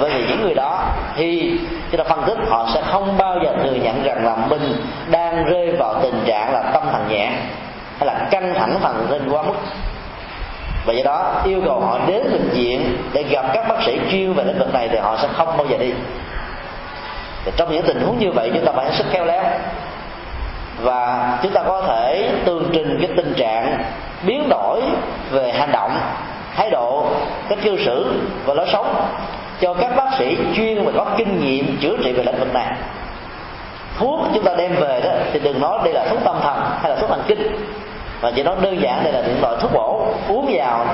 Bởi 0.00 0.10
vì 0.10 0.26
những 0.28 0.42
người 0.42 0.54
đó 0.54 0.82
khi 1.14 1.58
chúng 1.90 1.98
ta 1.98 2.04
phân 2.04 2.22
tích, 2.26 2.38
họ 2.48 2.68
sẽ 2.74 2.82
không 2.90 3.18
bao 3.18 3.38
giờ 3.44 3.52
thừa 3.62 3.74
nhận 3.74 4.02
rằng 4.04 4.24
là 4.24 4.36
mình 4.48 4.74
đang 5.10 5.44
rơi 5.44 5.72
vào 5.78 5.94
tình 6.02 6.22
trạng 6.26 6.52
là 6.52 6.62
tâm 6.62 6.82
thần 6.92 7.08
nhẹ 7.08 7.30
hay 7.98 8.06
là 8.06 8.26
căng 8.30 8.54
thẳng 8.54 8.76
thần 8.82 9.06
kinh 9.10 9.28
quá 9.30 9.42
mức. 9.42 9.54
Và 10.86 10.92
do 10.92 11.02
đó, 11.04 11.32
yêu 11.44 11.62
cầu 11.66 11.80
họ 11.80 11.98
đến 12.06 12.22
bệnh 12.32 12.48
viện 12.48 12.96
để 13.12 13.22
gặp 13.22 13.44
các 13.54 13.68
bác 13.68 13.82
sĩ 13.86 13.98
chuyên 14.10 14.32
về 14.32 14.44
lĩnh 14.44 14.58
vực 14.58 14.74
này 14.74 14.88
thì 14.88 14.98
họ 14.98 15.16
sẽ 15.22 15.28
không 15.32 15.56
bao 15.56 15.66
giờ 15.66 15.76
đi. 15.78 15.92
Thì 17.44 17.52
trong 17.56 17.72
những 17.72 17.86
tình 17.86 18.00
huống 18.00 18.18
như 18.18 18.30
vậy, 18.30 18.50
chúng 18.54 18.64
ta 18.64 18.72
phải 18.72 18.84
hết 18.84 18.94
sức 18.94 19.06
khéo 19.10 19.24
léo. 19.24 19.44
Và 20.82 21.38
chúng 21.42 21.52
ta 21.52 21.62
có 21.66 21.82
thể 21.82 22.30
tường 22.44 22.70
trình 22.72 22.98
cái 23.00 23.10
tình 23.16 23.34
trạng 23.36 23.84
biến 24.26 24.48
đổi 24.48 24.80
về 25.30 25.52
hành 25.52 25.72
động 25.72 25.98
thái 26.56 26.70
độ, 26.70 27.06
cách 27.48 27.58
cư 27.64 27.84
xử 27.84 28.20
và 28.44 28.54
lối 28.54 28.66
sống 28.72 29.06
cho 29.60 29.74
các 29.74 29.96
bác 29.96 30.10
sĩ 30.18 30.36
chuyên 30.56 30.84
và 30.84 30.92
có 30.96 31.06
kinh 31.16 31.40
nghiệm 31.40 31.78
chữa 31.80 31.96
trị 32.04 32.12
về 32.12 32.22
lĩnh 32.24 32.38
vực 32.38 32.54
này. 32.54 32.66
Thuốc 33.98 34.20
chúng 34.34 34.44
ta 34.44 34.52
đem 34.56 34.74
về 34.74 35.00
đó 35.04 35.10
thì 35.32 35.40
đừng 35.40 35.60
nói 35.60 35.78
đây 35.84 35.92
là 35.92 36.06
thuốc 36.10 36.18
tâm 36.24 36.36
thần 36.42 36.56
hay 36.80 36.90
là 36.90 36.96
thuốc 36.96 37.10
thần 37.10 37.22
kinh, 37.26 37.56
mà 38.22 38.30
chỉ 38.36 38.42
nói 38.42 38.56
đơn 38.60 38.82
giản 38.82 39.04
đây 39.04 39.12
là 39.12 39.20
những 39.20 39.42
loại 39.42 39.56
thuốc 39.60 39.72
bổ, 39.72 40.06
uống 40.28 40.50
vào 40.54 40.86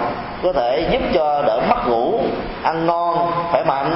có 0.42 0.53
thể 0.53 0.88
giúp 0.92 1.03
cho 1.14 1.42
đỡ 1.47 1.61
mất 1.68 1.88
ngủ, 1.88 2.21
ăn 2.62 2.87
ngon, 2.87 3.31
khỏe 3.51 3.64
mạnh. 3.64 3.94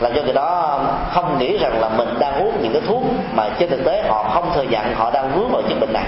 Làm 0.00 0.12
cho 0.14 0.22
người 0.22 0.32
đó 0.32 0.80
không 1.12 1.38
nghĩ 1.38 1.58
rằng 1.58 1.80
là 1.80 1.88
mình 1.88 2.08
đang 2.18 2.34
uống 2.34 2.62
những 2.62 2.72
cái 2.72 2.82
thuốc 2.86 3.02
mà 3.34 3.48
trên 3.58 3.70
thực 3.70 3.84
tế 3.84 4.02
họ 4.08 4.22
không 4.34 4.50
thừa 4.54 4.62
nhận 4.62 4.94
họ 4.94 5.10
đang 5.10 5.30
vướng 5.34 5.50
vào 5.52 5.62
chứng 5.68 5.80
bệnh 5.80 5.92
này 5.92 6.04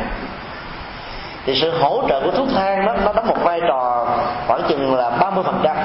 thì 1.47 1.55
sự 1.61 1.79
hỗ 1.81 2.03
trợ 2.09 2.21
của 2.21 2.31
thuốc 2.31 2.49
thang 2.55 2.87
đó 2.87 2.95
nó 3.05 3.13
đóng 3.13 3.27
một 3.27 3.43
vai 3.43 3.61
trò 3.69 4.07
khoảng 4.47 4.63
chừng 4.69 4.95
là 4.95 5.11
30 5.11 5.45
phần 5.45 5.61
trăm. 5.63 5.77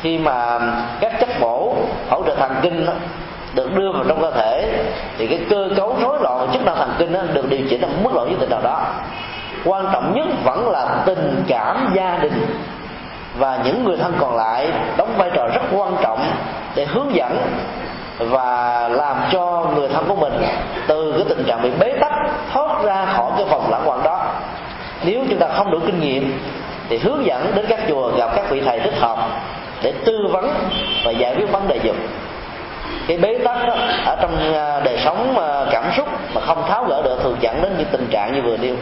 Khi 0.00 0.18
mà 0.18 0.58
các 1.00 1.12
chất 1.20 1.28
bổ 1.40 1.76
hỗ 2.10 2.22
trợ 2.26 2.34
thần 2.34 2.54
kinh 2.62 2.86
đó, 2.86 2.92
được 3.54 3.74
đưa 3.74 3.92
vào 3.92 4.04
trong 4.08 4.22
cơ 4.22 4.30
thể 4.30 4.84
thì 5.18 5.26
cái 5.26 5.40
cơ 5.50 5.68
cấu 5.76 5.96
rối 6.00 6.18
loạn 6.20 6.48
chức 6.52 6.64
năng 6.64 6.76
thần 6.76 6.94
kinh 6.98 7.12
đó 7.12 7.20
được 7.32 7.48
điều 7.48 7.60
chỉnh 7.70 7.80
ở 7.80 7.88
mức 8.02 8.10
độ 8.14 8.26
nhất 8.30 8.40
định 8.40 8.50
nào 8.50 8.60
đó. 8.62 8.80
Quan 9.64 9.86
trọng 9.92 10.14
nhất 10.14 10.26
vẫn 10.44 10.70
là 10.70 11.02
tình 11.06 11.44
cảm 11.48 11.92
gia 11.94 12.18
đình. 12.22 12.46
Và 13.38 13.58
những 13.64 13.84
người 13.84 13.96
thân 13.96 14.12
còn 14.20 14.36
lại 14.36 14.68
đóng 14.96 15.14
vai 15.16 15.30
trò 15.34 15.46
rất 15.54 15.62
quan 15.72 15.96
trọng 16.02 16.26
để 16.74 16.84
hướng 16.84 17.14
dẫn 17.14 17.36
và 18.18 18.88
làm 18.88 19.16
cho 19.32 19.66
người 19.74 19.88
thân 19.88 20.04
của 20.08 20.16
mình 20.16 20.32
từ 20.86 21.12
cái 21.12 21.24
tình 21.28 21.44
trạng 21.46 21.62
bị 21.62 21.70
bế 21.80 21.98
tắc 22.00 22.12
thoát 22.52 22.82
ra 22.84 23.06
khỏi 23.16 23.30
cái 23.36 23.44
vòng 23.44 23.70
lãng 23.70 23.82
quẩn 23.84 24.02
đó 24.02 24.20
nếu 25.06 25.20
chúng 25.30 25.38
ta 25.38 25.48
không 25.48 25.70
đủ 25.70 25.78
kinh 25.86 26.00
nghiệm 26.00 26.38
thì 26.88 26.98
hướng 26.98 27.26
dẫn 27.26 27.52
đến 27.54 27.64
các 27.68 27.80
chùa 27.88 28.10
gặp 28.16 28.30
các 28.36 28.50
vị 28.50 28.60
thầy 28.60 28.80
thích 28.80 28.94
hợp 29.00 29.18
để 29.82 29.92
tư 30.04 30.26
vấn 30.32 30.50
và 31.04 31.10
giải 31.10 31.34
quyết 31.36 31.52
vấn 31.52 31.68
đề 31.68 31.80
dục 31.82 31.96
cái 33.06 33.18
bế 33.18 33.38
tắc 33.44 33.68
đó, 33.68 33.74
ở 34.06 34.16
trong 34.22 34.54
à, 34.54 34.80
đời 34.80 34.98
sống 35.04 35.38
à, 35.38 35.64
cảm 35.70 35.84
xúc 35.96 36.08
mà 36.34 36.40
không 36.40 36.64
tháo 36.68 36.84
gỡ 36.84 37.02
được 37.02 37.18
thường 37.22 37.36
dẫn 37.40 37.62
đến 37.62 37.74
những 37.78 37.88
tình 37.92 38.06
trạng 38.10 38.34
như 38.34 38.42
vừa 38.42 38.56
nêu. 38.56 38.74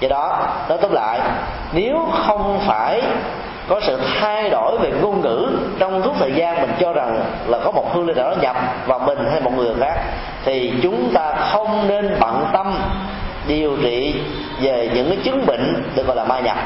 Do 0.00 0.08
đó 0.08 0.48
nói 0.68 0.78
tóm 0.82 0.92
lại 0.92 1.20
nếu 1.72 2.08
không 2.26 2.60
phải 2.66 3.02
có 3.68 3.80
sự 3.82 4.00
thay 4.20 4.50
đổi 4.50 4.78
về 4.78 4.90
ngôn 5.02 5.20
ngữ 5.20 5.48
trong 5.78 6.02
suốt 6.04 6.12
thời 6.18 6.32
gian 6.32 6.60
mình 6.60 6.70
cho 6.80 6.92
rằng 6.92 7.20
là 7.46 7.58
có 7.64 7.70
một 7.70 7.94
hương 7.94 8.06
linh 8.06 8.16
nào 8.16 8.30
đó 8.30 8.36
nhập 8.40 8.56
vào 8.86 8.98
mình 8.98 9.18
hay 9.30 9.40
một 9.40 9.52
người 9.56 9.74
khác 9.80 10.00
thì 10.44 10.72
chúng 10.82 11.10
ta 11.14 11.32
không 11.52 11.88
nên 11.88 12.16
bận 12.20 12.44
tâm 12.52 12.78
điều 13.46 13.76
trị 13.82 14.22
về 14.60 14.90
những 14.94 15.08
cái 15.08 15.18
chứng 15.24 15.46
bệnh 15.46 15.82
được 15.94 16.06
gọi 16.06 16.16
là 16.16 16.24
ma 16.24 16.40
nhập. 16.40 16.56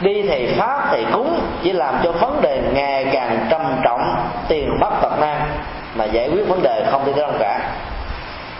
Đi 0.00 0.22
thầy 0.28 0.54
pháp 0.56 0.88
thầy 0.90 1.04
cúng, 1.12 1.40
chỉ 1.62 1.72
làm 1.72 1.94
cho 2.04 2.12
vấn 2.12 2.40
đề 2.42 2.62
ngày 2.72 3.06
càng 3.12 3.46
trầm 3.50 3.62
trọng, 3.84 4.14
tiền 4.48 4.80
mất 4.80 4.90
tật 5.02 5.18
nan 5.20 5.40
mà 5.94 6.04
giải 6.04 6.28
quyết 6.28 6.48
vấn 6.48 6.62
đề 6.62 6.84
không 6.90 7.06
đi 7.06 7.12
tới 7.12 7.20
đâu 7.20 7.32
cả. 7.38 7.70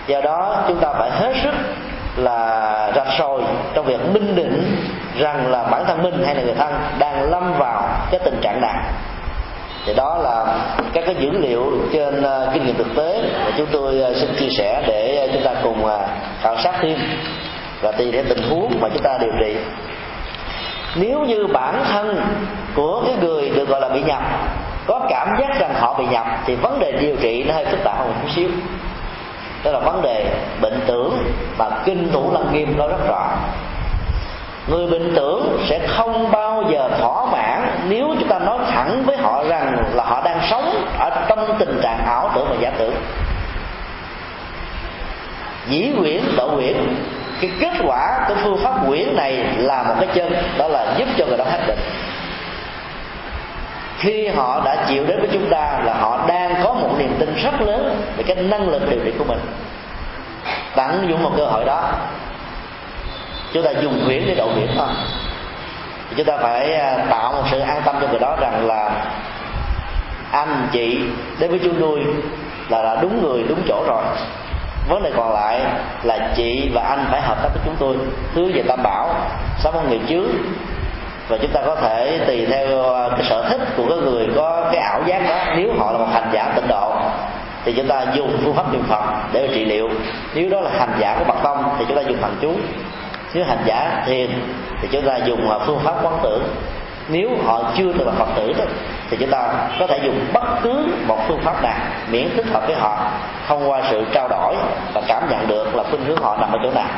Do 0.07 0.21
đó, 0.21 0.65
chúng 0.69 0.81
ta 0.81 0.93
phải 0.99 1.11
hết 1.11 1.35
sức 1.43 1.55
là 2.17 2.93
rạch 2.97 3.19
ròi 3.19 3.41
trong 3.75 3.87
việc 3.87 4.01
minh 4.13 4.37
định 4.37 4.77
rằng 5.19 5.51
là 5.51 5.63
bản 5.63 5.85
thân 5.87 6.03
mình 6.03 6.25
hay 6.27 6.35
là 6.35 6.43
người 6.43 6.55
thân 6.55 6.75
đang 6.99 7.31
lâm 7.31 7.53
vào 7.59 7.89
cái 8.11 8.21
tình 8.25 8.39
trạng 8.43 8.61
này 8.61 8.75
thì 9.87 9.95
đó 9.95 10.19
là 10.23 10.67
các 10.93 11.05
cái 11.07 11.15
dữ 11.15 11.31
liệu 11.31 11.73
trên 11.93 12.23
ờ, 12.23 12.51
kinh 12.55 12.67
nghiệm 12.67 12.77
thực 12.77 12.97
tế 12.97 13.23
mà 13.45 13.51
chúng 13.59 13.67
tôi 13.73 14.01
ờ, 14.01 14.15
xin 14.15 14.31
chia 14.39 14.49
sẻ 14.59 14.85
để 14.87 15.17
ờ, 15.17 15.29
chúng 15.33 15.43
ta 15.43 15.61
cùng 15.63 15.89
khảo 16.41 16.57
sát 16.65 16.75
thêm 16.83 16.99
và 17.81 17.93
tùy 17.93 18.13
theo 18.13 18.23
tình 18.29 18.51
huống 18.51 18.81
mà 18.81 18.89
chúng 18.89 19.03
ta 19.03 19.19
điều 19.21 19.33
trị. 19.45 19.57
Nếu 20.97 21.21
như 21.21 21.47
bản 21.47 21.85
thân 21.93 22.21
của 22.75 23.03
cái 23.07 23.17
người 23.21 23.51
được 23.51 23.69
gọi 23.69 23.81
là 23.81 23.89
bị 23.89 24.03
nhập 24.03 24.23
có 24.87 25.07
cảm 25.09 25.29
giác 25.41 25.61
rằng 25.61 25.75
họ 25.75 25.95
bị 25.99 26.07
nhập 26.07 26.27
thì 26.47 26.55
vấn 26.55 26.81
đề 26.81 26.93
điều 26.93 27.17
trị 27.17 27.45
nó 27.49 27.55
hơi 27.55 27.65
phức 27.65 27.85
tạp 27.85 27.99
hơn 27.99 28.09
một 28.09 28.15
chút 28.23 28.29
xíu. 28.37 28.49
Đó 29.65 29.71
là 29.71 29.79
vấn 29.79 30.03
đề 30.03 30.27
bệnh 30.61 30.81
tưởng 30.87 31.19
mà 31.59 31.67
kinh 31.85 32.13
thủ 32.13 32.33
lăng 32.33 32.53
nghiêm 32.53 32.75
nó 32.77 32.89
rất 32.89 33.09
rõ 33.09 33.31
người 34.67 34.87
bệnh 34.87 35.13
tưởng 35.17 35.67
sẽ 35.69 35.87
không 35.89 36.31
bao 36.31 36.65
giờ 36.73 36.89
thỏa 37.01 37.25
mãn 37.33 37.69
nếu 37.89 38.15
chúng 38.19 38.29
ta 38.29 38.39
nói 38.39 38.59
thẳng 38.71 39.03
với 39.07 39.17
họ 39.17 39.45
rằng 39.45 39.77
là 39.95 40.05
họ 40.05 40.23
đang 40.25 40.41
sống 40.51 40.87
ở 40.99 41.27
trong 41.29 41.57
tình 41.59 41.81
trạng 41.83 42.05
ảo 42.07 42.31
tưởng 42.35 42.47
và 42.51 42.57
giả 42.61 42.71
tưởng. 42.79 42.95
Dĩ 45.69 45.93
quyển 45.99 46.23
độ 46.37 46.55
quyển 46.55 46.77
cái 47.41 47.51
kết 47.61 47.73
quả 47.87 48.25
của 48.29 48.35
phương 48.43 48.59
pháp 48.63 48.87
quyển 48.87 49.17
này 49.17 49.45
là 49.57 49.83
một 49.83 49.95
cái 50.01 50.09
chân, 50.15 50.33
đó 50.59 50.69
là 50.69 50.95
giúp 50.99 51.09
cho 51.19 51.27
người 51.27 51.39
đó 51.39 51.45
hết 51.45 51.61
bệnh. 51.69 51.79
Khi 53.99 54.29
họ 54.29 54.63
đã 54.65 54.85
chịu 54.89 55.05
đến 55.07 55.19
với 55.19 55.29
chúng 55.33 55.51
ta 55.51 55.81
là 55.85 55.95
họ 55.95 56.25
đang 56.29 56.55
có 56.65 56.73
một 56.73 56.91
niềm 56.99 57.17
tin 57.19 57.35
rất 57.43 57.61
lớn 57.61 58.03
về 58.17 58.25
cái 58.27 58.37
năng 58.37 58.69
lực 58.69 58.91
điều 58.91 59.01
trị 59.05 59.13
của 59.19 59.25
mình. 59.25 59.41
Tận 60.77 61.07
dụng 61.09 61.23
một 61.23 61.31
cơ 61.37 61.47
hội 61.47 61.65
đó 61.65 61.91
chúng 63.55 63.63
ta 63.63 63.71
dùng 63.71 64.05
huyễn 64.05 64.23
để 64.27 64.35
độ 64.35 64.47
huyễn 64.47 64.69
thôi. 64.77 64.89
Chúng 66.17 66.27
ta 66.27 66.37
phải 66.37 66.75
à, 66.75 67.07
tạo 67.11 67.33
một 67.33 67.43
sự 67.51 67.59
an 67.59 67.83
tâm 67.85 67.97
cho 68.01 68.09
người 68.09 68.19
đó 68.19 68.37
rằng 68.41 68.67
là 68.67 69.05
anh 70.31 70.69
chị 70.73 71.01
đến 71.39 71.51
với 71.51 71.61
chúng 71.65 71.81
tôi 71.81 72.01
là, 72.69 72.83
là 72.83 72.97
đúng 73.03 73.23
người 73.23 73.45
đúng 73.49 73.63
chỗ 73.69 73.85
rồi. 73.87 74.05
Vấn 74.89 75.03
đề 75.03 75.13
còn 75.17 75.33
lại 75.33 75.61
là 76.03 76.33
chị 76.37 76.71
và 76.75 76.83
anh 76.83 77.07
phải 77.11 77.21
hợp 77.21 77.37
tác 77.43 77.49
với 77.55 77.63
chúng 77.65 77.77
tôi. 77.79 77.97
Hướng 78.35 78.53
về 78.53 78.63
tam 78.69 78.83
bảo 78.83 79.15
sống 79.59 79.75
một 79.75 79.83
người 79.89 80.01
trước 80.09 80.29
và 81.29 81.39
chúng 81.43 81.51
ta 81.51 81.61
có 81.67 81.75
thể 81.75 82.21
tùy 82.27 82.47
theo 82.47 82.95
à, 82.95 83.09
cái 83.11 83.27
sở 83.29 83.49
thích 83.49 83.61
của 83.77 83.87
cái 83.89 83.99
người 83.99 84.29
có 84.37 84.69
cái 84.73 84.81
ảo 84.81 85.01
giác 85.07 85.29
đó. 85.29 85.55
Nếu 85.57 85.73
họ 85.79 85.93
là 85.93 85.99
một 85.99 86.09
hành 86.13 86.31
giả 86.33 86.53
tịnh 86.57 86.69
độ 86.69 86.93
thì 87.65 87.73
chúng 87.73 87.89
ta 87.89 88.07
dùng 88.15 88.39
phương 88.45 88.55
pháp 88.55 88.73
niệm 88.73 88.83
phật 88.89 89.05
để 89.33 89.49
trị 89.55 89.65
liệu. 89.65 89.91
Nếu 90.35 90.51
đó 90.51 90.61
là 90.61 90.71
hành 90.79 90.97
giả 90.99 91.17
của 91.19 91.25
bậc 91.25 91.43
tông 91.43 91.77
thì 91.79 91.85
chúng 91.89 91.97
ta 91.97 92.03
dùng 92.03 92.19
thần 92.21 92.37
chú 92.41 92.55
nếu 93.35 93.45
hành 93.45 93.63
giả 93.65 94.03
thiền 94.07 94.31
thì 94.81 94.89
chúng 94.93 95.07
ta 95.07 95.17
dùng 95.17 95.49
phương 95.67 95.81
pháp 95.85 95.95
quán 96.03 96.19
tưởng. 96.23 96.43
Nếu 97.09 97.31
họ 97.47 97.63
chưa 97.77 97.93
từng 97.99 98.07
là 98.07 98.13
phật 98.13 98.29
tử 98.37 98.53
đó, 98.53 98.65
thì 99.11 99.17
chúng 99.21 99.31
ta 99.31 99.69
có 99.81 99.87
thể 99.87 100.01
dùng 100.05 100.27
bất 100.33 100.45
cứ 100.63 100.87
một 101.07 101.19
phương 101.29 101.41
pháp 101.41 101.63
nào 101.63 101.79
miễn 102.11 102.29
thích 102.37 102.47
hợp 102.53 102.67
với 102.67 102.77
họ 102.77 103.11
thông 103.49 103.71
qua 103.71 103.83
sự 103.91 104.05
trao 104.13 104.29
đổi 104.29 104.55
và 104.95 105.03
cảm 105.09 105.31
nhận 105.31 105.49
được 105.49 105.75
là 105.75 105.83
khuynh 105.83 106.05
hướng 106.05 106.23
họ 106.23 106.37
nằm 106.41 106.53
ở 106.53 106.59
chỗ 106.63 106.71
nào. 106.71 106.89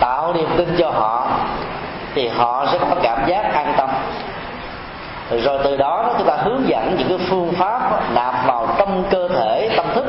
Tạo 0.00 0.34
niềm 0.34 0.48
tin 0.56 0.76
cho 0.78 0.90
họ 0.90 1.28
thì 2.14 2.28
họ 2.28 2.66
sẽ 2.72 2.78
có 2.78 2.96
cảm 3.02 3.18
giác 3.26 3.42
an 3.54 3.74
tâm 3.76 3.90
rồi 5.30 5.58
từ 5.64 5.76
đó 5.76 6.14
chúng 6.18 6.26
ta 6.26 6.36
hướng 6.36 6.68
dẫn 6.68 6.94
những 6.98 7.08
cái 7.08 7.18
phương 7.28 7.52
pháp 7.52 8.00
nạp 8.14 8.46
vào 8.46 8.74
trong 8.78 9.04
cơ 9.10 9.28
thể, 9.28 9.70
tâm 9.76 9.86
thức. 9.94 10.04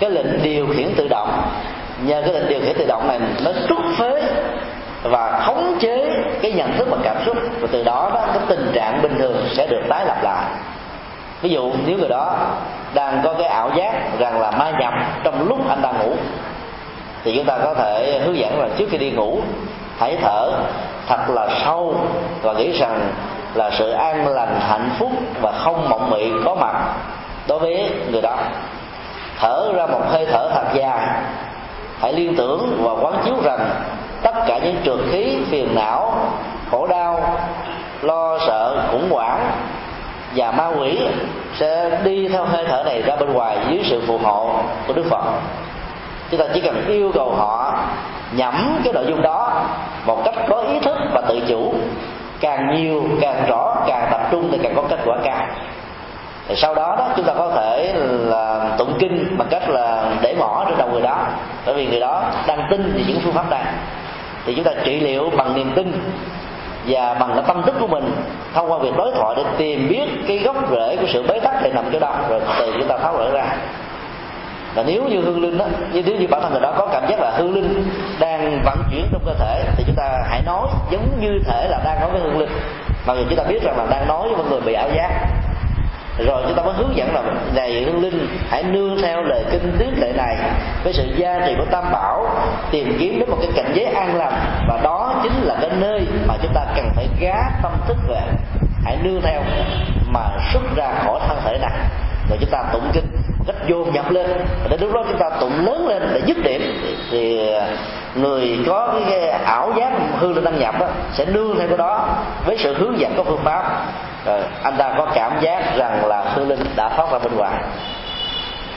Cái 0.00 0.10
lệnh 0.10 0.42
điều 0.42 0.66
khiển 0.76 0.94
tự 0.96 1.08
động. 1.08 1.42
Nhờ 2.02 2.22
cái 2.24 2.34
lệnh 2.34 2.48
điều 2.48 2.60
khiển 2.60 2.74
tự 2.78 2.86
động 2.88 3.08
này 3.08 3.20
nó 3.44 3.50
trút 3.68 3.78
phế 3.98 4.22
và 5.02 5.40
khống 5.46 5.76
chế 5.80 6.10
cái 6.42 6.52
nhận 6.52 6.72
thức 6.76 6.88
và 6.90 6.96
cảm 7.02 7.16
xúc. 7.26 7.36
Và 7.60 7.68
từ 7.72 7.84
đó 7.84 8.10
đó, 8.14 8.20
cái 8.26 8.42
tình 8.48 8.72
trạng 8.74 9.02
bình 9.02 9.18
thường 9.18 9.36
sẽ 9.54 9.66
được 9.66 9.82
tái 9.88 10.04
lập 10.06 10.16
lại. 10.22 10.44
Ví 11.42 11.50
dụ, 11.50 11.72
nếu 11.86 11.98
người 11.98 12.08
đó 12.08 12.36
đang 12.94 13.20
có 13.24 13.34
cái 13.38 13.46
ảo 13.46 13.70
giác 13.76 14.18
rằng 14.18 14.40
là 14.40 14.50
ma 14.50 14.70
nhập 14.80 14.94
trong 15.24 15.48
lúc 15.48 15.68
anh 15.68 15.82
đang 15.82 15.98
ngủ, 15.98 16.14
thì 17.24 17.36
chúng 17.36 17.44
ta 17.44 17.58
có 17.58 17.74
thể 17.74 18.20
hướng 18.24 18.38
dẫn 18.38 18.60
là 18.60 18.68
trước 18.76 18.86
khi 18.90 18.98
đi 18.98 19.10
ngủ, 19.10 19.40
hãy 19.98 20.16
thở 20.22 20.50
thật 21.08 21.30
là 21.30 21.48
sâu 21.64 21.94
và 22.42 22.52
nghĩ 22.52 22.78
rằng 22.78 23.00
là 23.54 23.70
sự 23.70 23.90
an 23.90 24.28
lành, 24.28 24.60
hạnh 24.60 24.90
phúc 24.98 25.10
và 25.40 25.52
không 25.52 25.88
mộng 25.88 26.10
mị, 26.10 26.30
có 26.44 26.54
mặt 26.54 26.74
đối 27.48 27.58
với 27.58 27.90
người 28.10 28.22
đó. 28.22 28.36
Thở 29.38 29.72
ra 29.74 29.86
một 29.86 30.00
hơi 30.08 30.26
thở 30.32 30.50
thật 30.54 30.64
dài. 30.74 31.08
Hãy 32.00 32.12
liên 32.12 32.36
tưởng 32.36 32.82
và 32.82 32.92
quán 32.92 33.14
chiếu 33.24 33.34
rằng 33.44 33.70
tất 34.22 34.34
cả 34.46 34.58
những 34.58 34.76
trượt 34.84 34.98
khí, 35.10 35.38
phiền 35.50 35.74
não, 35.74 36.14
khổ 36.70 36.86
đau, 36.86 37.38
lo 38.02 38.38
sợ, 38.46 38.88
khủng 38.92 39.10
hoảng 39.10 39.50
và 40.36 40.50
ma 40.50 40.66
quỷ 40.78 41.08
sẽ 41.54 42.00
đi 42.04 42.28
theo 42.28 42.44
hơi 42.44 42.64
thở 42.68 42.82
này 42.84 43.02
ra 43.02 43.16
bên 43.16 43.32
ngoài 43.32 43.58
dưới 43.70 43.80
sự 43.84 44.02
phù 44.06 44.18
hộ 44.18 44.54
của 44.86 44.92
đức 44.92 45.04
phật. 45.10 45.24
Chúng 46.30 46.40
ta 46.40 46.46
chỉ 46.54 46.60
cần 46.60 46.84
yêu 46.86 47.10
cầu 47.14 47.34
họ 47.34 47.78
nhẩm 48.32 48.80
cái 48.84 48.92
nội 48.92 49.04
dung 49.08 49.22
đó 49.22 49.64
một 50.06 50.22
cách 50.24 50.34
có 50.48 50.56
ý 50.56 50.80
thức 50.80 50.96
và 51.12 51.20
tự 51.20 51.40
chủ 51.48 51.74
càng 52.42 52.76
nhiều, 52.76 53.02
càng 53.20 53.44
rõ, 53.48 53.76
càng 53.86 54.08
tập 54.10 54.20
trung 54.30 54.48
thì 54.52 54.58
càng 54.62 54.72
có 54.76 54.82
kết 54.88 54.98
quả 55.04 55.16
cao. 55.24 55.46
Thì 56.48 56.54
sau 56.56 56.74
đó 56.74 56.96
đó, 56.98 57.08
chúng 57.16 57.26
ta 57.26 57.32
có 57.34 57.52
thể 57.56 57.94
là 58.08 58.64
tụng 58.78 58.94
kinh 58.98 59.36
bằng 59.38 59.48
cách 59.50 59.68
là 59.68 60.04
để 60.22 60.34
mỏ 60.38 60.64
trên 60.68 60.78
đầu 60.78 60.88
người 60.88 61.02
đó. 61.02 61.26
Bởi 61.66 61.74
vì 61.74 61.86
người 61.86 62.00
đó 62.00 62.22
đang 62.46 62.66
tin 62.70 62.92
về 62.94 63.02
những 63.06 63.20
phương 63.24 63.34
pháp 63.34 63.50
này. 63.50 63.64
Thì 64.46 64.54
chúng 64.54 64.64
ta 64.64 64.72
trị 64.84 65.00
liệu 65.00 65.30
bằng 65.36 65.54
niềm 65.54 65.72
tin 65.74 65.92
và 66.86 67.14
bằng 67.14 67.30
cái 67.34 67.44
tâm 67.46 67.62
thức 67.62 67.74
của 67.80 67.86
mình, 67.86 68.14
thông 68.54 68.72
qua 68.72 68.78
việc 68.78 68.96
đối 68.96 69.12
thoại 69.12 69.34
để 69.36 69.44
tìm 69.58 69.88
biết 69.88 70.08
cái 70.28 70.38
gốc 70.38 70.56
rễ 70.70 70.96
của 70.96 71.06
sự 71.12 71.24
bế 71.28 71.40
tắc 71.40 71.62
để 71.62 71.72
nằm 71.74 71.84
chỗ 71.92 71.98
đâu 71.98 72.12
rồi 72.28 72.40
từ 72.58 72.72
chúng 72.72 72.88
ta 72.88 72.98
tháo 72.98 73.12
gỡ 73.12 73.30
ra 73.30 73.44
và 74.74 74.82
nếu 74.86 75.02
như 75.04 75.20
hương 75.20 75.42
linh 75.42 75.58
đó 75.58 75.64
như 75.92 76.02
nếu 76.06 76.16
như 76.16 76.26
bản 76.30 76.42
thân 76.42 76.52
người 76.52 76.60
đó 76.60 76.74
có 76.78 76.88
cảm 76.92 77.02
giác 77.10 77.20
là 77.20 77.30
hương 77.30 77.54
linh 77.54 77.84
đang 78.20 78.62
vận 78.64 78.82
chuyển 78.90 79.08
trong 79.12 79.22
cơ 79.26 79.34
thể, 79.34 79.64
thì 79.76 79.84
chúng 79.86 79.96
ta 79.96 80.24
hãy 80.30 80.42
nói 80.46 80.68
giống 80.90 81.20
như 81.20 81.40
thể 81.46 81.68
là 81.68 81.80
đang 81.84 82.00
nói 82.00 82.10
với 82.10 82.20
hương 82.20 82.38
linh. 82.38 82.50
Mà 83.06 83.14
người 83.14 83.24
chúng 83.28 83.38
ta 83.38 83.44
biết 83.44 83.62
rằng 83.62 83.78
là 83.78 83.86
đang 83.90 84.08
nói 84.08 84.28
với 84.28 84.36
một 84.36 84.44
người 84.50 84.60
bị 84.60 84.72
ảo 84.72 84.88
giác. 84.94 85.10
Rồi 86.18 86.42
chúng 86.46 86.56
ta 86.56 86.62
mới 86.62 86.74
hướng 86.74 86.96
dẫn 86.96 87.14
là, 87.14 87.22
này 87.54 87.84
hương 87.86 88.02
linh, 88.02 88.26
hãy 88.48 88.62
nương 88.62 89.02
theo 89.02 89.22
lời 89.22 89.44
kinh 89.50 89.76
tiếng 89.78 90.00
lệ 90.00 90.12
này 90.16 90.36
với 90.84 90.92
sự 90.92 91.04
gia 91.16 91.46
trì 91.46 91.54
của 91.58 91.64
tam 91.70 91.92
bảo, 91.92 92.26
tìm 92.70 92.96
kiếm 93.00 93.20
đến 93.20 93.30
một 93.30 93.36
cái 93.40 93.50
cảnh 93.56 93.72
giới 93.74 93.84
an 93.84 94.16
lành, 94.16 94.34
và 94.68 94.80
đó 94.82 95.20
chính 95.22 95.42
là 95.42 95.56
cái 95.60 95.70
nơi 95.80 96.06
mà 96.26 96.34
chúng 96.42 96.52
ta 96.54 96.66
cần 96.76 96.90
phải 96.94 97.08
gá 97.20 97.34
tâm 97.62 97.72
thức 97.86 97.96
về. 98.08 98.20
Hãy 98.84 98.98
nương 99.02 99.20
theo 99.22 99.42
mà 100.06 100.20
xuất 100.52 100.62
ra 100.76 100.92
khỏi 101.04 101.20
thân 101.28 101.38
thể 101.44 101.58
này. 101.58 101.72
Rồi 102.28 102.38
chúng 102.40 102.50
ta 102.50 102.64
tụng 102.72 102.90
kinh 102.92 103.06
cách 103.46 103.56
vô 103.68 103.84
nhập 103.84 104.10
lên. 104.10 104.26
Và 104.62 104.68
đến 104.70 104.80
lúc 104.80 104.92
đó 104.92 105.02
chúng 105.08 105.18
ta 105.18 105.30
tụng 105.40 105.66
lớn 105.66 105.88
lên 105.88 106.02
để 106.14 106.20
dứt 106.26 106.36
điểm. 106.42 106.62
Thì 107.10 107.52
à, 107.54 107.66
người 108.14 108.58
có 108.66 108.88
cái, 108.92 109.02
cái 109.10 109.28
ảo 109.28 109.72
giác 109.76 109.92
hư 110.18 110.32
lên 110.32 110.44
đăng 110.44 110.58
nhập 110.58 110.80
đó 110.80 110.86
sẽ 111.12 111.24
nương 111.24 111.58
theo 111.58 111.68
cái 111.68 111.76
đó 111.76 112.08
với 112.46 112.58
sự 112.58 112.74
hướng 112.74 113.00
dẫn 113.00 113.14
của 113.16 113.24
phương 113.24 113.44
pháp. 113.44 113.86
Rồi 114.26 114.40
anh 114.62 114.74
ta 114.78 114.94
có 114.98 115.06
cảm 115.14 115.32
giác 115.40 115.76
rằng 115.76 116.06
là 116.06 116.24
hư 116.34 116.44
linh 116.44 116.64
đã 116.76 116.88
thoát 116.88 117.12
ra 117.12 117.18
bên 117.18 117.36
ngoài. 117.36 117.62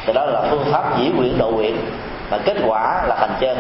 Thì 0.05 0.13
đó 0.13 0.25
là 0.25 0.41
phương 0.49 0.65
pháp 0.71 0.99
dĩ 0.99 1.09
nguyện 1.15 1.37
độ 1.37 1.49
nguyện. 1.49 1.77
Và 2.29 2.37
kết 2.45 2.57
quả 2.67 3.03
là 3.07 3.15
thành 3.19 3.33
chân 3.39 3.57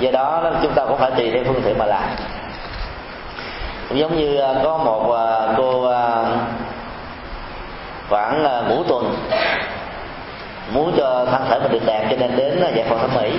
do 0.00 0.10
đó 0.10 0.42
chúng 0.62 0.72
ta 0.72 0.84
cũng 0.84 0.98
phải 0.98 1.10
tùy 1.10 1.30
theo 1.30 1.44
phương 1.44 1.62
tiện 1.64 1.78
mà 1.78 1.86
làm. 1.86 2.02
Cũng 3.88 3.98
giống 3.98 4.16
như 4.16 4.36
à, 4.36 4.54
có 4.62 4.78
một 4.78 5.12
à, 5.12 5.54
cô 5.56 5.92
khoảng 8.08 8.42
ngũ 8.68 8.84
tuần 8.84 9.14
muốn 10.72 10.92
cho 10.96 11.26
thân 11.30 11.42
thể 11.48 11.58
mình 11.58 11.72
được 11.72 11.86
đẹp 11.86 12.06
cho 12.10 12.16
nên 12.16 12.36
đến 12.36 12.60
ờ, 12.60 12.70
giải 12.74 12.86
phẫu 12.88 12.98
thẩm 12.98 13.10
mỹ 13.14 13.32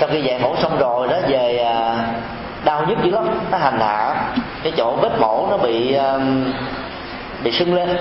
sau 0.00 0.08
khi 0.12 0.22
giải 0.22 0.38
phẫu 0.38 0.56
xong 0.56 0.78
rồi 0.78 1.08
đó, 1.08 1.16
về 1.28 1.58
ờ, 1.58 1.96
đau 2.64 2.84
nhức 2.88 2.98
dữ 3.02 3.10
lắm, 3.10 3.28
nó 3.50 3.58
hành 3.58 3.80
hạ. 3.80 4.14
Cái 4.62 4.72
chỗ 4.76 4.96
vết 5.02 5.20
mổ 5.20 5.46
nó 5.50 5.56
bị 5.56 5.94
ờ, 5.94 6.20
bị 7.44 7.52
sưng 7.52 7.74
lên. 7.74 7.96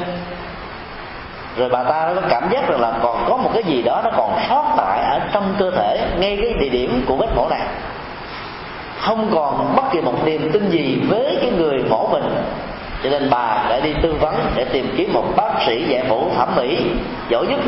Rồi 1.58 1.70
bà 1.70 1.84
ta 1.84 2.06
nó 2.08 2.22
có 2.22 2.28
cảm 2.30 2.50
giác 2.52 2.70
rằng 2.70 2.82
là 2.82 2.94
còn 3.04 3.26
có 3.30 3.38
một 3.38 3.50
cái 3.54 3.64
gì 3.64 3.82
đó 3.82 4.02
nó 4.04 4.10
còn 4.18 4.40
sót 4.50 4.74
tại 4.78 5.04
ở 5.04 5.20
trong 5.34 5.56
cơ 5.60 5.72
thể, 5.72 6.08
ngay 6.20 6.38
cái 6.42 6.54
địa 6.54 6.70
điểm 6.70 7.04
của 7.08 7.16
vết 7.16 7.28
mổ 7.36 7.48
này. 7.50 7.62
Không 9.00 9.32
còn 9.36 9.76
bất 9.76 9.84
kỳ 9.92 10.02
một 10.02 10.26
niềm 10.26 10.52
tin 10.54 10.70
gì 10.70 11.02
với 11.10 11.38
cái 11.42 11.52
người 11.52 11.84
mổ 11.90 12.08
mình 12.08 12.24
cho 13.04 13.10
nên 13.10 13.30
bà 13.30 13.66
đã 13.70 13.80
đi 13.80 13.94
tư 14.02 14.16
vấn 14.20 14.36
để 14.56 14.66
tìm 14.66 14.94
kiếm 14.98 15.14
một 15.14 15.26
bác 15.36 15.50
sĩ 15.66 15.86
giải 15.88 16.04
phẫu 16.10 16.32
thẩm 16.38 16.56
mỹ, 16.56 16.92
giỏi 17.30 17.46
nhất. 17.48 17.60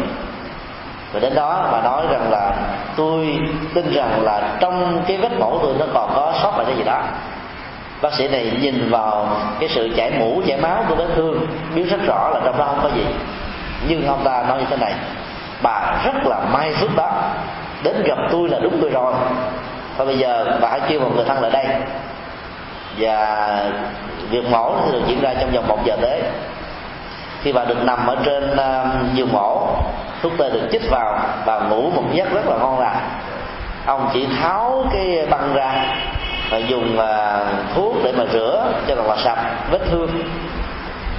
Và 1.13 1.19
đến 1.19 1.36
đó 1.36 1.69
bà 1.71 1.81
nói 1.81 2.05
rằng 2.11 2.31
là, 2.31 2.51
tôi 2.95 3.39
tin 3.73 3.93
rằng 3.93 4.23
là 4.23 4.57
trong 4.59 5.03
cái 5.07 5.17
vết 5.17 5.39
mổ 5.39 5.59
tôi 5.61 5.73
nó 5.79 5.86
còn 5.93 6.11
có 6.15 6.33
sót 6.43 6.57
lại 6.57 6.65
cái 6.67 6.75
gì 6.77 6.83
đó. 6.83 7.01
Bác 8.01 8.13
sĩ 8.13 8.27
này 8.27 8.51
nhìn 8.61 8.89
vào 8.89 9.27
cái 9.59 9.69
sự 9.69 9.89
chảy 9.97 10.11
mũ, 10.19 10.41
chảy 10.47 10.57
máu 10.57 10.83
của 10.89 10.95
vết 10.95 11.07
thương, 11.15 11.47
biết 11.75 11.83
rất 11.83 11.99
rõ 12.07 12.29
là 12.33 12.39
trong 12.45 12.57
đó 12.57 12.65
không 12.65 12.79
có 12.83 12.89
gì. 12.95 13.05
Nhưng 13.88 14.07
ông 14.07 14.23
ta 14.23 14.45
nói 14.47 14.59
như 14.59 14.65
thế 14.69 14.77
này, 14.77 14.93
bà 15.61 16.01
rất 16.05 16.25
là 16.25 16.39
may 16.51 16.73
phước 16.73 16.95
đó, 16.95 17.11
đến 17.83 18.03
gặp 18.05 18.17
tôi 18.31 18.49
là 18.49 18.59
đúng 18.59 18.77
tôi 18.81 18.89
rồi. 18.89 19.13
Và 19.97 20.05
bây 20.05 20.17
giờ 20.17 20.57
bà 20.61 20.69
hãy 20.69 20.79
kêu 20.88 20.99
một 20.99 21.11
người 21.15 21.25
thân 21.25 21.41
lại 21.41 21.51
đây 21.51 21.65
và 22.99 23.71
việc 24.29 24.49
mổ 24.49 24.75
sẽ 24.85 24.91
được 24.91 25.01
diễn 25.07 25.21
ra 25.21 25.33
trong 25.39 25.51
vòng 25.51 25.67
một 25.67 25.79
giờ 25.85 25.97
tới 26.01 26.21
khi 27.45 27.53
bà 27.53 27.65
được 27.65 27.83
nằm 27.83 28.07
ở 28.07 28.15
trên 28.25 28.57
ờ, 28.57 28.85
giường 29.13 29.33
mổ, 29.33 29.67
thuốc 30.21 30.31
tê 30.37 30.49
được 30.49 30.67
chích 30.71 30.89
vào 30.91 31.19
và 31.45 31.59
ngủ 31.59 31.91
một 31.95 32.03
giấc 32.13 32.33
rất 32.33 32.47
là 32.47 32.55
ngon 32.57 32.79
lành. 32.79 32.97
Ông 33.85 34.09
chỉ 34.13 34.27
tháo 34.41 34.85
cái 34.93 35.27
băng 35.29 35.53
ra 35.53 35.95
và 36.49 36.57
dùng 36.57 36.97
ờ, 36.97 37.45
thuốc 37.75 37.95
để 38.03 38.11
mà 38.17 38.25
rửa 38.33 38.65
cho 38.87 38.95
thật 38.95 39.05
là 39.07 39.15
sạch 39.17 39.69
vết 39.71 39.79
thương. 39.91 40.09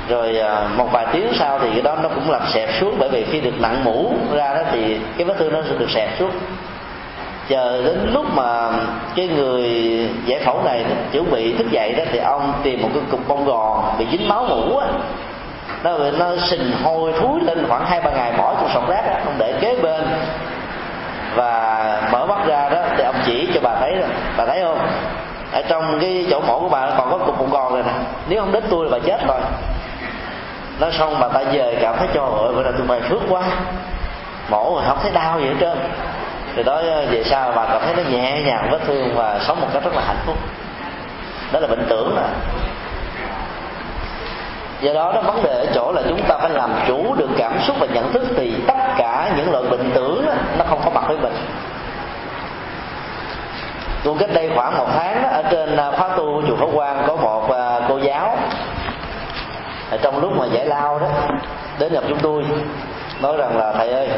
Rồi 0.09 0.37
ờ, 0.37 0.69
một 0.77 0.89
vài 0.93 1.07
tiếng 1.13 1.33
sau 1.39 1.59
thì 1.59 1.69
cái 1.73 1.83
đó 1.83 1.97
nó 2.03 2.09
cũng 2.09 2.31
làm 2.31 2.43
xẹp 2.49 2.69
xuống, 2.81 2.97
bởi 2.99 3.09
vì 3.09 3.25
khi 3.25 3.41
được 3.41 3.61
nặng 3.61 3.85
mũ 3.85 4.15
ra 4.33 4.55
đó 4.55 4.61
thì 4.73 4.99
cái 5.17 5.25
vết 5.25 5.35
thương 5.39 5.53
nó 5.53 5.63
sẽ 5.69 5.75
được 5.79 5.91
xẹp 5.91 6.09
xuống 6.19 6.31
chờ 7.49 7.83
đến 7.85 8.11
lúc 8.13 8.25
mà 8.35 8.71
cái 9.17 9.29
người 9.29 9.71
giải 10.27 10.41
phẫu 10.45 10.63
này 10.65 10.85
chuẩn 11.13 11.31
bị 11.31 11.57
thức 11.57 11.71
dậy 11.71 11.93
đó, 11.93 12.05
thì 12.13 12.19
ông 12.19 12.53
tìm 12.63 12.83
một 12.83 12.89
cái 12.95 13.03
cục 13.11 13.29
bông 13.29 13.45
gòn 13.45 13.95
bị 13.99 14.07
dính 14.11 14.29
máu 14.29 14.45
mũ 14.45 14.79
á. 14.79 14.87
Nó 15.85 15.99
nó 16.19 16.37
sình 16.37 16.73
hôi 16.85 17.13
thúi 17.21 17.41
lên 17.41 17.67
khoảng 17.69 17.87
hai, 17.87 18.01
ba 18.01 18.11
ngày 18.11 18.33
bỏ 18.39 18.55
trong 18.55 18.71
sọt 18.75 18.89
rác 18.89 19.05
á, 19.07 19.21
ông 19.25 19.35
để 19.39 19.55
kế 19.61 19.77
bên. 19.83 20.05
Và 21.35 22.03
mở 22.13 22.27
mắt 22.27 22.39
ra 22.47 22.69
đó, 22.69 22.83
thì 22.97 23.05
ông 23.05 23.17
chỉ 23.27 23.49
cho 23.55 23.61
bà 23.63 23.77
thấy 23.81 23.95
rồi 23.95 24.09
bà 24.37 24.47
thấy 24.47 24.61
không? 24.63 24.79
Ở 25.53 25.63
trong 25.63 25.99
cái 26.01 26.27
chỗ 26.31 26.41
mổ 26.41 26.61
của 26.61 26.69
bà 26.69 26.91
còn 26.99 27.11
có 27.11 27.19
cục 27.19 27.39
bông 27.39 27.51
gòn 27.51 27.75
này 27.75 27.83
nè. 27.87 27.93
Nếu 28.29 28.41
không 28.41 28.53
đến 28.53 28.65
tôi 28.71 28.85
là 28.85 28.91
bà 28.93 28.99
chết 29.07 29.27
rồi. 29.29 29.41
Nó 30.81 30.91
xong 30.91 31.17
bà 31.21 31.29
ta 31.29 31.41
về 31.53 31.79
cảm 31.83 31.95
thấy 31.99 32.09
cho 32.15 32.23
ơi 32.23 32.53
bữa 32.55 32.63
nay 32.63 32.73
tôi 32.79 32.87
may 32.87 33.01
phước 33.01 33.21
quá. 33.29 33.43
Mổ 34.51 34.75
rồi 34.75 34.85
không 34.89 34.99
thấy 35.03 35.11
đau 35.11 35.41
gì 35.41 35.47
hết 35.47 35.55
trơn 35.61 35.79
thì 36.57 36.63
đó 36.63 36.75
ờ, 36.75 37.07
về 37.11 37.25
sau 37.25 37.53
bà 37.57 37.67
cảm 37.67 37.81
thấy 37.85 37.95
nó 37.97 38.11
nhẹ 38.11 38.43
nhàng 38.43 38.69
vết 38.71 38.79
thương 38.87 39.15
và 39.15 39.41
sống 39.47 39.61
một 39.61 39.67
cách 39.73 39.85
rất 39.85 39.95
là 39.95 40.03
hạnh 40.07 40.23
phúc. 40.27 40.37
Đó 41.53 41.61
là 41.61 41.67
bệnh 41.67 41.87
tưởng 41.89 42.17
mà. 42.17 42.23
Do 44.81 44.93
đó 44.93 45.13
nó 45.15 45.21
vấn 45.21 45.43
đề 45.43 45.51
ở 45.51 45.67
chỗ 45.75 45.93
là 45.93 46.03
chúng 46.09 46.23
ta 46.29 46.39
phải 46.39 46.51
làm 46.51 46.71
chủ 46.89 47.15
được 47.15 47.29
cảm 47.39 47.59
xúc 47.67 47.77
và 47.81 47.87
nhận 47.87 48.13
thức 48.13 48.23
thì 48.37 48.55
tất 48.67 48.77
cả 48.99 49.33
những 49.37 49.53
loại 49.53 49.65
bệnh 49.65 49.91
tưởng 49.95 50.27
đó, 50.27 50.33
nó 50.59 50.65
không 50.65 50.81
có 50.85 50.91
mặt 50.91 51.05
với 51.09 51.17
mình. 51.17 51.33
Tôi 54.05 54.15
cách 54.19 54.31
đây 54.35 54.51
khoảng 54.55 54.79
một 54.79 54.89
tháng 54.97 55.23
đó, 55.23 55.29
ở 55.29 55.43
trên 55.51 55.77
ờ, 55.77 55.93
khóa 55.97 56.09
tu 56.09 56.25
của 56.25 56.43
chùa 56.49 56.57
Pháp 56.57 56.73
Quang 56.75 57.05
có 57.07 57.17
một 57.17 57.51
ờ, 57.51 57.83
cô 57.89 57.99
giáo 57.99 58.37
trong 60.03 60.21
lúc 60.21 60.33
mà 60.39 60.47
giải 60.47 60.67
lao 60.67 60.99
đó 60.99 61.07
đến 61.79 61.93
gặp 61.93 62.05
chúng 62.09 62.19
tôi 62.19 62.45
nói 63.23 63.37
rằng 63.37 63.59
là 63.59 63.73
thầy 63.73 63.89
ơi 63.89 64.09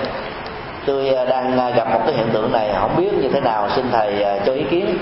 tôi 0.89 1.14
à, 1.14 1.24
đang 1.24 1.59
à, 1.59 1.70
gặp 1.70 1.89
một 1.93 2.01
cái 2.07 2.14
hiện 2.14 2.30
tượng 2.32 2.53
này, 2.53 2.74
không 2.80 2.97
biết 2.97 3.12
như 3.12 3.28
thế 3.28 3.41
nào, 3.41 3.68
xin 3.70 3.91
thầy 3.93 4.22
à, 4.22 4.36
cho 4.47 4.53
ý 4.53 4.64
kiến. 4.70 4.99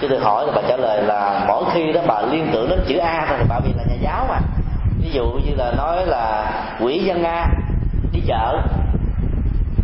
Chứ 0.00 0.08
tôi 0.10 0.20
hỏi 0.20 0.46
là 0.46 0.52
bà 0.56 0.62
trả 0.68 0.76
lời 0.76 1.02
là 1.02 1.44
mỗi 1.48 1.64
khi 1.72 1.92
đó 1.92 2.00
bà 2.06 2.22
liên 2.30 2.48
tưởng 2.52 2.68
đến 2.68 2.80
chữ 2.86 2.98
a 2.98 3.24
thôi 3.28 3.36
thì 3.40 3.44
bà 3.48 3.58
vì 3.64 3.72
là 3.76 3.84
nhà 3.88 3.96
giáo 4.02 4.26
mà. 4.28 4.38
Ví 5.02 5.10
dụ 5.12 5.24
như 5.24 5.54
là 5.56 5.72
nói 5.76 6.06
là 6.06 6.50
quỷ 6.80 6.98
dân 6.98 7.24
a 7.24 7.46
đi 8.12 8.20
chợ 8.26 8.62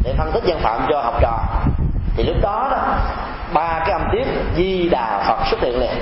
để 0.04 0.14
phân 0.18 0.32
tích 0.32 0.44
dân 0.44 0.58
phạm 0.58 0.86
cho 0.88 1.00
học 1.00 1.14
trò. 1.20 1.38
Thì 2.16 2.24
lúc 2.24 2.36
đó 2.42 2.68
đó, 2.70 2.78
ba 3.52 3.78
cái 3.86 3.90
âm 3.90 4.02
tiết 4.12 4.26
di 4.56 4.88
đà 4.88 5.24
phật 5.28 5.46
xuất 5.50 5.60
hiện 5.60 5.80
liền. 5.80 5.94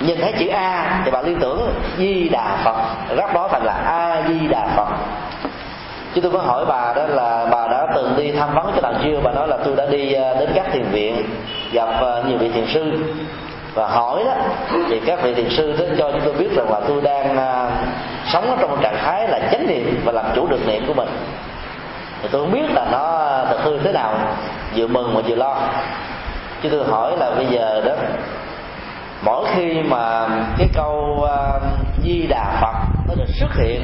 Nhìn 0.00 0.20
thấy 0.20 0.32
chữ 0.38 0.48
a 0.48 1.00
thì 1.04 1.10
bà 1.10 1.22
liên 1.22 1.40
tưởng 1.40 1.74
di 1.96 2.28
đà 2.28 2.56
phật 2.64 2.76
ráp 3.16 3.34
đó 3.34 3.48
thành 3.52 3.64
là 3.64 3.72
a 3.72 4.22
di 4.28 4.48
đà 4.48 4.66
phật 4.76 4.88
chứ 6.14 6.20
tôi 6.20 6.30
có 6.30 6.38
hỏi 6.38 6.64
bà 6.68 6.92
đó 6.96 7.06
là 7.06 7.46
bà 7.50 7.68
đã 7.68 7.86
từng 7.94 8.14
đi 8.16 8.32
tham 8.32 8.54
vấn 8.54 8.72
cho 8.74 8.80
nào 8.80 8.92
chưa 9.04 9.20
bà 9.22 9.32
nói 9.32 9.48
là 9.48 9.56
tôi 9.64 9.76
đã 9.76 9.86
đi 9.86 10.12
à, 10.12 10.34
đến 10.40 10.50
các 10.54 10.66
thiền 10.72 10.82
viện 10.82 11.24
gặp 11.72 11.88
à, 11.88 12.22
nhiều 12.28 12.38
vị 12.38 12.48
thiền 12.48 12.66
sư. 12.66 12.92
Và 13.74 13.86
hỏi 13.86 14.24
đó 14.24 14.32
thì 14.88 15.00
các 15.06 15.22
vị 15.22 15.34
thiền 15.34 15.50
sư 15.50 15.74
đến 15.78 15.94
cho 15.98 16.10
chúng 16.12 16.20
tôi 16.24 16.34
biết 16.34 16.50
rằng 16.56 16.70
là 16.70 16.80
tôi 16.88 17.00
đang 17.02 17.36
à, 17.36 17.70
sống 18.32 18.56
trong 18.60 18.82
trạng 18.82 18.96
thái 18.98 19.28
là 19.28 19.38
chánh 19.52 19.66
niệm 19.66 20.00
và 20.04 20.12
làm 20.12 20.24
chủ 20.34 20.46
được 20.46 20.66
niệm 20.66 20.84
của 20.86 20.94
mình. 20.94 21.08
Thì 22.22 22.28
tôi 22.32 22.42
không 22.42 22.52
biết 22.52 22.70
là 22.74 22.86
nó 22.92 23.28
thật 23.48 23.58
hư 23.62 23.78
thế 23.78 23.92
nào 23.92 24.14
vừa 24.76 24.86
mừng 24.86 25.14
mà 25.14 25.20
vừa 25.26 25.34
lo. 25.34 25.56
Chứ 26.62 26.68
tôi 26.68 26.84
hỏi 26.84 27.16
là 27.18 27.30
bây 27.30 27.46
giờ 27.46 27.80
đó 27.84 27.94
mỗi 29.22 29.44
khi 29.54 29.82
mà 29.82 30.28
cái 30.58 30.68
câu 30.74 31.18
uh, 31.22 31.62
di 32.04 32.26
đà 32.28 32.58
phật 32.60 32.74
nó 33.08 33.14
được 33.14 33.32
xuất 33.40 33.54
hiện 33.56 33.80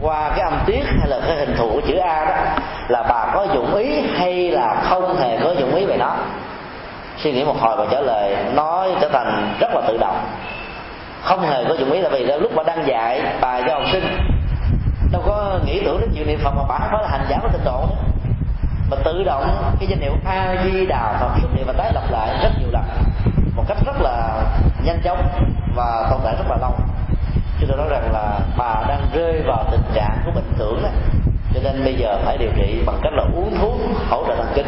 qua 0.00 0.28
cái 0.28 0.40
âm 0.40 0.58
tiết 0.66 0.84
hay 0.98 1.08
là 1.08 1.20
cái 1.26 1.36
hình 1.36 1.56
thù 1.56 1.70
của 1.72 1.80
chữ 1.88 1.96
a 1.96 2.24
đó, 2.24 2.34
là 2.88 3.02
bà 3.02 3.32
có 3.34 3.46
dụng 3.54 3.74
ý 3.74 4.00
hay 4.18 4.50
là 4.50 4.82
không 4.82 5.16
hề 5.16 5.38
có 5.44 5.50
dụng 5.50 5.74
ý 5.74 5.84
về 5.84 5.96
nó? 5.96 6.16
Suy 7.16 7.32
nghĩ 7.32 7.44
một 7.44 7.56
hồi 7.60 7.76
và 7.76 7.86
trả 7.90 8.00
lời, 8.00 8.36
nói 8.54 8.88
trở 9.00 9.08
thành 9.08 9.54
rất 9.60 9.74
là 9.74 9.80
tự 9.88 9.98
động. 9.98 10.18
Không 11.22 11.40
hề 11.40 11.64
có 11.68 11.74
dụng 11.74 11.92
ý 11.92 12.00
là 12.00 12.08
vì 12.08 12.24
lúc 12.24 12.52
mà 12.54 12.62
đang 12.62 12.86
dạy 12.86 13.22
bài 13.40 13.62
cho 13.66 13.74
học 13.74 13.82
sinh, 13.92 14.04
đâu 15.12 15.22
có 15.26 15.58
nghĩ 15.66 15.82
tưởng 15.84 16.00
đến 16.00 16.10
chuyện 16.14 16.26
niệm 16.26 16.38
phật 16.44 16.50
mà 16.56 16.62
bà 16.68 16.78
không 16.78 16.88
phải 16.92 17.02
là 17.02 17.08
hành 17.08 17.26
giả 17.28 17.38
của 17.42 17.48
tịnh 17.48 17.64
độ 17.64 17.86
đó 17.90 17.96
mà 18.90 18.96
tự 19.04 19.22
động, 19.24 19.74
cái 19.80 19.88
danh 19.88 20.00
hiệu 20.00 20.12
a 20.26 20.56
di 20.64 20.86
đà 20.86 21.16
phật 21.20 21.28
xuất 21.40 21.48
hiện 21.54 21.64
và 21.66 21.72
tái 21.72 21.92
lặp 21.94 22.10
lại 22.10 22.38
rất 22.42 22.50
nhiều 22.60 22.68
lần, 22.72 22.82
một 23.56 23.64
cách 23.68 23.78
rất 23.86 24.00
là 24.00 24.42
nhanh 24.84 25.00
chóng 25.04 25.22
và 25.76 26.08
tồn 26.10 26.20
tại 26.24 26.34
rất 26.38 26.44
là 26.50 26.56
lâu 26.60 26.72
cho 27.60 27.66
tôi 27.68 27.76
nói 27.76 27.86
rằng 27.90 28.12
là 28.12 28.40
bà 28.56 28.84
đang 28.88 29.00
rơi 29.12 29.42
vào 29.46 29.64
tình 29.70 29.84
trạng 29.94 30.18
của 30.24 30.30
bệnh 30.34 30.52
tưởng 30.58 30.82
đó 30.82 30.88
cho 31.54 31.60
nên 31.64 31.84
bây 31.84 31.94
giờ 31.94 32.18
phải 32.24 32.38
điều 32.38 32.50
trị 32.56 32.78
bằng 32.86 32.96
cách 33.02 33.12
là 33.12 33.22
uống 33.34 33.58
thuốc 33.60 33.74
hỗ 34.08 34.24
trợ 34.26 34.34
thần 34.36 34.46
kinh. 34.54 34.66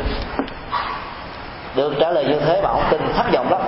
Được 1.76 1.94
trả 2.00 2.10
lời 2.10 2.24
như 2.24 2.40
thế 2.40 2.60
bà 2.62 2.68
ông 2.68 2.82
tin 2.90 3.00
thất 3.16 3.26
vọng 3.32 3.50
lắm. 3.50 3.60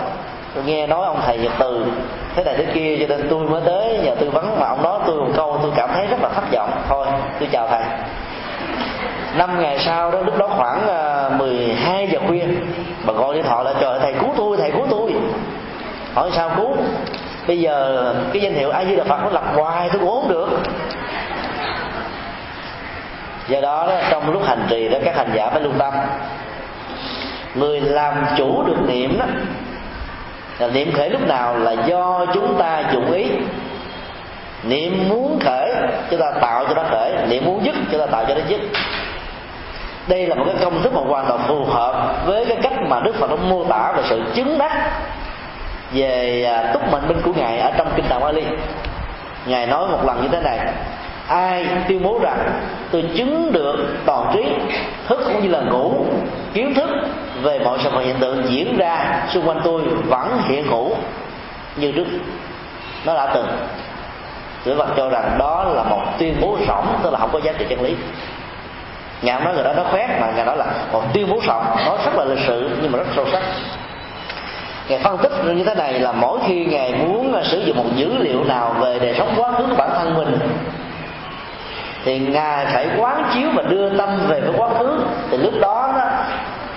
Tôi 0.55 0.65
nghe 0.65 0.87
nói 0.87 1.07
ông 1.07 1.21
thầy 1.27 1.39
nhật 1.39 1.53
từ, 1.59 1.85
thế 2.37 2.45
này 2.45 2.55
thế 2.59 2.67
kia, 2.75 2.97
cho 3.01 3.17
nên 3.17 3.29
tôi 3.31 3.45
mới 3.45 3.61
tới 3.65 4.01
nhờ 4.05 4.15
tư 4.21 4.31
vấn 4.31 4.61
mà 4.61 4.67
ông 4.67 4.83
nói 4.83 4.99
tôi 5.07 5.17
một 5.17 5.31
câu 5.37 5.59
tôi 5.63 5.71
cảm 5.77 5.91
thấy 5.95 6.07
rất 6.07 6.21
là 6.23 6.29
thất 6.29 6.45
vọng. 6.53 6.71
Thôi, 6.89 7.07
tôi 7.41 7.49
chào 7.53 7.69
thầy. 7.69 7.83
Năm 9.35 9.61
ngày 9.61 9.79
sau 9.79 10.11
đó, 10.11 10.21
lúc 10.21 10.39
đó 10.39 10.49
khoảng 10.57 10.87
ờ, 10.87 11.31
12 11.39 12.09
giờ 12.13 12.19
khuya, 12.27 12.45
bà 13.07 13.13
gọi 13.13 13.35
điện 13.35 13.45
thoại 13.45 13.65
lại, 13.65 13.75
trời 13.81 13.99
thầy 14.01 14.15
cứu 14.21 14.35
tôi, 14.37 14.57
thầy 14.57 14.71
cứu 14.71 14.87
tôi. 14.91 15.15
Hỏi 16.15 16.31
sao 16.33 16.51
cứu? 16.57 16.77
Bây 17.51 17.61
giờ 17.61 18.15
cái 18.33 18.43
danh 18.43 18.55
hiệu 18.55 18.71
a 18.71 18.85
di 18.85 18.97
đà 18.97 19.05
phật 19.05 19.19
nó 19.23 19.31
lặp 19.31 19.55
hoài 19.55 19.89
tôi 19.93 20.01
cũng 20.01 20.11
không 20.11 20.29
được. 20.29 20.49
Do 23.49 23.61
đó, 23.61 23.87
đó 23.89 23.95
trong 24.11 24.33
lúc 24.33 24.43
hành 24.47 24.67
trì 24.71 24.89
đó 24.89 24.99
các 25.05 25.17
hành 25.17 25.31
giả 25.35 25.51
phải 25.51 25.61
lưu 25.61 25.73
tâm. 25.79 25.95
Người 27.55 27.81
làm 27.81 28.15
chủ 28.37 28.63
được 28.67 28.77
niệm 28.87 29.19
đó 29.19 29.25
là 30.59 30.69
niệm 30.69 30.93
khởi 30.93 31.11
lúc 31.11 31.27
nào 31.27 31.57
là 31.57 31.73
do 31.73 32.27
chúng 32.35 32.59
ta 32.59 32.83
chủ 32.93 33.13
ý. 33.13 33.27
Niệm 34.63 35.09
muốn 35.09 35.39
khởi 35.45 35.71
chúng 36.11 36.21
ta 36.21 36.31
tạo 36.41 36.65
cho 36.69 36.75
nó 36.75 36.83
khởi. 36.91 37.13
Niệm 37.29 37.45
muốn 37.45 37.65
dứt 37.65 37.75
chúng 37.91 38.01
ta 38.01 38.07
tạo 38.07 38.25
cho 38.29 38.35
nó 38.35 38.41
dứt. 38.49 38.61
Đây 40.09 40.27
là 40.27 40.35
một 40.35 40.45
cái 40.47 40.57
công 40.61 40.83
thức 40.83 40.95
mà 40.95 41.01
hoàn 41.09 41.27
toàn 41.29 41.41
phù 41.49 41.65
hợp 41.65 42.27
với 42.27 42.45
cái 42.45 42.57
cách 42.63 42.73
mà 42.89 43.01
đức 43.01 43.15
phật 43.19 43.31
đã 43.31 43.37
mô 43.37 43.65
tả 43.65 43.93
về 43.97 44.03
sự 44.09 44.23
chứng 44.35 44.59
đắc 44.59 44.91
về 45.93 46.45
à, 46.45 46.73
túc 46.73 46.93
mệnh 46.93 47.09
binh 47.09 47.23
của 47.23 47.33
ngài 47.37 47.59
ở 47.59 47.71
trong 47.79 47.89
kinh 47.97 48.05
tạng 48.09 48.21
bali. 48.21 48.43
Ngài 49.47 49.67
nói 49.67 49.89
một 49.89 50.07
lần 50.07 50.23
như 50.23 50.29
thế 50.29 50.41
này, 50.41 50.59
ai 51.29 51.67
tuyên 51.89 52.03
bố 52.03 52.21
rằng 52.23 52.39
tôi 52.91 53.05
chứng 53.17 53.53
được 53.53 53.77
toàn 54.07 54.31
trí, 54.35 54.45
thức 55.09 55.21
cũng 55.25 55.43
như 55.43 55.49
là 55.49 55.61
ngủ, 55.61 56.05
kiến 56.55 56.75
thức 56.75 56.91
về 57.43 57.59
mọi 57.59 57.79
sự 57.83 57.91
vật 57.91 58.01
hiện 58.01 58.17
tượng 58.21 58.45
diễn 58.49 58.77
ra 58.77 59.23
xung 59.35 59.49
quanh 59.49 59.61
tôi 59.65 59.83
vẫn 59.83 60.41
hiện 60.49 60.65
hữu 60.65 60.91
như 61.77 61.93
trước 61.93 62.07
nó 63.05 63.15
đã 63.15 63.31
từng 63.35 63.47
Đức 64.65 64.75
Phật 64.79 64.89
cho 64.97 65.09
rằng 65.09 65.37
đó 65.39 65.65
là 65.65 65.83
một 65.83 66.03
tuyên 66.19 66.37
bố 66.41 66.59
rỗng, 66.69 66.87
tức 67.03 67.13
là 67.13 67.19
không 67.19 67.31
có 67.33 67.41
giá 67.41 67.53
trị 67.59 67.67
chân 67.69 67.83
lý. 67.83 67.95
Ngài 69.23 69.41
nói 69.41 69.55
người 69.55 69.65
đó 69.65 69.73
nó 69.77 69.85
khoét, 69.85 70.11
mà 70.21 70.33
ngài 70.37 70.45
nói 70.45 70.57
là 70.57 70.67
một 70.93 71.03
tuyên 71.15 71.31
bố 71.31 71.41
rỗng, 71.47 71.65
nó 71.87 71.99
rất 72.05 72.15
là 72.17 72.25
lịch 72.25 72.45
sự 72.47 72.71
nhưng 72.83 72.93
mà 72.93 72.99
rất 72.99 73.05
sâu 73.17 73.27
sắc 73.33 73.43
ngài 74.91 74.99
phân 74.99 75.19
tích 75.19 75.33
như 75.45 75.65
thế 75.65 75.75
này 75.75 76.01
là 76.01 76.13
mỗi 76.13 76.39
khi 76.47 76.65
ngài 76.65 76.95
muốn 76.95 77.35
à, 77.35 77.43
sử 77.45 77.59
dụng 77.59 77.77
một 77.77 77.91
dữ 77.97 78.17
liệu 78.19 78.45
nào 78.45 78.77
về 78.81 78.99
đời 78.99 79.15
sống 79.19 79.35
quá 79.37 79.53
khứ 79.53 79.67
của 79.71 79.77
bản 79.77 79.91
thân 79.95 80.15
mình 80.15 80.39
thì 82.05 82.19
ngài 82.19 82.67
phải 82.67 82.87
quán 82.99 83.25
chiếu 83.35 83.49
và 83.55 83.63
đưa 83.63 83.99
tâm 83.99 84.09
về 84.29 84.41
với 84.41 84.53
quá 84.57 84.69
khứ. 84.79 84.99
Thì 85.31 85.37
lúc 85.37 85.53
đó, 85.61 85.93
đó 85.97 86.09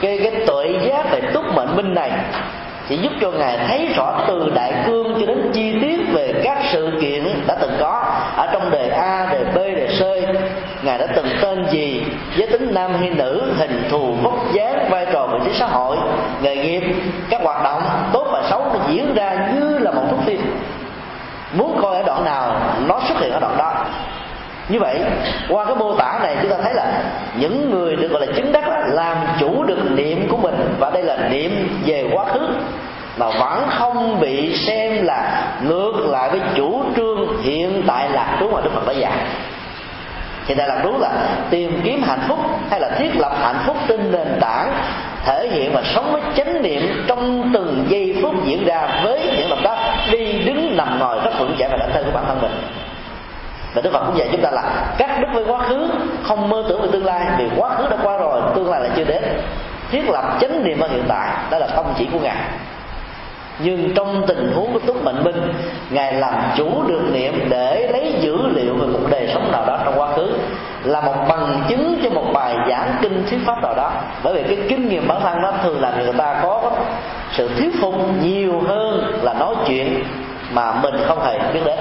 cái 0.01 0.20
cái 0.24 0.45
tuệ 0.47 0.76
giác 0.88 1.11
về 1.11 1.22
túc 1.34 1.43
mệnh 1.55 1.76
minh 1.76 1.93
này 1.93 2.11
sẽ 2.89 2.95
giúp 2.95 3.11
cho 3.22 3.32
ngài 3.32 3.57
thấy 3.68 3.88
rõ 3.95 4.26
từ 4.28 4.51
đại 4.55 4.74
cương 4.88 5.14
cho 5.20 5.26
đến 5.26 5.51
chi 5.53 5.74
tiết 5.82 5.99
về 6.14 6.34
các 6.43 6.57
sự 6.74 6.91
kiện 7.01 7.24
đã 7.47 7.55
từng 7.61 7.78
có. 7.80 8.03
Ở 8.36 8.47
trong 8.53 8.72
đề 8.72 8.89
a 8.89 9.28
đề 9.32 9.43
b 9.43 9.57
đề 9.57 9.88
c 9.99 10.01
ngài 10.84 10.97
đã 10.97 11.07
từng 11.16 11.28
tên 11.41 11.66
gì 11.72 12.03
giới 12.38 12.47
tính 12.47 12.74
nam 12.74 12.93
hay 12.99 13.09
nữ 13.09 13.41
hình 13.57 13.84
thù 13.89 14.14
vóc 14.24 14.53
dáng 14.53 14.89
vai 14.89 15.05
trò 15.14 15.28
xã 15.60 15.66
hội, 15.66 15.97
nghề 16.41 16.56
nghiệp, 16.56 16.84
các 17.30 17.41
hoạt 17.43 17.64
động 17.64 17.82
tốt 18.14 18.28
và 18.32 18.43
xấu 18.49 18.60
nó 18.74 18.80
diễn 18.89 19.16
ra 19.16 19.47
như 19.56 19.78
là 19.78 19.91
một 19.91 20.04
thước 20.10 20.18
phim. 20.26 20.56
Muốn 21.54 21.80
coi 21.82 21.95
ở 21.95 22.04
đoạn 22.04 22.26
nào, 22.26 22.56
nó 22.88 22.99
xuất 23.08 23.20
hiện 23.20 23.32
ở 23.32 23.39
đoạn 23.39 23.58
đó. 23.58 23.86
Như 24.70 24.80
vậy, 24.80 24.99
qua 25.49 25.66
cái 25.66 25.76
mô 25.76 25.95
tả 25.95 26.20
này, 26.22 26.36
chúng 26.41 26.51
ta 26.51 26.58
thấy 26.64 26.74
là 26.74 27.01
những 27.39 27.72
người 27.72 27.95
được 27.95 28.08
gọi 28.08 28.28
là 28.28 28.34
chứng 28.36 28.51
đắc 28.51 28.68
là 28.68 28.88
làm 28.88 29.18
chủ 29.39 29.64
được 29.64 29.91
niệm 29.91 30.28
của 30.30 30.38
mình, 30.38 30.76
và 30.80 30.89
đây 30.89 31.04
là 31.04 31.18
niệm 31.30 31.80
về 31.86 32.10
quá 32.14 32.26
khứ, 32.26 32.47
mà 33.18 33.26
vẫn 33.39 33.64
không 33.70 34.20
bị 34.20 34.56
xem 34.56 35.06
là 35.06 35.43
ngược 35.64 35.93
lại 36.10 36.30
với 36.30 36.41
chủ 36.56 36.84
trương 36.95 37.41
hiện 37.43 37.84
tại 37.88 38.10
lạc 38.10 38.38
trú 38.39 38.49
mà 38.49 38.62
đức 38.62 38.70
phật 38.74 38.88
đã 38.88 38.93
dạy 38.93 39.14
thì 40.48 40.56
đây 40.56 40.68
lạc 40.68 40.80
trú 40.84 40.98
là 40.98 41.10
tìm 41.50 41.82
kiếm 41.84 42.04
hạnh 42.04 42.22
phúc 42.28 42.39
hay 42.70 42.80
là 42.80 42.89
thiết 42.89 43.16
lập 43.16 43.32
hạnh 43.41 43.64
phúc 43.66 43.78
trên 43.88 44.12
nền 44.12 44.28
tảng 44.41 44.74
thể 45.26 45.50
hiện 45.52 45.74
và 45.74 45.82
sống 45.96 46.12
với 46.12 46.22
chánh 46.36 46.62
niệm 46.62 47.04
trong 47.08 47.50
từng 47.54 47.86
giây 47.89 48.16
phút 48.22 48.34
diễn 48.46 48.66
ra 48.66 48.88
với 49.04 49.20
những 49.38 49.50
động 49.50 49.62
tác 49.64 49.78
đi 50.12 50.39
đứng 50.39 50.78
nằm 50.78 51.00
ngồi 51.00 51.20
rất 51.26 51.32
vững 51.39 51.56
chãi 51.60 51.70
và 51.72 51.78
đánh 51.78 51.89
thân 51.94 52.06
của 52.06 52.12
bản 52.14 52.24
thân 52.28 52.41
mình. 52.41 52.52
Và 53.74 53.82
đức 53.82 53.94
phật 53.94 54.06
cũng 54.06 54.18
dạy 54.18 54.28
chúng 54.32 54.41
ta 54.41 54.52
là 54.52 54.64
cắt 54.98 55.20
đứt 55.22 55.28
với 55.34 55.44
quá 55.48 55.60
khứ, 55.60 55.88
không 56.24 56.50
mơ 56.50 56.64
tưởng 56.70 56.82
về 56.82 56.88
tương 56.91 57.06
lai, 57.06 57.26
vì 57.38 57.46
quá 57.58 57.70
khứ 57.70 57.88
đã 57.89 57.98
qua 58.04 58.18
rồi, 58.18 58.41
tương 58.56 58.70
lai 58.70 58.82
là 58.82 58.89
chưa 58.96 59.04
đến. 59.04 59.24
Thiết 59.91 60.10
lập 60.10 60.38
chánh 60.41 60.64
niệm 60.64 60.80
ở 60.80 60.88
hiện 60.88 61.04
tại, 61.08 61.30
đó 61.50 61.58
là 61.58 61.68
tâm 61.68 61.86
chỉ 61.98 62.08
của 62.14 62.20
ngài 62.20 62.36
nhưng 63.60 63.93
trong 63.95 64.24
tình 64.28 64.51
huống 64.56 64.74
của 64.74 64.80
túc 64.80 65.04
mệnh 65.04 65.24
minh, 65.24 65.54
ngài 65.89 66.14
làm 66.14 66.34
chủ 66.58 66.84
được 66.88 67.01
niệm 67.12 67.49
để 67.49 67.89
lấy 67.91 68.14
dữ 68.22 68.38
liệu 68.47 68.74
về 68.76 68.88
một 68.88 68.99
đời 69.10 69.30
sống 69.34 69.51
nào 69.51 69.66
đó 69.66 69.80
trong 69.86 69.99
quá 69.99 70.16
khứ 70.16 70.34
là 70.84 71.01
một 71.01 71.16
bằng 71.30 71.64
chứng 71.70 71.99
cho 72.04 72.10
một 72.10 72.26
bài 72.34 72.56
giảng 72.70 72.95
kinh 73.01 73.24
thuyết 73.30 73.39
pháp 73.45 73.62
nào 73.62 73.74
đó. 73.76 73.91
Bởi 74.24 74.34
vì 74.34 74.56
cái 74.56 74.66
kinh 74.70 74.89
nghiệm 74.89 75.08
bản 75.08 75.22
thân 75.22 75.41
đó 75.41 75.54
thường 75.64 75.82
làm 75.82 75.99
người 75.99 76.14
ta 76.14 76.39
có 76.43 76.72
sự 77.32 77.49
thuyết 77.58 77.72
phục 77.82 77.95
nhiều 78.22 78.62
hơn 78.68 79.20
là 79.22 79.34
nói 79.34 79.56
chuyện 79.68 80.04
mà 80.51 80.74
mình 80.82 80.95
không 81.08 81.26
hề 81.26 81.39
biết 81.54 81.62
đến. 81.66 81.80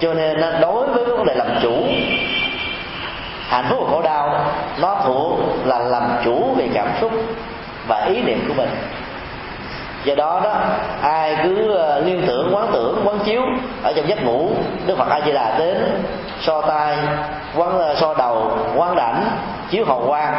Cho 0.00 0.14
nên 0.14 0.40
đối 0.60 0.86
với 0.86 1.04
vấn 1.04 1.26
đề 1.26 1.34
làm 1.34 1.48
chủ, 1.62 1.74
hạnh 3.48 3.64
phúc 3.70 3.78
và 3.82 3.90
khổ 3.90 4.02
đau 4.02 4.52
nó 4.80 5.00
thuộc 5.04 5.38
là 5.64 5.78
làm 5.78 6.02
chủ 6.24 6.54
về 6.58 6.68
cảm 6.74 6.88
xúc 7.00 7.12
và 7.88 8.04
ý 8.04 8.22
niệm 8.22 8.44
của 8.48 8.54
mình 8.54 8.68
do 10.06 10.14
đó 10.14 10.40
đó, 10.44 10.54
ai 11.02 11.36
cứ 11.42 11.74
ờ, 11.74 12.00
liên 12.00 12.22
tưởng, 12.26 12.54
quán 12.54 12.66
tưởng, 12.72 13.02
quán 13.04 13.18
chiếu 13.24 13.42
ở 13.82 13.92
trong 13.96 14.08
giấc 14.08 14.24
ngủ, 14.24 14.50
đức 14.86 14.98
phật 14.98 15.08
a 15.08 15.20
di 15.26 15.32
đà 15.32 15.58
đến, 15.58 15.76
so 16.40 16.60
tay 16.60 16.96
quán 17.56 17.78
ờ, 17.78 17.94
so 17.94 18.14
đầu, 18.14 18.58
quán 18.76 18.96
đảnh, 18.96 19.24
chiếu 19.70 19.84
hồng 19.84 20.04
quang. 20.08 20.34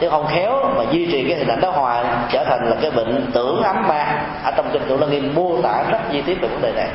Chứ 0.00 0.08
không 0.10 0.26
khéo 0.26 0.52
mà 0.76 0.84
duy 0.90 1.06
trì 1.12 1.24
cái 1.28 1.38
hình 1.38 1.48
ảnh 1.48 1.60
đó 1.60 1.70
hoài, 1.70 2.04
trở 2.32 2.44
thành 2.44 2.70
là 2.70 2.76
cái 2.82 2.90
bệnh 2.90 3.30
tưởng 3.34 3.62
ấm 3.62 3.88
ma. 3.88 4.22
Ở 4.44 4.52
trong 4.56 4.70
kinh 4.72 4.82
tụng 4.88 5.00
lăng 5.00 5.10
nghiêm 5.10 5.32
mô 5.34 5.62
tả 5.62 5.82
rất 5.90 5.98
chi 6.12 6.22
tiết 6.22 6.40
về 6.40 6.48
vấn 6.48 6.62
đề 6.62 6.72
này. 6.72 6.88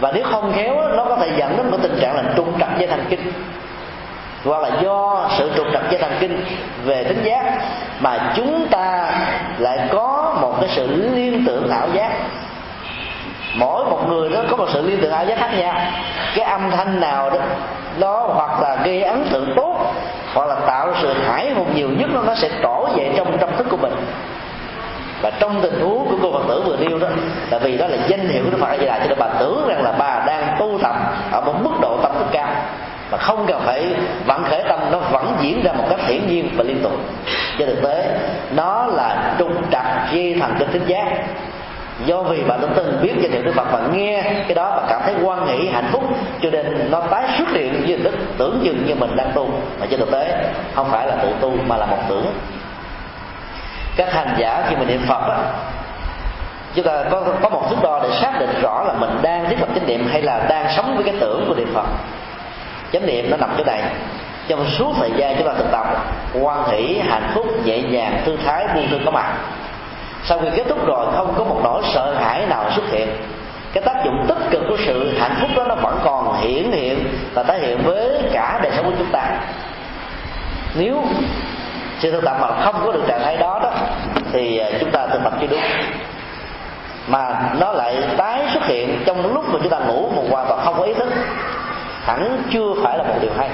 Và 0.00 0.12
nếu 0.14 0.24
không 0.30 0.52
khéo 0.52 0.74
nó 0.96 1.04
có 1.04 1.16
thể 1.16 1.30
dẫn 1.36 1.56
đến 1.56 1.70
một 1.70 1.78
tình 1.82 1.98
trạng 2.00 2.16
là 2.16 2.22
trục 2.36 2.46
trặc 2.60 2.78
dây 2.78 2.88
thần 2.88 3.04
kinh 3.08 3.32
hoặc 4.44 4.62
là 4.62 4.70
do 4.82 5.28
sự 5.38 5.50
trục 5.56 5.66
trặc 5.72 5.82
dây 5.90 6.00
thần 6.00 6.12
kinh 6.20 6.44
về 6.84 7.04
tính 7.04 7.22
giác, 7.24 7.44
mà 8.00 8.32
chúng 8.36 8.66
ta 8.70 9.10
lại 9.58 9.78
có 9.92 10.38
một 10.40 10.54
cái 10.60 10.70
sự 10.76 11.10
liên 11.14 11.44
tưởng 11.46 11.70
ảo 11.70 11.88
giác. 11.94 12.10
Mỗi 13.54 13.84
một 13.84 14.08
người 14.08 14.28
đó 14.28 14.40
có 14.50 14.56
một 14.56 14.68
sự 14.72 14.88
liên 14.88 14.98
tưởng 15.02 15.12
ảo 15.12 15.24
giác 15.24 15.38
khác 15.38 15.50
nhau. 15.58 15.74
Cái 16.34 16.44
âm 16.44 16.70
thanh 16.70 17.00
nào 17.00 17.30
đó 17.30 17.38
đó 17.98 18.30
hoặc 18.34 18.62
là 18.62 18.76
gây 18.84 19.02
ấn 19.02 19.24
tượng 19.32 19.52
tốt, 19.56 19.92
hoặc 20.34 20.48
là 20.48 20.54
tạo 20.54 20.94
sự 21.02 21.14
hải 21.26 21.50
hùng 21.50 21.74
nhiều 21.74 21.88
nhất 21.98 22.10
nó 22.26 22.34
sẽ 22.34 22.50
trỗi 22.62 22.90
dậy 22.96 23.10
trong 23.16 23.38
tâm 23.38 23.50
thức 23.56 23.66
của 23.70 23.76
mình. 23.76 23.92
Và 25.22 25.30
trong 25.30 25.60
tình 25.62 25.80
huống 25.80 26.06
của 26.10 26.16
cô 26.22 26.32
phật 26.32 26.44
tử 26.48 26.62
vừa 26.66 26.76
nêu 26.76 26.98
đó, 26.98 27.08
là 27.50 27.58
vì 27.58 27.76
đó 27.76 27.86
là 27.86 27.96
danh 28.08 28.28
hiệu 28.28 28.42
của 28.44 28.50
đức 28.50 28.58
phật 28.60 28.66
a 28.66 28.78
di 28.78 28.86
đà 28.86 28.98
cho 28.98 29.06
nên 29.08 29.18
bà 29.18 29.26
tưởng 29.38 29.68
rằng 29.68 29.82
là 29.82 29.92
bà 29.98 30.24
đang 30.26 30.41
không 33.22 33.46
cần 33.48 33.60
phải 33.64 33.84
vẫn 34.26 34.44
khởi 34.44 34.62
tâm 34.68 34.80
nó 34.92 34.98
vẫn 34.98 35.36
diễn 35.40 35.62
ra 35.62 35.72
một 35.72 35.84
cách 35.90 36.00
hiển 36.06 36.26
nhiên 36.28 36.48
và 36.56 36.64
liên 36.64 36.82
tục. 36.82 36.92
Trên 37.58 37.68
thực 37.68 37.82
tế 37.82 38.18
nó 38.54 38.86
là 38.86 39.34
trục 39.38 39.50
trặc 39.72 39.84
dây 40.12 40.36
thần 40.40 40.54
kinh 40.58 40.68
tính 40.68 40.84
giác. 40.86 41.04
Do 42.06 42.22
vì 42.22 42.42
bạn 42.42 42.60
đã 42.60 42.68
từng 42.76 42.98
biết 43.02 43.12
danh 43.20 43.32
hiệu 43.32 43.42
đức 43.42 43.52
phật 43.54 43.66
và 43.72 43.80
nghe 43.92 44.22
cái 44.22 44.54
đó 44.54 44.72
và 44.76 44.82
cảm 44.88 45.00
thấy 45.04 45.14
quan 45.22 45.46
nghĩ 45.46 45.68
hạnh 45.68 45.88
phúc 45.92 46.04
cho 46.42 46.50
nên 46.50 46.90
nó 46.90 47.00
tái 47.00 47.24
xuất 47.38 47.48
hiện 47.48 47.72
với 47.72 47.86
hình 47.86 48.02
thức 48.02 48.14
tưởng 48.38 48.60
chừng 48.64 48.86
như 48.86 48.94
mình 48.94 49.16
đang 49.16 49.32
tu. 49.34 49.48
Mà 49.80 49.86
trên 49.90 50.00
thực 50.00 50.10
tế 50.10 50.44
không 50.74 50.88
phải 50.90 51.06
là 51.06 51.14
tự 51.14 51.28
tu 51.40 51.52
mà 51.66 51.76
là 51.76 51.86
một 51.86 51.98
tưởng. 52.08 52.26
Các 53.96 54.12
hành 54.12 54.34
giả 54.38 54.64
khi 54.68 54.76
mình 54.76 54.88
niệm 54.88 55.02
phật 55.08 55.28
đó, 55.28 55.38
chúng 56.74 56.84
ta 56.84 57.04
có 57.10 57.22
có 57.42 57.48
một 57.48 57.70
thước 57.70 57.76
đo 57.82 58.00
để 58.02 58.08
xác 58.20 58.32
định 58.40 58.60
rõ 58.62 58.84
là 58.86 58.92
mình 58.92 59.10
đang 59.22 59.48
thiết 59.48 59.60
lập 59.60 59.68
chánh 59.74 59.86
niệm 59.86 60.08
hay 60.12 60.22
là 60.22 60.46
đang 60.48 60.66
sống 60.76 60.94
với 60.94 61.04
cái 61.04 61.14
tưởng 61.20 61.44
của 61.48 61.54
niệm 61.54 61.68
phật 61.74 61.86
chánh 62.92 63.06
niệm 63.06 63.30
nó 63.30 63.36
nằm 63.36 63.50
chỗ 63.58 63.64
này. 63.64 63.82
Trong 64.48 64.66
suốt 64.78 64.92
thời 64.98 65.10
gian 65.16 65.36
chúng 65.38 65.46
ta 65.46 65.52
thực 65.58 65.70
tập 65.72 65.86
quan 66.40 66.70
hỷ, 66.70 66.98
hạnh 67.08 67.30
phúc, 67.34 67.46
nhẹ 67.64 67.82
nhàng, 67.82 68.22
thư 68.24 68.36
thái, 68.46 68.66
buông 68.74 68.88
thư 68.90 68.98
có 69.04 69.10
mặt. 69.10 69.34
Sau 70.24 70.38
khi 70.38 70.48
kết 70.56 70.64
thúc 70.68 70.86
rồi, 70.86 71.06
không 71.16 71.34
có 71.38 71.44
một 71.44 71.60
nỗi 71.64 71.82
sợ 71.94 72.14
hãi 72.14 72.46
nào 72.46 72.70
xuất 72.76 72.90
hiện. 72.90 73.08
Cái 73.72 73.82
tác 73.82 74.04
dụng 74.04 74.24
tích 74.28 74.50
cực 74.50 74.62
của 74.68 74.76
sự 74.86 75.18
hạnh 75.18 75.36
phúc 75.40 75.50
đó 75.56 75.64
nó 75.68 75.74
vẫn 75.74 75.98
còn 76.04 76.40
hiển 76.40 76.72
hiện 76.72 77.06
và 77.34 77.42
thể 77.42 77.58
hiện 77.58 77.82
với 77.84 78.18
cả 78.32 78.60
đời 78.62 78.72
sống 78.76 78.84
của 78.84 78.96
chúng 78.98 79.12
ta. 79.12 79.22
Nếu 80.74 81.04
sự 81.98 82.10
thực 82.10 82.24
tập 82.24 82.36
mà 82.40 82.48
không 82.64 82.74
có 82.84 82.92
được 82.92 83.02
trạng 83.08 83.20
thái 83.24 83.36
đó 83.36 83.60
đó, 83.62 83.70
thì 84.32 84.58
à, 84.58 84.70
chúng 84.80 84.90
ta 84.90 85.06
thực 85.06 85.24
tập 85.24 85.32
chưa 85.40 85.46
đúng. 85.46 85.60
Mà 87.08 87.50
nó 87.58 87.72
lại 87.72 87.96
tái 88.16 88.42
xuất 88.52 88.66
hiện 88.66 89.02
trong 89.06 89.34
lúc 89.34 89.44
mà 89.48 89.58
chúng 89.62 89.70
ta 89.70 89.78
ngủ 89.78 90.10
một 90.16 90.24
hoàn 90.30 90.46
toàn 90.48 90.60
không 90.64 90.74
có 90.78 90.84
ý 90.84 90.94
thức 90.94 91.08
hẳn 92.04 92.42
chưa 92.50 92.74
phải 92.82 92.98
là 92.98 93.04
một 93.04 93.14
điều 93.20 93.30
hay. 93.38 93.48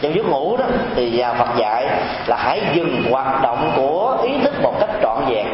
Trong 0.00 0.14
giấc 0.14 0.26
ngủ 0.26 0.56
đó, 0.56 0.64
thì 0.94 1.10
nhà 1.10 1.32
Phật 1.32 1.48
dạy 1.56 1.86
là 2.26 2.36
hãy 2.36 2.60
dừng 2.74 3.02
hoạt 3.10 3.42
động 3.42 3.72
của 3.76 4.18
ý 4.22 4.38
thức 4.44 4.54
một 4.62 4.74
cách 4.80 4.90
trọn 5.02 5.24
vẹn. 5.28 5.46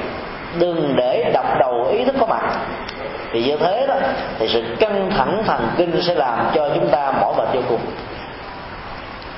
Đừng 0.58 0.96
để 0.96 1.30
đập 1.34 1.46
đầu 1.58 1.88
ý 1.90 2.04
thức 2.04 2.14
có 2.20 2.26
mặt 2.26 2.42
thì 3.32 3.44
như 3.44 3.56
thế 3.56 3.86
đó, 3.88 3.94
thì 4.38 4.48
sự 4.48 4.64
căng 4.80 5.10
thẳng 5.16 5.42
thần 5.46 5.68
kinh 5.76 6.02
sẽ 6.02 6.14
làm 6.14 6.38
cho 6.54 6.68
chúng 6.74 6.88
ta 6.88 7.12
mỏi 7.20 7.34
mệt 7.36 7.48
vô 7.52 7.60
cùng. 7.68 7.80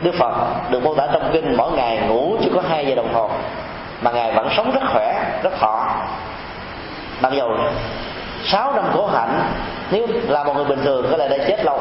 Đức 0.00 0.14
Phật 0.18 0.32
được 0.70 0.82
mô 0.82 0.94
tả 0.94 1.06
trong 1.12 1.30
kinh, 1.32 1.56
mỗi 1.56 1.72
ngày 1.72 1.98
ngủ 2.08 2.36
chỉ 2.40 2.50
có 2.54 2.62
hai 2.68 2.86
giờ 2.86 2.94
đồng 2.94 3.14
hồ, 3.14 3.30
mà 4.00 4.10
ngài 4.10 4.32
vẫn 4.32 4.48
sống 4.56 4.70
rất 4.70 4.80
khỏe, 4.92 5.40
rất 5.42 5.58
thọ. 5.60 5.86
Mặc 7.20 7.32
dù 7.32 7.44
sáu 8.44 8.72
năm 8.72 8.84
khổ 8.92 9.06
hạnh 9.06 9.40
nếu 9.90 10.06
là 10.28 10.44
một 10.44 10.56
người 10.56 10.64
bình 10.64 10.84
thường 10.84 11.06
có 11.10 11.16
lẽ 11.16 11.28
đã 11.28 11.36
chết 11.48 11.64
lâu. 11.64 11.80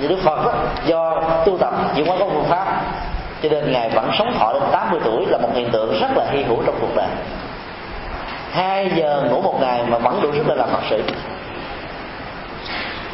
Như 0.00 0.08
Đức 0.08 0.18
Phật 0.24 0.44
đó, 0.44 0.52
do 0.86 1.22
tu 1.46 1.58
tập 1.58 1.74
chuyển 1.96 2.06
hóa 2.06 2.16
các 2.18 2.28
phương 2.32 2.44
pháp. 2.48 2.82
Cho 3.42 3.48
nên 3.48 3.72
ngài 3.72 3.88
vẫn 3.88 4.10
sống 4.18 4.34
thọ 4.38 4.52
đến 4.52 4.62
80 4.72 5.00
tuổi 5.04 5.26
là 5.28 5.38
một 5.38 5.48
hiện 5.54 5.70
tượng 5.70 6.00
rất 6.00 6.16
là 6.16 6.24
hy 6.30 6.42
hữu 6.42 6.62
trong 6.66 6.74
cuộc 6.80 6.96
đời. 6.96 7.08
Hai 8.52 8.90
giờ 8.94 9.22
ngủ 9.30 9.40
một 9.40 9.60
ngày 9.60 9.84
mà 9.88 9.98
vẫn 9.98 10.20
đủ 10.22 10.32
sức 10.32 10.42
để 10.48 10.54
làm 10.54 10.68
Phật 10.68 10.80
sự. 10.90 11.02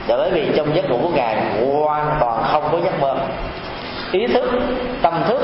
Là 0.07 0.17
bởi 0.17 0.31
vì 0.31 0.53
trong 0.57 0.77
giấc 0.77 0.91
ngủ 0.91 0.99
của 1.03 1.09
ngài 1.09 1.37
hoàn 1.85 2.17
toàn 2.21 2.43
không 2.53 2.69
có 2.73 2.79
giấc 2.85 3.01
mơ. 3.01 3.15
Ý 4.13 4.27
thức 4.27 4.51
tâm 5.03 5.15
thức 5.29 5.41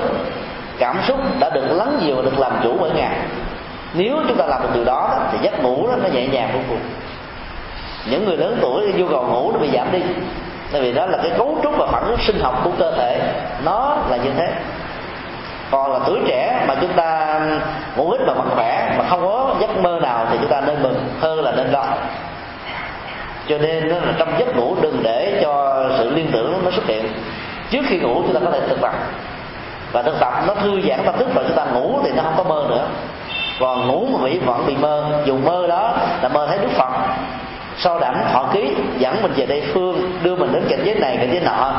cảm 0.79 0.97
xúc 1.09 1.19
đã 1.41 1.51
được 1.51 1.67
lắng 1.71 1.99
dịu 2.01 2.17
và 2.17 2.23
được 2.23 2.39
làm 2.39 2.53
chủ 2.63 2.77
bởi 2.81 2.91
ngài. 2.91 3.17
Nếu 3.95 4.17
chúng 4.29 4.37
ta 4.37 4.47
làm 4.47 4.63
được 4.63 4.69
điều 4.75 4.85
đó 4.85 5.11
thì 5.33 5.39
giấc 5.43 5.63
ngủ 5.63 5.87
đó 5.87 5.97
nó 6.03 6.09
nhẹ 6.09 6.27
nhàng 6.27 6.51
vô 6.55 6.61
cùng 6.69 6.81
những 8.11 8.25
người 8.25 8.37
lớn 8.37 8.59
tuổi 8.61 8.93
nhu 8.97 9.09
cầu 9.09 9.23
ngủ 9.23 9.53
nó 9.53 9.59
bị 9.59 9.71
giảm 9.75 9.93
đi. 9.93 10.03
Tại 10.73 10.81
vì 10.81 10.93
đó 10.93 11.07
là 11.07 11.19
cái 11.23 11.31
cấu 11.39 11.59
trúc 11.63 11.77
và 11.79 11.87
phản 11.87 12.05
ứng 12.05 12.19
sinh 12.19 12.41
học 12.41 12.61
của 12.65 12.71
cơ 12.79 12.93
thể. 12.97 13.21
Nó 13.65 13.97
là 14.11 14.17
như 14.17 14.31
thế. 14.37 14.49
Còn 15.71 15.93
là 15.93 15.99
tuổi 16.07 16.21
trẻ 16.27 16.65
mà 16.69 16.75
chúng 16.81 16.93
ta 16.93 17.41
ngủ 17.97 18.11
ít 18.11 18.21
mà 18.27 18.35
mạnh 18.35 18.49
khỏe, 18.55 18.95
mà 18.99 19.05
không 19.09 19.21
có 19.21 19.55
giấc 19.61 19.79
mơ 19.79 19.99
nào 20.03 20.27
thì 20.31 20.39
chúng 20.41 20.51
ta 20.51 20.61
nên 20.67 20.83
mừng 20.83 21.09
hơn 21.21 21.45
là 21.45 21.53
nên 21.57 21.71
lo. 21.71 21.85
Cho 23.49 23.59
nên 23.59 23.89
là 23.89 24.01
trong 24.19 24.29
giấc 24.39 24.57
ngủ 24.57 24.77
đừng 24.81 25.03
để 25.03 25.41
cho 25.43 25.85
sự 25.99 26.11
liên 26.11 26.27
tưởng 26.33 26.61
nó 26.65 26.71
xuất 26.71 26.87
hiện. 26.87 27.09
Trước 27.71 27.83
khi 27.89 27.99
ngủ 27.99 28.15
chúng 28.15 28.35
ta 28.35 28.41
có 28.45 28.51
thể 28.51 28.61
thực 28.69 28.81
tập. 28.81 28.93
Và 29.93 30.03
thực 30.03 30.21
tập 30.21 30.33
nó 30.47 30.55
thư 30.55 30.81
giãn 30.89 31.01
tâm 31.05 31.15
thức 31.19 31.29
rồi 31.35 31.45
chúng 31.49 31.57
ta 31.57 31.65
ngủ 31.65 32.01
thì 32.05 32.11
nó 32.17 32.23
không 32.23 32.35
có 32.37 32.43
mơ 32.43 32.67
nữa. 32.71 32.87
Còn 33.61 33.89
ngủ 33.89 34.07
mà 34.13 34.25
bị 34.25 34.39
vẫn 34.39 34.67
bị 34.67 34.77
mơ, 34.77 35.05
dù 35.25 35.39
mơ 35.39 35.67
đó 35.67 35.93
là 36.23 36.29
mơ 36.29 36.47
thấy 36.47 36.59
đức 36.59 36.71
phật 36.71 36.91
so 37.79 37.99
đẳng 37.99 38.25
họ 38.33 38.51
ký 38.53 38.75
dẫn 38.99 39.23
mình 39.23 39.33
về 39.37 39.47
đây 39.47 39.63
phương 39.75 40.19
đưa 40.23 40.37
mình 40.37 40.53
đến 40.53 40.63
cảnh 40.69 40.81
giới 40.85 40.95
này 40.95 41.17
cảnh 41.17 41.29
giới 41.33 41.41
nọ 41.41 41.73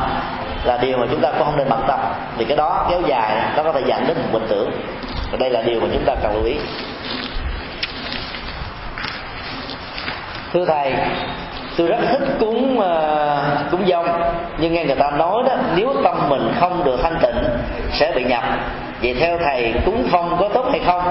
là 0.64 0.78
điều 0.82 0.98
mà 0.98 1.06
chúng 1.10 1.20
ta 1.20 1.30
cũng 1.30 1.44
không 1.44 1.56
nên 1.56 1.68
bận 1.68 1.80
tâm. 1.88 2.00
Vì 2.38 2.44
cái 2.44 2.56
đó 2.56 2.86
kéo 2.90 3.00
dài 3.06 3.52
nó 3.56 3.62
có 3.62 3.72
thể 3.72 3.80
dẫn 3.86 4.06
đến 4.06 4.16
một 4.16 4.28
bình 4.32 4.46
tưởng. 4.48 4.70
Và 5.30 5.38
đây 5.38 5.50
là 5.50 5.62
điều 5.62 5.80
mà 5.80 5.86
chúng 5.92 6.04
ta 6.06 6.14
cần 6.22 6.34
lưu 6.34 6.44
ý. 6.44 6.56
Thưa 10.52 10.64
thầy 10.64 10.94
tôi 11.76 11.88
rất 11.88 11.98
thích 12.10 12.28
cúng 12.40 12.78
uh, 12.78 13.70
cúng 13.70 13.86
dông. 13.86 14.06
Nhưng 14.58 14.72
nghe 14.72 14.84
người 14.84 14.96
ta 14.96 15.10
nói 15.10 15.42
đó 15.46 15.54
nếu 15.74 15.94
tâm 16.04 16.28
mình 16.28 16.52
không 16.60 16.84
được 16.84 17.00
thanh 17.02 17.18
tịnh 17.22 17.36
sẽ 17.92 18.12
bị 18.16 18.24
nhập. 18.24 18.44
Vậy 19.02 19.16
theo 19.20 19.38
thầy 19.38 19.74
cúng 19.84 20.04
phong 20.10 20.36
có 20.40 20.48
tốt 20.48 20.66
hay 20.70 20.80
không? 20.86 21.02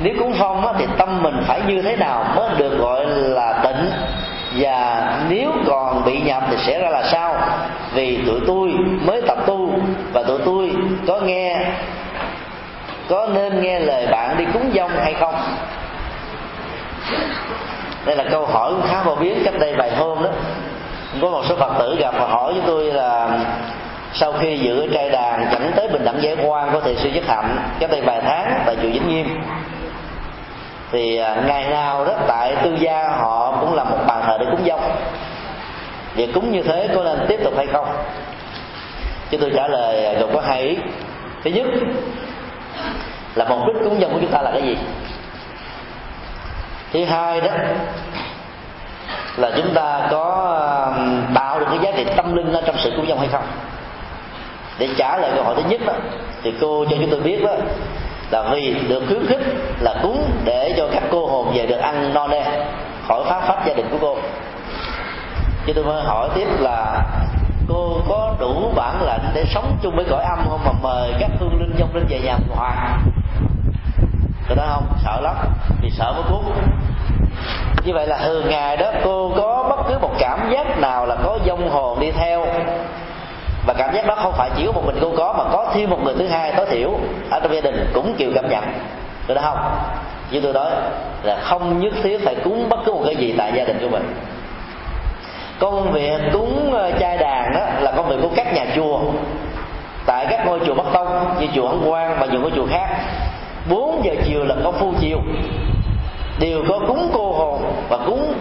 Nếu 0.00 0.14
cúng 0.18 0.34
phong 0.38 0.66
á, 0.66 0.72
thì 0.78 0.86
tâm 0.98 1.22
mình 1.22 1.42
phải 1.46 1.60
như 1.66 1.82
thế 1.82 1.96
nào 1.96 2.24
mới 2.36 2.50
được 2.56 2.78
gọi 2.78 3.06
là 3.06 3.60
tịnh? 3.64 3.69
Và 4.60 5.06
nếu 5.28 5.52
còn 5.66 6.04
bị 6.04 6.20
nhập 6.20 6.42
thì 6.50 6.56
sẽ 6.66 6.80
ra 6.80 6.88
là 6.88 7.02
sao? 7.12 7.36
Vì 7.94 8.18
tụi 8.26 8.40
tôi 8.46 8.70
mới 9.06 9.22
tập 9.26 9.38
tu 9.46 9.74
và 10.12 10.22
tụi 10.22 10.38
tôi 10.44 10.70
có 11.06 11.20
nghe, 11.20 11.56
có 13.08 13.28
nên 13.34 13.62
nghe 13.62 13.80
lời 13.80 14.06
bạn 14.06 14.36
đi 14.38 14.44
cúng 14.52 14.70
dông 14.74 14.90
hay 14.90 15.14
không? 15.14 15.34
Đây 18.04 18.16
là 18.16 18.24
câu 18.30 18.46
hỏi 18.46 18.72
khá 18.88 19.02
phổ 19.02 19.14
biến 19.14 19.42
cách 19.44 19.54
đây 19.60 19.74
vài 19.78 19.96
hôm 19.96 20.22
đó. 20.22 20.30
Có 21.22 21.30
một 21.30 21.42
số 21.48 21.56
phật 21.56 21.78
tử 21.78 21.96
gặp 21.98 22.14
và 22.18 22.26
hỏi 22.26 22.52
với 22.52 22.62
tôi 22.66 22.84
là 22.84 23.38
sau 24.12 24.32
khi 24.32 24.58
giữ 24.58 24.88
trai 24.94 25.10
đàn 25.10 25.46
dẫn 25.52 25.72
tới 25.76 25.88
bình 25.88 26.04
đẳng 26.04 26.22
giải 26.22 26.36
quan 26.44 26.72
của 26.72 26.80
thầy 26.80 26.96
sư 26.96 27.10
nhất 27.14 27.24
hạnh 27.28 27.56
cách 27.78 27.90
đây 27.90 28.00
vài 28.00 28.20
tháng 28.20 28.62
tại 28.66 28.76
chùa 28.82 28.88
vĩnh 28.88 29.08
nghiêm 29.08 29.26
thì 30.92 31.16
à, 31.16 31.42
ngày 31.46 31.70
nào 31.70 32.04
đó 32.04 32.12
tại 32.28 32.56
tư 32.64 32.76
gia 32.80 33.08
họ 33.08 33.56
cũng 33.60 33.74
làm 33.74 33.90
một 33.90 33.98
bàn 34.06 34.22
thờ 34.26 34.36
để 34.40 34.46
cúng 34.50 34.66
dông. 34.66 34.80
Việc 36.14 36.30
cúng 36.34 36.52
như 36.52 36.62
thế 36.62 36.88
có 36.94 37.04
nên 37.04 37.26
tiếp 37.28 37.40
tục 37.44 37.54
hay 37.56 37.66
không? 37.66 37.86
Chứ 39.30 39.38
tôi 39.40 39.52
trả 39.56 39.68
lời 39.68 40.04
à, 40.06 40.20
gồm 40.20 40.34
có 40.34 40.40
hai 40.40 40.62
ý. 40.62 40.76
Thứ 41.44 41.50
nhất 41.50 41.66
là 43.34 43.44
mục 43.44 43.58
đích 43.66 43.84
cúng 43.84 44.00
dông 44.00 44.12
của 44.12 44.18
chúng 44.20 44.30
ta 44.30 44.42
là 44.42 44.50
cái 44.50 44.62
gì? 44.62 44.76
Thứ 46.92 47.04
hai 47.04 47.40
đó 47.40 47.50
là 49.36 49.50
chúng 49.56 49.74
ta 49.74 50.08
có 50.10 50.56
tạo 51.34 51.60
được 51.60 51.66
cái 51.70 51.78
giá 51.82 51.90
trị 51.96 52.04
tâm 52.16 52.34
linh 52.34 52.52
ở 52.52 52.62
trong 52.66 52.76
sự 52.78 52.92
cúng 52.96 53.06
dông 53.08 53.18
hay 53.18 53.28
không? 53.28 53.44
Để 54.78 54.88
trả 54.96 55.18
lời 55.18 55.30
câu 55.34 55.44
hỏi 55.44 55.54
thứ 55.56 55.62
nhất 55.68 55.80
đó, 55.86 55.92
thì 56.42 56.54
cô 56.60 56.84
cho 56.84 56.96
chúng 57.00 57.10
tôi 57.10 57.20
biết 57.20 57.44
đó 57.44 57.52
là 58.30 58.42
vì 58.52 58.74
được 58.88 59.02
khuyến 59.08 59.26
khích 59.26 59.40
là 59.80 59.94
cúng 60.02 60.30
để 60.44 60.74
cho 60.76 60.88
các 60.92 61.02
cô 61.10 61.26
hồn 61.26 61.52
về 61.54 61.66
được 61.66 61.78
ăn 61.78 62.14
no 62.14 62.28
nê, 62.28 62.42
khỏi 63.08 63.24
phá 63.28 63.40
pháp 63.40 63.66
gia 63.66 63.74
đình 63.74 63.86
của 63.90 63.98
cô. 64.00 64.16
Chứ 65.66 65.72
tôi 65.72 65.84
mới 65.84 66.02
hỏi 66.02 66.28
tiếp 66.34 66.46
là 66.58 67.04
cô 67.68 68.00
có 68.08 68.34
đủ 68.40 68.72
bản 68.74 69.02
lệnh 69.06 69.22
để 69.34 69.44
sống 69.44 69.76
chung 69.82 69.96
với 69.96 70.04
cõi 70.10 70.24
âm 70.24 70.38
không 70.48 70.60
mà 70.64 70.72
mời 70.82 71.12
các 71.20 71.30
hương 71.40 71.60
linh 71.60 71.74
dông 71.78 71.94
linh 71.94 72.06
về 72.08 72.20
nhà 72.20 72.38
hoàng? 72.50 73.00
Tôi 74.48 74.56
nói 74.56 74.66
không, 74.70 74.86
sợ 75.04 75.20
lắm, 75.22 75.36
vì 75.82 75.90
sợ 75.90 76.12
mới 76.12 76.22
cúng 76.30 76.52
như 77.84 77.92
vậy 77.94 78.06
là 78.06 78.18
thường 78.18 78.48
ngày 78.48 78.76
đó, 78.76 78.92
cô 79.04 79.32
có 79.36 79.66
bất 79.68 79.88
cứ 79.88 79.98
một 79.98 80.10
cảm 80.18 80.50
giác 80.52 80.78
nào 80.78 81.06
là 81.06 81.16
có 81.24 81.38
dông 81.46 81.70
hồn 81.70 82.00
đi 82.00 82.10
theo 82.10 82.46
cảm 83.80 83.94
giác 83.94 84.06
đó 84.06 84.14
không 84.14 84.32
phải 84.36 84.50
chỉ 84.56 84.66
có 84.66 84.72
một 84.72 84.82
mình 84.86 84.96
cô 85.00 85.12
có, 85.16 85.34
mà 85.38 85.44
có 85.52 85.70
thêm 85.74 85.90
một 85.90 85.98
người 86.04 86.14
thứ 86.18 86.26
hai 86.26 86.52
tối 86.52 86.66
thiểu 86.70 86.90
ở 87.30 87.40
trong 87.40 87.54
gia 87.54 87.60
đình 87.60 87.90
cũng 87.94 88.14
chịu 88.14 88.30
cảm 88.34 88.48
nhận. 88.50 88.64
Được 89.26 89.34
đó 89.34 89.42
không. 89.44 89.58
Như 90.30 90.40
tôi 90.40 90.52
nói 90.52 90.70
là 91.22 91.36
không 91.40 91.80
nhất 91.80 91.92
thiết 92.02 92.24
phải 92.24 92.34
cúng 92.44 92.68
bất 92.68 92.76
cứ 92.84 92.92
một 92.92 93.02
cái 93.06 93.16
gì 93.16 93.34
tại 93.38 93.52
gia 93.56 93.64
đình 93.64 93.78
của 93.80 93.88
mình. 93.88 94.14
Công 95.58 95.92
việc 95.92 96.20
cúng 96.32 96.72
ờ, 96.74 96.90
chai 97.00 97.18
đàn 97.18 97.54
đó 97.54 97.60
là 97.80 97.92
công 97.96 98.08
việc 98.08 98.16
của 98.22 98.30
các 98.36 98.54
nhà 98.54 98.66
chùa. 98.76 99.00
Tại 100.06 100.26
các 100.30 100.46
ngôi 100.46 100.60
chùa 100.66 100.74
bắc 100.74 100.86
tông, 100.92 101.34
như 101.40 101.46
chùa 101.54 101.68
hán 101.68 101.78
quang 101.84 102.16
và 102.20 102.26
nhiều 102.26 102.40
ngôi 102.40 102.50
chùa 102.56 102.66
khác 102.70 102.88
4 103.70 104.04
giờ 104.04 104.14
chiều 104.24 104.44
là 104.44 104.54
có 104.64 104.72
phu 104.72 104.94
chiều. 105.00 105.18
Đều 106.38 106.64
có 106.68 106.78
cúng 106.86 107.10
cô 107.12 107.32
hồn 107.32 107.72
và 107.88 107.98
cúng 108.06 108.34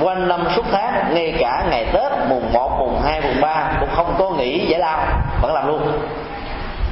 quanh 0.00 0.28
năm 0.28 0.44
suốt 0.56 0.64
tháng 0.72 1.14
ngay 1.14 1.34
cả 1.38 1.66
ngày 1.70 1.86
tết 1.92 2.12
mùng 2.28 2.52
1, 2.52 2.76
mùng 2.78 3.00
2, 3.04 3.20
mùng 3.20 3.40
3 3.40 3.76
cũng 3.80 3.88
không 3.96 4.14
có 4.18 4.30
nghỉ 4.30 4.66
giải 4.66 4.80
lao 4.80 5.06
vẫn 5.42 5.54
làm 5.54 5.66
luôn. 5.66 5.80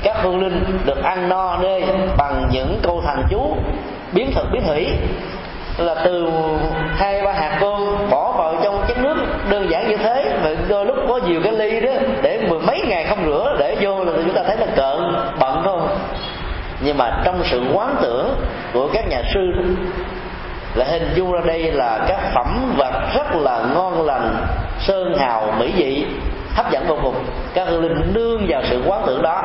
Các 0.02 0.16
hương 0.22 0.40
linh 0.42 0.78
được 0.84 1.02
ăn 1.04 1.28
no 1.28 1.56
nê 1.56 1.80
bằng 2.16 2.48
những 2.52 2.80
câu 2.82 3.02
thần 3.06 3.24
chú 3.30 3.56
biến 4.12 4.30
thực 4.34 4.46
biến 4.52 4.62
thủy 4.66 4.88
là 5.78 5.94
từ 6.04 6.28
hai 6.96 7.22
ba 7.22 7.32
hạt 7.32 7.58
cơm 7.60 8.10
bỏ 8.10 8.32
vào 8.32 8.54
trong 8.62 8.84
chén 8.88 9.02
nước 9.02 9.16
đơn 9.50 9.70
giản 9.70 9.88
như 9.88 9.96
thế 9.96 10.38
mà 10.44 10.50
đôi 10.68 10.86
lúc 10.86 10.96
có 11.08 11.20
nhiều 11.26 11.40
cái 11.44 11.52
ly 11.52 11.80
đó 11.80 11.92
để 12.22 12.40
mười 12.48 12.60
mấy 12.60 12.82
ngày 12.88 13.04
không 13.04 13.24
rửa 13.24 13.56
để 13.58 13.76
vô 13.80 14.04
là 14.04 14.12
chúng 14.24 14.34
ta 14.34 14.42
thấy 14.42 14.56
là 14.56 14.66
cợn 14.76 15.14
bận 15.40 15.62
không 15.64 15.98
nhưng 16.84 16.98
mà 16.98 17.22
trong 17.24 17.42
sự 17.44 17.62
quán 17.72 17.96
tưởng 18.02 18.34
của 18.72 18.88
các 18.92 19.08
nhà 19.08 19.22
sư 19.34 19.52
là 20.74 20.84
hình 20.84 21.12
dung 21.14 21.32
ra 21.32 21.40
đây 21.44 21.72
là 21.72 22.04
các 22.08 22.18
phẩm 22.34 22.74
vật 22.76 22.92
rất 23.14 23.36
là 23.36 23.60
ngon 23.74 24.06
lành 24.06 24.46
sơn 24.80 25.18
hào 25.18 25.54
mỹ 25.58 25.72
vị 25.76 26.06
hấp 26.54 26.70
dẫn 26.70 26.86
vô 26.86 26.98
cùng. 27.02 27.14
Các 27.54 27.68
hương 27.68 27.82
linh 27.82 28.14
nương 28.14 28.46
vào 28.48 28.62
sự 28.70 28.82
quán 28.86 29.02
tưởng 29.06 29.22
đó 29.22 29.42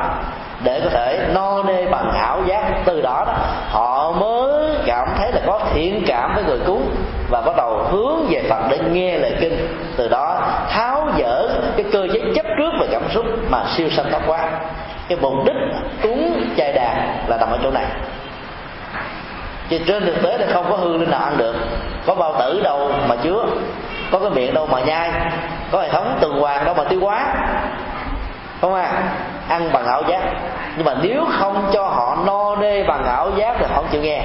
để 0.64 0.80
có 0.84 0.90
thể 0.90 1.26
no 1.34 1.62
nê 1.62 1.86
bằng 1.86 2.10
ảo 2.10 2.42
giác. 2.46 2.82
Từ 2.84 3.02
đó, 3.02 3.24
đó 3.26 3.34
họ 3.70 4.12
mới 4.12 4.74
cảm 4.86 5.08
thấy 5.18 5.32
là 5.32 5.40
có 5.46 5.60
thiện 5.72 6.04
cảm 6.06 6.34
với 6.34 6.44
người 6.44 6.58
cúng 6.66 6.90
và 7.30 7.42
bắt 7.46 7.56
đầu 7.56 7.84
hướng 7.90 8.26
về 8.30 8.42
phật 8.50 8.62
để 8.70 8.78
nghe 8.92 9.18
lời 9.18 9.36
kinh. 9.40 9.68
Từ 9.96 10.08
đó 10.08 10.40
tháo 10.70 11.08
dỡ 11.18 11.48
cái 11.76 11.86
cơ 11.92 12.06
chế 12.12 12.20
chấp 12.34 12.46
trước 12.58 12.70
về 12.80 12.86
cảm 12.90 13.02
xúc 13.10 13.24
mà 13.50 13.64
siêu 13.76 13.88
sanh 13.90 14.06
thoát 14.10 14.22
quá. 14.26 14.50
Cái 15.08 15.18
mục 15.20 15.32
đích 15.46 15.56
cúng 16.02 16.44
chai 16.56 16.72
đàn 16.72 17.24
là 17.28 17.36
nằm 17.36 17.50
ở 17.50 17.58
chỗ 17.62 17.70
này 17.70 17.84
chứ 19.70 19.78
trên 19.86 20.06
thực 20.06 20.22
tế 20.22 20.38
là 20.38 20.46
không 20.52 20.66
có 20.70 20.76
hư 20.76 20.96
linh 20.96 21.10
nào 21.10 21.20
ăn 21.20 21.36
được. 21.36 21.54
Có 22.06 22.14
bao 22.14 22.34
tử 22.38 22.60
đâu 22.64 22.90
mà 23.08 23.16
chứa. 23.22 23.44
Có 24.10 24.18
cái 24.18 24.30
miệng 24.30 24.54
đâu 24.54 24.66
mà 24.66 24.80
nhai. 24.80 25.10
Có 25.70 25.80
hệ 25.80 25.88
thống 25.88 26.18
tuần 26.20 26.40
hoàn 26.40 26.64
đâu 26.64 26.74
mà 26.74 26.84
tiêu 26.84 27.00
hóa. 27.00 27.34
Không 28.60 28.74
à? 28.74 29.02
Ăn 29.48 29.72
bằng 29.72 29.86
ảo 29.86 30.02
giác. 30.08 30.20
Nhưng 30.76 30.84
mà 30.84 30.94
nếu 31.02 31.24
không 31.30 31.70
cho 31.72 31.82
họ 31.82 32.18
no 32.26 32.56
nê 32.56 32.84
bằng 32.84 33.04
ảo 33.04 33.30
giác 33.36 33.56
thì 33.58 33.64
họ 33.68 33.74
không 33.74 33.88
chịu 33.90 34.02
nghe. 34.02 34.24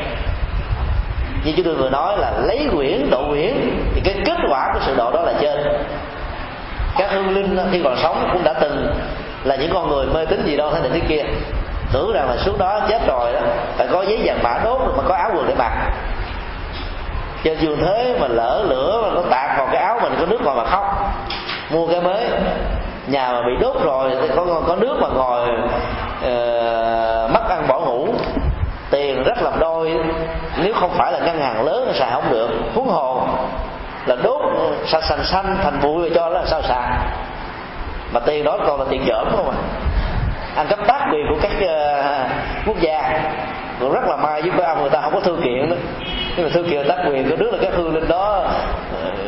Như 1.45 1.53
chúng 1.55 1.65
tôi 1.65 1.75
vừa 1.75 1.89
nói 1.89 2.17
là 2.17 2.31
lấy 2.43 2.67
quyển 2.75 3.09
độ 3.09 3.29
quyển, 3.29 3.53
thì 3.95 4.01
cái 4.03 4.15
kết 4.25 4.37
quả 4.49 4.69
của 4.73 4.79
sự 4.85 4.95
độ 4.97 5.11
đó 5.11 5.21
là 5.21 5.33
trên. 5.41 5.59
Các 6.97 7.11
hương 7.11 7.29
linh 7.29 7.59
khi 7.71 7.81
còn 7.83 7.97
sống 7.97 8.29
cũng 8.33 8.43
đã 8.43 8.53
từng 8.53 8.95
là 9.43 9.55
những 9.55 9.73
con 9.73 9.89
người 9.89 10.05
mê 10.13 10.25
tín 10.25 10.45
gì 10.45 10.57
đâu 10.57 10.71
thế 10.73 10.79
này 10.79 10.89
thế 10.93 10.99
kia 11.07 11.23
tưởng 11.93 12.13
rằng 12.13 12.29
là 12.29 12.37
xuống 12.37 12.57
đó 12.57 12.79
chết 12.89 13.01
rồi 13.07 13.33
đó. 13.33 13.39
Phải 13.77 13.87
có 13.91 14.01
giấy 14.01 14.21
vàng 14.23 14.43
mã 14.43 14.59
đốt 14.63 14.79
rồi 14.79 14.93
mà 14.97 15.03
có 15.07 15.15
áo 15.15 15.29
quần 15.35 15.47
để 15.47 15.55
mặc. 15.57 15.71
Trên 17.43 17.57
giường 17.59 17.79
thế 17.85 18.17
mà 18.19 18.27
lỡ 18.27 18.65
lửa 18.69 19.01
mà 19.03 19.09
nó 19.15 19.21
tạt 19.29 19.57
vào 19.57 19.67
cái 19.71 19.83
áo 19.83 19.99
mình 20.01 20.13
có 20.19 20.25
nước 20.25 20.41
ngồi 20.41 20.55
mà 20.55 20.63
khóc. 20.65 21.13
Mua 21.69 21.87
cái 21.87 22.01
mới. 22.01 22.25
Nhà 23.07 23.31
mà 23.31 23.41
bị 23.41 23.61
đốt 23.61 23.75
rồi 23.83 24.17
thì 24.21 24.27
có 24.35 24.45
có 24.67 24.75
nước 24.75 24.97
mà 25.01 25.07
ngồi 25.07 25.47
uh, 26.19 27.31
mất 27.31 27.49
ăn 27.49 27.67
bỏ 27.67 27.79
ngủ. 27.79 28.07
Tiền 28.91 29.23
rất 29.23 29.41
làm 29.41 29.59
đôi. 29.59 29.97
Nếu 30.57 30.73
không 30.73 30.91
phải 30.97 31.11
là 31.11 31.19
ngân 31.19 31.41
hàng 31.41 31.65
lớn 31.65 31.91
xài 31.93 32.11
không 32.11 32.31
được. 32.31 32.49
Huống 32.75 32.89
hồ 32.89 33.27
là 34.05 34.15
đốt 34.23 34.41
ờ, 34.57 34.71
sạch 34.85 35.03
xanh 35.03 35.23
xanh 35.23 35.57
thành 35.63 35.79
bụi 35.81 36.11
cho 36.15 36.29
là 36.29 36.45
sao 36.45 36.61
xài. 36.61 36.97
Mà 38.11 38.19
tiền 38.19 38.43
đó 38.43 38.57
còn 38.67 38.79
là 38.79 38.85
tiền 38.89 39.05
dởm 39.07 39.27
không 39.35 39.49
à 39.49 39.57
ăn 40.55 40.67
cắp 40.67 40.79
tác 40.87 41.07
quyền 41.11 41.27
của 41.29 41.39
các 41.41 41.51
uh, 41.51 42.67
quốc 42.67 42.77
gia. 42.81 43.19
Còn 43.79 43.91
rất 43.93 44.03
là 44.07 44.15
may 44.15 44.41
với 44.41 44.65
ông 44.65 44.81
người 44.81 44.89
ta 44.89 45.01
không 45.01 45.13
có 45.13 45.19
thư 45.19 45.37
kiện 45.43 45.69
đó 45.69 45.75
nhưng 46.35 46.45
mà 46.45 46.51
thư 46.53 46.63
kiện 46.63 46.87
tác 46.87 46.97
quyền 47.07 47.29
của 47.29 47.35
nước 47.35 47.51
là 47.51 47.57
cái 47.61 47.71
hương 47.71 47.95
lên 47.95 48.07
đó 48.07 48.45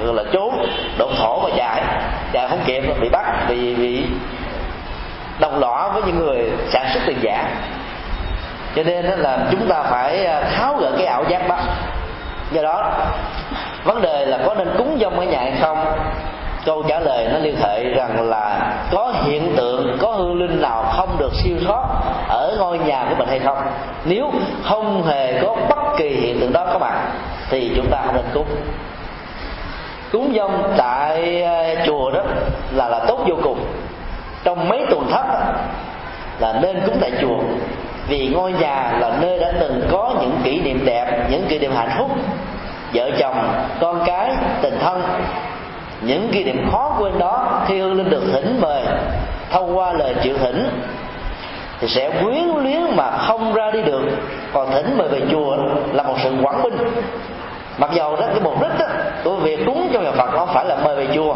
ờ, 0.03 0.11
là 0.11 0.23
trốn 0.33 0.65
độn 0.97 1.11
thổ 1.17 1.39
và 1.39 1.49
chạy. 1.57 1.81
Chạy 2.33 2.47
không 2.49 2.59
kịp 2.65 2.83
bị 3.01 3.09
bắt 3.09 3.25
vì 3.47 3.75
bị 3.75 4.05
đồng 5.39 5.59
lõa 5.59 5.89
với 5.89 6.03
những 6.05 6.19
người 6.19 6.51
sản 6.69 6.85
xuất 6.93 6.99
tiền 7.05 7.17
giả. 7.21 7.47
Cho 8.75 8.83
nên 8.83 9.05
là 9.05 9.47
chúng 9.51 9.67
ta 9.69 9.83
phải 9.83 10.25
ờ, 10.25 10.43
tháo 10.57 10.75
gỡ 10.75 10.91
cái 10.97 11.05
ảo 11.05 11.23
giác 11.29 11.47
đó. 11.49 11.57
Do 12.51 12.61
đó 12.61 12.91
vấn 13.83 14.01
đề 14.01 14.25
là 14.25 14.39
có 14.45 14.55
nên 14.55 14.69
cúng 14.77 14.97
dông 15.01 15.19
ở 15.19 15.25
nhà 15.25 15.39
hay 15.39 15.53
không? 15.61 15.85
Câu 16.65 16.83
trả 16.87 16.99
lời 16.99 17.27
nó 17.33 17.37
liên 17.37 17.55
hệ 17.61 17.83
rằng 17.83 18.29
là 18.29 18.73
có 18.91 19.13
hiện 19.23 19.53
tượng, 19.55 19.97
có 20.01 20.11
hương 20.11 20.39
linh 20.39 20.61
nào 20.61 20.83
không 20.97 21.15
được 21.19 21.33
siêu 21.33 21.57
thoát 21.65 21.83
ở 22.27 22.55
ngôi 22.59 22.79
nhà 22.79 23.05
của 23.09 23.15
mình 23.15 23.27
hay 23.27 23.39
không? 23.39 23.57
Nếu 24.05 24.31
không 24.63 25.03
hề 25.03 25.41
có 25.41 25.55
bất 25.69 25.97
kỳ 25.97 26.09
hiện 26.09 26.39
tượng 26.39 26.53
đó 26.53 26.65
có 26.73 26.79
mặt 26.79 26.93
thì 27.49 27.71
chúng 27.75 27.87
ta 27.91 28.01
không 28.05 28.15
nên 28.15 28.25
cúng. 28.33 28.47
Cúng 30.11 30.33
dông 30.35 30.73
tại 30.77 31.41
ờ, 31.41 31.85
chùa 31.85 32.11
đó 32.11 32.21
là 32.71 32.89
là 32.89 33.05
tốt 33.07 33.19
vô 33.27 33.35
cùng. 33.43 33.59
Trong 34.43 34.69
mấy 34.69 34.85
tuần 34.89 35.07
thấp 35.11 35.25
là 36.39 36.59
nên 36.61 36.81
cúng 36.85 36.97
tại 37.01 37.11
chùa. 37.21 37.37
Vì 38.07 38.27
ngôi 38.27 38.51
nhà 38.51 38.97
là 38.99 39.17
nơi 39.21 39.39
đã 39.39 39.51
từng 39.59 39.81
có 39.91 40.13
những 40.21 40.37
kỷ 40.43 40.61
niệm 40.61 40.85
đẹp, 40.85 41.27
những 41.29 41.45
kỷ 41.49 41.59
niệm 41.59 41.71
hạnh 41.75 41.95
phúc. 41.99 42.11
Vợ 42.93 43.11
chồng, 43.19 43.65
con 43.79 44.03
cái, 44.05 44.31
tình 44.61 44.79
thân 44.79 45.01
những 46.05 46.29
kỷ 46.31 46.43
niệm 46.43 46.69
khó 46.71 46.95
quên 46.99 47.19
đó 47.19 47.63
khi 47.67 47.79
hương 47.79 47.93
linh 47.93 48.09
được 48.09 48.23
thỉnh 48.33 48.61
mời 48.61 48.81
thông 49.51 49.77
qua 49.77 49.93
lời 49.93 50.15
chịu 50.23 50.37
thỉnh 50.37 50.69
thì 51.79 51.87
sẽ 51.87 52.09
quyến 52.23 52.63
luyến 52.63 52.95
mà 52.95 53.11
không 53.11 53.53
ra 53.53 53.71
đi 53.71 53.81
được. 53.81 54.01
Còn 54.53 54.71
thỉnh 54.71 54.97
mời 54.97 55.07
về 55.07 55.21
chùa 55.31 55.57
là 55.93 56.03
một 56.03 56.15
sự 56.23 56.31
quảng 56.43 56.63
binh. 56.63 56.77
Mặc 57.77 57.89
dầu 57.93 58.15
đó 58.15 58.25
cái 58.27 58.39
mục 58.43 58.61
đích 58.61 58.79
đó, 58.79 58.85
của 59.23 59.35
việc 59.35 59.59
cúng 59.65 59.89
cho 59.93 59.99
nhà 59.99 60.11
phật 60.11 60.31
không 60.31 60.49
phải 60.53 60.65
là 60.65 60.75
mời 60.83 60.95
về 60.95 61.07
chùa 61.15 61.35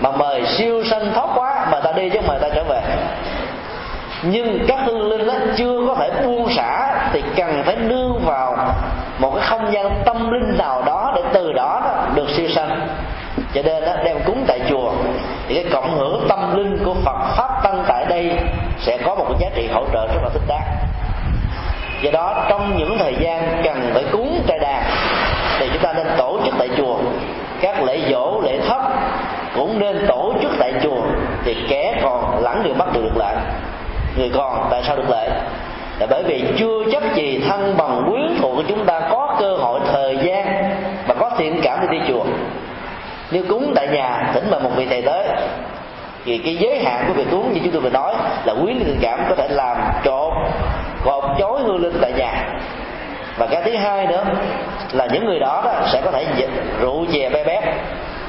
mà 0.00 0.10
mời 0.10 0.46
siêu 0.46 0.84
sanh 0.90 1.12
thoát 1.14 1.28
quá 1.34 1.66
mà 1.72 1.80
ta 1.80 1.92
đi 1.92 2.10
chứ 2.10 2.20
mời 2.26 2.38
ta 2.40 2.48
trở 2.54 2.64
về. 2.64 2.82
Nhưng 4.22 4.64
các 4.68 4.78
hương 4.84 5.08
linh 5.08 5.26
đó 5.26 5.34
chưa 5.56 5.80
có 5.88 5.94
thể 5.94 6.10
buông 6.24 6.48
xả 6.56 6.94
thì 7.12 7.22
cần 7.36 7.62
phải 7.64 7.76
nương 7.76 8.20
vào 8.24 8.56
một 9.18 9.32
cái 9.34 9.44
không 9.46 9.72
gian 9.72 10.02
tâm 10.04 10.30
linh 10.30 10.58
nào 10.58 10.82
đó 10.86 11.12
để 11.16 11.22
từ 11.32 11.52
đó, 11.52 11.80
đó 11.84 12.06
được 12.14 12.30
siêu 12.36 12.48
sanh 12.48 12.88
cho 13.54 13.62
nên 13.62 13.84
đó, 13.84 13.92
đem 14.04 14.16
cúng 14.26 14.44
tại 14.46 14.60
chùa. 14.68 14.92
Thì 15.48 15.54
cái 15.54 15.64
cộng 15.72 15.98
hưởng 15.98 16.26
tâm 16.28 16.56
linh 16.56 16.84
của 16.84 16.94
Phật 17.04 17.34
pháp 17.36 17.62
tăng 17.62 17.84
tại 17.88 18.04
đây 18.08 18.30
sẽ 18.78 18.98
có 19.04 19.14
một 19.14 19.24
cái 19.28 19.38
giá 19.40 19.48
trị 19.54 19.68
hỗ 19.72 19.84
trợ 19.92 20.06
rất 20.06 20.22
là 20.22 20.28
thích 20.32 20.42
đáng. 20.48 20.66
Do 22.02 22.10
đó 22.10 22.46
trong 22.48 22.78
những 22.78 22.98
thời 22.98 23.14
gian 23.20 23.62
cần 23.64 23.90
phải 23.94 24.04
cúng 24.12 24.42
trai 24.46 24.58
đàn 24.58 24.82
thì 25.58 25.68
chúng 25.72 25.82
ta 25.82 25.92
nên 25.92 26.06
tổ 26.18 26.38
chức 26.44 26.54
tại 26.58 26.68
chùa. 26.76 26.96
Các 27.60 27.82
lễ 27.82 28.00
dỗ 28.10 28.40
lễ 28.44 28.58
thấp 28.68 28.80
cũng 29.56 29.78
nên 29.78 30.06
tổ 30.08 30.32
chức 30.42 30.50
tại 30.58 30.72
chùa. 30.82 31.00
Thì 31.44 31.56
kẻ 31.68 32.00
còn 32.02 32.42
lẫn 32.42 32.62
điều 32.64 32.74
bắt 32.74 32.88
đều 32.92 33.02
được 33.02 33.16
lại 33.16 33.36
người 34.18 34.30
còn 34.34 34.68
tại 34.70 34.82
sao 34.86 34.96
được 34.96 35.10
lợi 35.10 35.30
là 35.98 36.06
bởi 36.10 36.22
vì 36.22 36.44
chưa 36.58 36.84
chắc 36.92 37.02
gì 37.14 37.42
thân 37.48 37.74
bằng 37.76 38.02
quyến 38.10 38.38
thuộc 38.40 38.56
của 38.56 38.62
chúng 38.68 38.84
ta 38.84 39.00
có 39.10 39.36
cơ 39.40 39.56
hội 39.56 39.80
thời 39.92 40.18
gian 40.22 40.46
và 41.06 41.14
có 41.14 41.30
thiện 41.38 41.60
cảm 41.62 41.78
để 41.82 41.98
đi 41.98 42.04
chùa 42.08 42.24
nếu 43.30 43.42
cúng 43.48 43.72
tại 43.74 43.88
nhà 43.88 44.30
thỉnh 44.34 44.50
mời 44.50 44.60
một 44.60 44.70
vị 44.76 44.86
thầy 44.86 45.02
tới 45.02 45.26
thì 46.24 46.38
cái 46.38 46.56
giới 46.56 46.78
hạn 46.84 47.04
của 47.08 47.12
việc 47.12 47.26
cúng 47.30 47.52
như 47.52 47.60
chúng 47.64 47.72
tôi 47.72 47.80
vừa 47.80 47.90
nói 47.90 48.14
là 48.44 48.52
quý 48.52 48.74
linh 48.74 48.98
cảm 49.00 49.20
có 49.28 49.34
thể 49.34 49.48
làm 49.48 49.76
trộn 50.04 50.32
cột 51.04 51.24
chối 51.38 51.60
hương 51.62 51.82
linh 51.82 51.98
tại 52.02 52.12
nhà. 52.12 52.44
Và 53.38 53.46
cái 53.46 53.62
thứ 53.64 53.76
hai 53.76 54.06
nữa 54.06 54.24
là 54.92 55.06
những 55.12 55.24
người 55.24 55.38
đó, 55.38 55.62
đó 55.64 55.72
sẽ 55.92 56.00
có 56.04 56.10
thể 56.10 56.26
rượu 56.80 57.06
chè 57.12 57.30
bé 57.30 57.44
bét. 57.44 57.64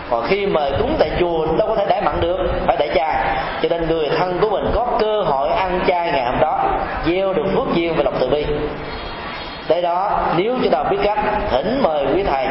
Còn 0.09 0.23
khi 0.27 0.45
mời 0.45 0.71
cúng 0.79 0.95
tại 0.99 1.11
chùa 1.19 1.45
đâu 1.57 1.67
có 1.67 1.75
thể 1.75 1.85
đãi 1.89 2.01
mặn 2.01 2.21
được 2.21 2.37
phải 2.67 2.77
đãi 2.77 2.89
chay 2.95 3.15
cho 3.61 3.69
nên 3.69 3.87
người 3.87 4.09
thân 4.17 4.37
của 4.41 4.49
mình 4.49 4.65
có 4.75 4.87
cơ 4.99 5.21
hội 5.21 5.49
ăn 5.49 5.79
chay 5.87 6.11
ngày 6.11 6.25
hôm 6.25 6.39
đó 6.41 6.79
gieo 7.05 7.33
được 7.33 7.45
phước 7.55 7.75
duyên 7.75 7.95
và 7.97 8.03
lòng 8.03 8.13
từ 8.19 8.27
bi. 8.29 8.45
Tới 9.67 9.81
đó 9.81 10.19
nếu 10.37 10.55
chúng 10.61 10.71
ta 10.71 10.83
biết 10.83 10.97
cách 11.03 11.19
thỉnh 11.51 11.79
mời 11.83 12.05
quý 12.15 12.23
thầy 12.23 12.47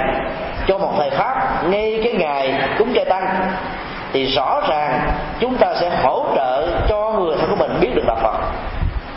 cho 0.66 0.78
một 0.78 0.92
thầy 0.98 1.11
pháp 1.11 1.64
ngay 1.68 2.00
cái 2.04 2.12
ngày 2.12 2.68
cúng 2.78 2.92
chay 2.94 3.04
tăng 3.04 3.50
thì 4.12 4.26
rõ 4.26 4.61
ràng 4.68 5.11
chúng 5.40 5.56
ta 5.56 5.74
sẽ 5.80 5.90
hỗ 6.02 6.26
trợ 6.36 6.66
cho 6.88 7.11
người 7.11 7.36
thân 7.36 7.50
của 7.50 7.56
mình 7.56 7.80
biết 7.80 7.90
được 7.94 8.04
đạo 8.06 8.16
Phật. 8.22 8.36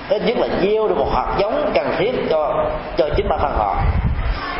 Ít 0.09 0.21
nhất 0.25 0.37
là 0.37 0.47
gieo 0.61 0.87
được 0.87 0.97
một 0.97 1.09
hạt 1.13 1.35
giống 1.37 1.71
cần 1.73 1.95
thiết 1.97 2.11
cho 2.29 2.65
cho 2.97 3.09
chính 3.15 3.29
bản 3.29 3.39
thân 3.41 3.53
họ. 3.57 3.75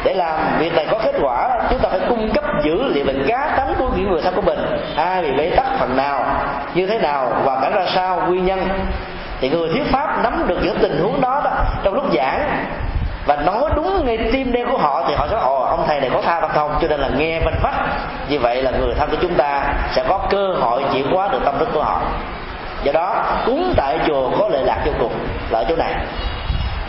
Để 0.04 0.14
làm 0.14 0.40
việc 0.60 0.74
này 0.76 0.88
có 0.92 0.98
kết 1.04 1.16
quả 1.22 1.60
chúng 1.70 1.80
ta 1.80 1.90
phải 1.90 2.00
cung 2.10 2.32
cấp 2.34 2.44
dữ 2.64 2.84
liệu 2.84 3.06
về 3.06 3.14
cá 3.28 3.54
tánh 3.58 3.74
của 3.80 3.90
những 3.96 4.12
người 4.12 4.22
thân 4.22 4.36
của 4.36 4.42
mình. 4.42 4.60
Ai 4.96 5.22
bị 5.22 5.32
bế 5.38 5.50
tắc 5.50 5.66
phần 5.80 5.98
nào 5.98 6.26
như 6.74 6.88
thế 6.88 7.00
nào 7.00 7.32
và 7.44 7.60
cảnh 7.62 7.74
ra 7.74 7.86
sao 7.96 8.22
nguyên 8.28 8.46
nhân. 8.46 8.68
Thì 9.42 9.50
người 9.50 9.70
thuyết 9.70 9.84
pháp 9.92 10.24
nắm 10.24 10.46
được 10.48 10.58
những 10.64 10.78
tình 10.82 11.00
huống 11.02 11.22
đó, 11.22 11.42
đó 11.44 11.52
trong 11.84 11.94
lúc 11.94 12.06
giảng 12.14 12.66
và 13.26 13.36
nói 13.36 13.70
đúng 13.76 14.06
ngay 14.06 14.18
tim 14.34 14.52
đen 14.52 14.68
của 14.72 14.78
họ 14.78 15.04
thì 15.08 15.14
họ 15.16 15.28
sẽ 15.28 15.38
ồ 15.38 15.63
ông 15.84 15.90
thầy 15.90 16.02
này 16.02 16.10
có 16.14 16.22
tha 16.22 16.40
vật 16.40 16.52
không? 16.54 16.78
Cho 16.82 16.88
nên 16.88 17.00
là 17.00 17.10
nghe 17.18 17.40
vanh 17.40 17.60
vách. 17.64 17.76
Như 18.30 18.40
vậy 18.40 18.62
là 18.62 18.72
người 18.72 18.96
thân 18.96 19.10
của 19.10 19.18
chúng 19.22 19.34
ta 19.34 19.74
sẽ 19.96 20.04
có 20.10 20.20
cơ 20.30 20.54
hội 20.60 20.84
chuyển 20.94 21.12
hóa 21.12 21.28
được 21.32 21.40
tâm 21.46 21.56
thức 21.60 21.70
của 21.74 21.84
họ. 21.84 22.02
Do 22.84 22.92
đó, 22.92 23.24
cúng 23.46 23.74
tại 23.78 24.00
chùa 24.08 24.30
có 24.40 24.48
lợi 24.52 24.64
lạc 24.64 24.78
vô 24.86 24.92
cùng. 25.00 25.14
Là 25.50 25.60
ở 25.60 25.66
chỗ 25.70 25.76
này. 25.76 25.94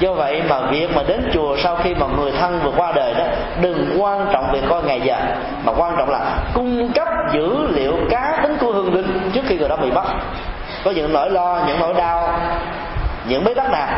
Do 0.00 0.12
vậy 0.12 0.42
mà 0.48 0.60
việc 0.60 0.96
mà 0.96 1.02
đến 1.02 1.30
chùa 1.34 1.56
sau 1.56 1.76
khi 1.76 1.94
mà 1.94 2.06
người 2.06 2.32
thân 2.40 2.60
vừa 2.62 2.70
qua 2.76 2.92
đời 2.92 3.14
đó, 3.14 3.24
đừng 3.60 3.96
quan 3.98 4.26
trọng 4.32 4.52
việc 4.52 4.62
coi 4.68 4.82
ngày 4.82 5.00
giờ. 5.00 5.16
Mà 5.64 5.72
quan 5.76 5.94
trọng 5.98 6.10
là 6.10 6.20
cung 6.54 6.92
cấp 6.92 7.08
dữ 7.32 7.68
liệu 7.70 7.96
cá 8.10 8.38
tính 8.42 8.56
của 8.60 8.72
hương 8.72 8.94
linh 8.94 9.30
trước 9.34 9.42
khi 9.46 9.58
người 9.58 9.68
đó 9.68 9.76
bị 9.76 9.90
mất 9.90 10.04
có 10.84 10.90
những 10.90 11.12
nỗi 11.12 11.30
lo, 11.30 11.60
những 11.66 11.80
nỗi 11.80 11.94
đau 11.94 12.38
những 13.28 13.44
bế 13.44 13.54
tắc 13.54 13.70
nào 13.70 13.88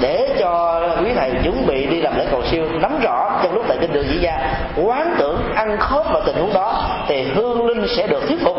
để 0.00 0.36
cho 0.40 0.80
quý 1.04 1.12
thầy 1.14 1.30
chuẩn 1.44 1.66
bị 1.66 1.86
đi 1.86 2.00
làm 2.00 2.18
lễ 2.18 2.26
cầu 2.30 2.42
siêu 2.50 2.64
nắm 2.80 3.00
rõ 3.02 3.40
trong 3.42 3.54
lúc 3.54 3.64
tại 3.68 3.76
trên 3.80 3.92
đường 3.92 4.06
diễn 4.08 4.22
ra 4.22 4.38
quán 4.76 5.14
tưởng 5.18 5.42
ăn 5.54 5.76
khớp 5.78 6.06
vào 6.12 6.22
tình 6.26 6.36
huống 6.36 6.54
đó 6.54 6.82
thì 7.08 7.22
hương 7.22 7.66
linh 7.66 7.86
sẽ 7.96 8.06
được 8.06 8.28
thuyết 8.28 8.38
phục 8.44 8.56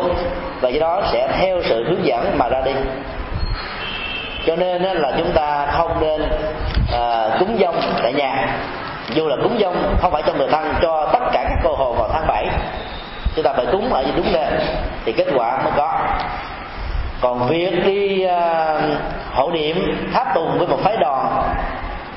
và 0.60 0.68
do 0.68 0.80
đó 0.80 1.02
sẽ 1.12 1.28
theo 1.38 1.62
sự 1.62 1.84
hướng 1.88 2.06
dẫn 2.06 2.38
mà 2.38 2.48
ra 2.48 2.60
đi. 2.64 2.72
Cho 4.46 4.56
nên 4.56 4.82
là 4.82 5.12
chúng 5.18 5.32
ta 5.32 5.66
không 5.66 6.00
nên 6.00 6.22
à, 6.92 7.28
cúng 7.38 7.56
dông 7.60 7.80
tại 8.02 8.12
nhà. 8.12 8.58
Dù 9.14 9.28
là 9.28 9.36
cúng 9.42 9.58
dông 9.60 9.96
không 10.00 10.12
phải 10.12 10.22
cho 10.26 10.32
người 10.32 10.48
thân 10.48 10.74
cho 10.82 11.08
tất 11.12 11.20
cả 11.32 11.44
các 11.48 11.58
cô 11.64 11.74
hồn 11.74 11.96
vào 11.98 12.08
tháng 12.12 12.26
7 12.26 12.46
chúng 13.36 13.44
ta 13.44 13.52
phải 13.52 13.66
cúng 13.72 13.92
ở 13.92 14.04
đúng 14.16 14.32
nơi 14.32 14.46
thì 15.04 15.12
kết 15.12 15.26
quả 15.34 15.62
mới 15.64 15.72
có 15.76 15.98
còn 17.20 17.48
việc 17.48 17.84
đi 17.84 18.22
à, 18.22 18.74
hộ 19.32 19.50
niệm 19.50 19.76
tháp 20.12 20.34
tùng 20.34 20.58
với 20.58 20.66
một 20.66 20.78
phái 20.82 20.96
đoàn 20.96 21.42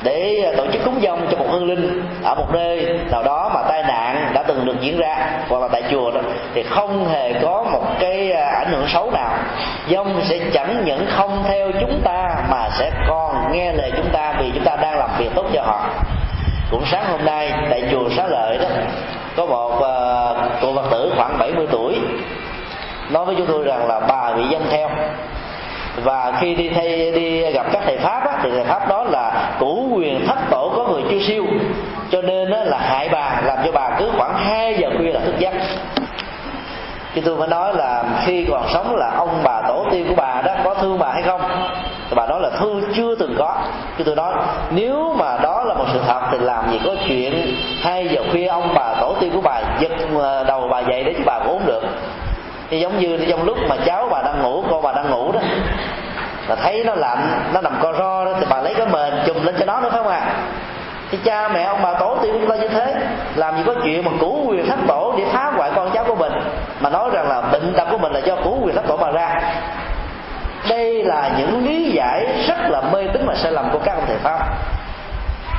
để 0.03 0.53
tổ 0.57 0.65
chức 0.73 0.81
cúng 0.85 0.99
dông 1.03 1.27
cho 1.31 1.37
một 1.37 1.45
hương 1.49 1.65
linh 1.65 2.03
ở 2.23 2.35
một 2.35 2.53
nơi 2.53 2.99
nào 3.11 3.23
đó 3.23 3.51
mà 3.53 3.61
tai 3.69 3.83
nạn 3.83 4.31
đã 4.33 4.43
từng 4.43 4.65
được 4.65 4.81
diễn 4.81 4.97
ra 4.97 5.27
hoặc 5.49 5.61
là 5.61 5.67
tại 5.67 5.83
chùa 5.91 6.11
đó 6.11 6.21
thì 6.53 6.63
không 6.63 7.07
hề 7.07 7.33
có 7.33 7.63
một 7.63 7.83
cái 7.99 8.31
à, 8.31 8.45
ảnh 8.45 8.71
hưởng 8.71 8.87
xấu 8.87 9.11
nào. 9.11 9.37
Dông 9.89 10.21
sẽ 10.23 10.39
chẳng 10.53 10.83
những 10.85 11.05
không 11.09 11.43
theo 11.47 11.71
chúng 11.79 12.01
ta 12.03 12.35
mà 12.49 12.69
sẽ 12.79 12.91
còn 13.07 13.51
nghe 13.51 13.73
lời 13.73 13.91
chúng 13.97 14.09
ta 14.09 14.33
vì 14.39 14.51
chúng 14.55 14.63
ta 14.63 14.75
đang 14.75 14.97
làm 14.97 15.09
việc 15.17 15.29
tốt 15.35 15.45
cho 15.53 15.61
họ. 15.61 15.89
Cũng 16.71 16.83
sáng 16.91 17.05
hôm 17.07 17.25
nay 17.25 17.51
tại 17.69 17.83
chùa 17.91 18.09
xá 18.17 18.27
lợi 18.27 18.57
đó 18.57 18.67
có 19.35 19.45
một 19.45 19.81
à, 19.81 20.29
uh, 20.29 20.51
cô 20.61 20.75
phật 20.75 20.89
tử 20.91 21.13
khoảng 21.17 21.37
70 21.37 21.67
tuổi 21.71 21.95
nói 23.13 23.25
với 23.25 23.35
chúng 23.37 23.47
tôi 23.47 23.63
rằng 23.63 23.87
là 23.87 23.99
bà 23.99 24.33
bị 24.33 24.43
dân 24.49 24.61
theo. 24.69 24.89
Và 26.03 26.33
khi 26.39 26.55
đi 26.55 26.69
thay 26.69 27.11
đi 27.11 27.51
gặp 27.51 27.65
các 27.71 27.81
thầy 27.85 27.97
pháp 27.97 28.27
á, 28.27 28.39
thì 28.43 28.49
thầy 28.51 28.63
pháp 28.63 28.89
đó 28.89 29.03
là 29.03 29.51
củ 29.59 29.89
quyền 29.93 30.27
thất 30.27 30.37
tổ 30.51 30.71
có 30.75 30.87
người 30.87 31.03
chưa 31.09 31.19
siêu. 31.19 31.45
Cho 32.11 32.21
nên 32.21 32.51
á, 32.51 32.63
là 32.63 32.77
hại 32.77 33.09
bà 33.11 33.41
làm 33.45 33.57
cho 33.65 33.71
bà 33.71 33.89
cứ 33.99 34.11
khoảng 34.17 34.33
2 34.37 34.75
giờ 34.77 34.89
khuya 34.97 35.11
là 35.11 35.19
thức 35.19 35.35
giấc. 35.39 35.53
Chứ 37.15 37.21
tôi 37.25 37.37
mới 37.37 37.47
nói 37.47 37.75
là 37.75 38.03
khi 38.25 38.45
còn 38.49 38.63
sống 38.73 38.95
là 38.95 39.11
ông 39.17 39.41
bà 39.43 39.61
tổ 39.67 39.85
tiên 39.91 40.05
của 40.09 40.15
bà 40.15 40.41
đó 40.41 40.53
có 40.63 40.73
thương 40.73 40.99
bà 40.99 41.11
hay 41.13 41.21
không? 41.21 41.41
Thì 42.09 42.15
bà 42.15 42.27
nói 42.27 42.41
là 42.41 42.49
thương 42.49 42.81
chưa 42.95 43.15
từng 43.15 43.35
có. 43.37 43.57
Chứ 43.97 44.03
tôi 44.03 44.15
nói 44.15 44.33
nếu 44.71 45.15
mà 45.17 45.37
đó 45.43 45.63
là 45.63 45.73
một 45.73 45.85
sự 45.93 45.99
thật 46.07 46.21
thì 46.31 46.37
làm 46.41 46.71
gì 46.71 46.79
có 46.85 46.95
chuyện 47.07 47.55
hai 47.81 48.07
giờ 48.07 48.21
khuya 48.31 48.47
ông 48.47 48.73
bà 48.75 48.93
tổ 49.01 49.15
tiên 49.19 49.31
của 49.33 49.41
bà 49.41 49.61
giật 49.79 49.91
ờ, 50.17 50.43
đầu 50.43 50.67
bà 50.71 50.79
dậy 50.79 51.03
để 51.03 51.13
cho 51.17 51.23
bà 51.25 51.39
ngủ 51.39 51.59
được 51.65 51.83
thì 52.69 52.79
giống 52.79 52.99
như 52.99 53.17
trong 53.29 53.43
lúc 53.43 53.57
mà 53.69 53.75
cháu 53.85 54.07
bà 54.11 54.21
đang 54.21 54.41
ngủ 54.41 54.63
con 54.69 54.81
bà 54.81 54.91
đang 54.91 55.09
ngủ 55.09 55.31
đó 55.31 55.39
là 56.47 56.55
thấy 56.55 56.83
nó 56.83 56.95
lạnh 56.95 57.51
nó 57.53 57.61
nằm 57.61 57.73
co 57.81 57.93
ro 57.93 58.25
đó 58.25 58.31
thì 58.39 58.45
bà 58.49 58.61
lấy 58.61 58.73
cái 58.73 58.87
mền 58.87 59.13
chùm 59.27 59.43
lên 59.43 59.55
cho 59.59 59.65
nó 59.65 59.81
nữa 59.81 59.89
phải 59.89 60.03
không 60.03 60.11
à 60.11 60.21
thì 61.11 61.19
cha 61.23 61.47
mẹ 61.47 61.63
ông 61.63 61.79
bà 61.83 61.93
tổ 61.93 62.17
tiên 62.21 62.33
chúng 62.33 62.49
ta 62.49 62.55
như 62.55 62.67
thế 62.67 62.95
làm 63.35 63.57
gì 63.57 63.63
có 63.65 63.73
chuyện 63.83 64.05
mà 64.05 64.11
cũ 64.19 64.45
quyền 64.47 64.67
thất 64.67 64.79
tổ 64.87 65.13
để 65.17 65.23
phá 65.33 65.51
hoại 65.55 65.71
con 65.75 65.91
cháu 65.93 66.03
của 66.07 66.15
mình 66.15 66.33
mà 66.79 66.89
nói 66.89 67.09
rằng 67.13 67.29
là 67.29 67.41
bệnh 67.41 67.73
tật 67.77 67.87
của 67.91 67.97
mình 67.97 68.11
là 68.11 68.19
do 68.19 68.35
cũ 68.35 68.59
quyền 68.63 68.75
thất 68.75 68.87
tổ 68.87 68.97
mà 68.97 69.11
ra. 69.11 69.39
Đây 70.69 71.03
là 71.03 71.31
những 71.37 71.65
lý 71.65 71.91
giải 71.91 72.25
rất 72.47 72.69
là 72.69 72.81
mê 72.81 73.07
tín 73.13 73.25
và 73.27 73.35
sai 73.35 73.51
lầm 73.51 73.69
của 73.71 73.79
các 73.79 73.95
ông 73.95 74.03
thầy 74.07 74.17
pháp. 74.17 74.39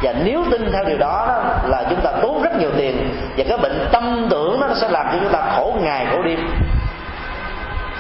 Và 0.03 0.15
nếu 0.25 0.45
tin 0.51 0.73
theo 0.73 0.85
điều 0.85 0.99
đó, 0.99 1.25
đó 1.29 1.43
là 1.65 1.85
chúng 1.91 2.01
ta 2.01 2.11
tốn 2.23 2.43
rất 2.43 2.59
nhiều 2.59 2.71
tiền 2.77 3.09
và 3.37 3.45
cái 3.49 3.59
bệnh 3.59 3.89
tâm 3.93 4.27
tưởng 4.31 4.61
nó 4.61 4.69
sẽ 4.75 4.89
làm 4.89 5.07
cho 5.13 5.19
chúng 5.21 5.33
ta 5.33 5.43
khổ 5.57 5.75
ngày 5.81 6.07
khổ 6.13 6.23
đêm 6.23 6.39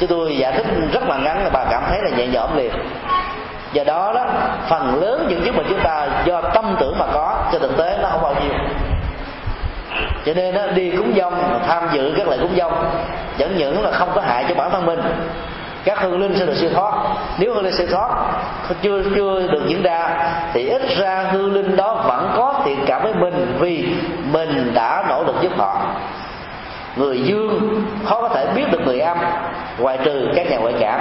chứ 0.04 0.14
tôi 0.14 0.36
giải 0.36 0.52
thích 0.52 0.66
rất 0.92 1.08
là 1.08 1.16
ngắn 1.16 1.44
là 1.44 1.50
bà 1.52 1.64
cảm 1.70 1.82
thấy 1.88 1.98
là 2.02 2.16
nhẹ 2.16 2.26
nhõm 2.26 2.56
liền. 2.56 2.72
Do 3.72 3.84
đó 3.84 4.12
đó 4.14 4.24
phần 4.68 5.00
lớn 5.00 5.26
những 5.28 5.44
chứng 5.44 5.56
bệnh 5.56 5.66
chúng 5.68 5.80
ta 5.80 6.06
do 6.24 6.40
tâm 6.40 6.76
tưởng 6.80 6.98
mà 6.98 7.06
có 7.14 7.36
cho 7.52 7.58
thực 7.58 7.76
tế 7.76 7.98
nó 8.02 8.08
không 8.08 8.22
bao 8.22 8.34
nhiêu. 8.34 8.52
Cho 10.26 10.34
nên 10.34 10.54
đó, 10.54 10.62
đi 10.74 10.90
cúng 10.90 11.12
dông 11.16 11.34
tham 11.66 11.88
dự 11.92 12.14
các 12.16 12.28
lễ 12.28 12.36
cúng 12.40 12.54
dông 12.56 12.72
chẳng 13.38 13.56
những 13.56 13.82
là 13.82 13.90
không 13.90 14.08
có 14.14 14.20
hại 14.20 14.44
cho 14.48 14.54
bản 14.54 14.70
thân 14.70 14.86
mình. 14.86 15.00
Các 15.84 16.00
hương 16.00 16.20
linh 16.20 16.38
sẽ 16.38 16.46
được 16.46 16.56
siêu 16.56 16.70
thoát. 16.74 16.94
Nếu 17.38 17.54
hương 17.54 17.64
linh 17.64 17.74
siêu 17.74 17.86
thoát 17.90 18.10
chưa 18.82 19.02
chưa 19.16 19.46
được 19.52 19.62
diễn 19.66 19.82
ra 19.82 20.30
thì 20.52 20.68
ít 20.68 20.82
ra 20.98 21.24
hương 21.32 21.54
linh 21.54 21.76
đó 21.76 21.94
vẫn 21.94 22.32
có 22.36 22.62
thiện 22.64 22.84
cảm 22.86 23.02
với 23.02 23.14
mình 23.14 23.56
vì 23.60 23.88
mình 24.32 24.74
đã 24.74 25.04
nỗ 25.08 25.24
lực 25.24 25.36
giúp 25.42 25.52
họ 25.58 25.80
người 26.96 27.20
dương 27.20 27.82
khó 28.04 28.20
có 28.20 28.28
thể 28.28 28.46
biết 28.56 28.64
được 28.70 28.80
người 28.84 29.00
âm, 29.00 29.18
ngoài 29.78 29.98
trừ 30.04 30.28
các 30.36 30.50
nhà 30.50 30.56
ngoại 30.56 30.74
cảm. 30.80 31.00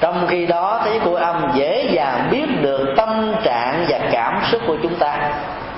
Trong 0.00 0.26
khi 0.28 0.46
đó, 0.46 0.80
thế 0.84 0.98
của 1.04 1.16
âm 1.16 1.50
dễ 1.54 1.88
dàng 1.92 2.28
biết 2.30 2.46
được 2.62 2.94
tâm 2.96 3.34
trạng 3.44 3.84
và 3.88 3.98
cảm 4.12 4.40
xúc 4.52 4.60
của 4.66 4.76
chúng 4.82 4.94
ta, 4.94 5.32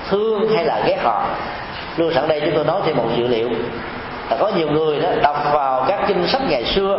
thương 0.09 0.55
hay 0.55 0.65
là 0.65 0.81
ghét 0.85 0.97
họ. 1.03 1.25
Luôn 1.97 2.13
sẵn 2.13 2.27
đây, 2.27 2.41
chúng 2.45 2.55
tôi 2.55 2.65
nói 2.65 2.81
thêm 2.85 2.97
một 2.97 3.07
dữ 3.17 3.27
liệu. 3.27 3.49
Là 4.29 4.37
có 4.39 4.51
nhiều 4.55 4.71
người 4.71 4.99
đó 4.99 5.09
đọc 5.23 5.43
vào 5.53 5.85
các 5.87 5.99
kinh 6.07 6.27
sách 6.27 6.41
ngày 6.49 6.65
xưa, 6.65 6.97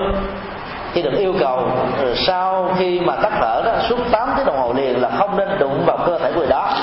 khi 0.93 1.03
được 1.03 1.15
yêu 1.19 1.35
cầu 1.41 1.71
rồi 2.03 2.15
sau 2.17 2.75
khi 2.79 3.01
mà 3.01 3.17
tắt 3.17 3.33
thở 3.41 3.63
đó, 3.65 3.73
suốt 3.89 3.99
8 4.11 4.29
tiếng 4.37 4.47
đồng 4.47 4.59
hồ 4.59 4.73
liền 4.73 5.03
là 5.03 5.09
không 5.19 5.37
nên 5.37 5.49
đụng 5.59 5.83
vào 5.87 5.99
cơ 6.07 6.19
thể 6.19 6.33
người 6.33 6.47
đó. 6.47 6.75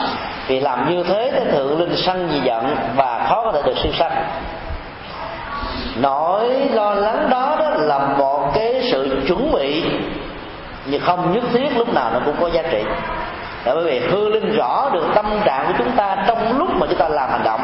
Vì 0.48 0.60
làm 0.60 0.90
như 0.90 1.04
thế 1.04 1.32
thì 1.36 1.52
thượng 1.52 1.80
linh 1.80 1.96
sân 1.96 2.30
gì 2.32 2.42
giận 2.44 2.76
và 2.96 3.26
khó 3.30 3.44
có 3.46 3.52
thể 3.52 3.62
được 3.66 3.78
siêu 3.84 3.92
sanh 4.00 4.12
nỗi 5.96 6.70
lo 6.74 6.94
lắng 6.94 7.30
đó, 7.30 7.56
đó 7.60 7.70
là 7.70 8.00
một 8.00 8.52
cái 8.56 8.90
sự 8.92 9.24
chuẩn 9.28 9.52
bị 9.52 9.84
nhưng 10.86 11.02
không 11.02 11.34
nhất 11.34 11.44
thiết 11.54 11.78
lúc 11.78 11.94
nào 11.94 12.12
nó 12.14 12.20
cũng 12.26 12.36
có 12.42 12.50
giá 12.50 12.62
trị. 12.72 12.84
Là 13.66 13.76
bởi 13.76 13.84
vì 13.84 14.00
hư 14.00 14.30
linh 14.30 14.56
rõ 14.56 14.90
được 14.94 15.06
tâm 15.16 15.26
trạng 15.46 15.66
của 15.68 15.74
chúng 15.78 15.92
ta 15.92 16.16
trong 16.28 16.58
lúc 16.58 16.70
mà 16.76 16.88
chúng 16.90 17.00
ta 17.00 17.08
làm 17.10 17.30
hành 17.30 17.44
động. 17.44 17.62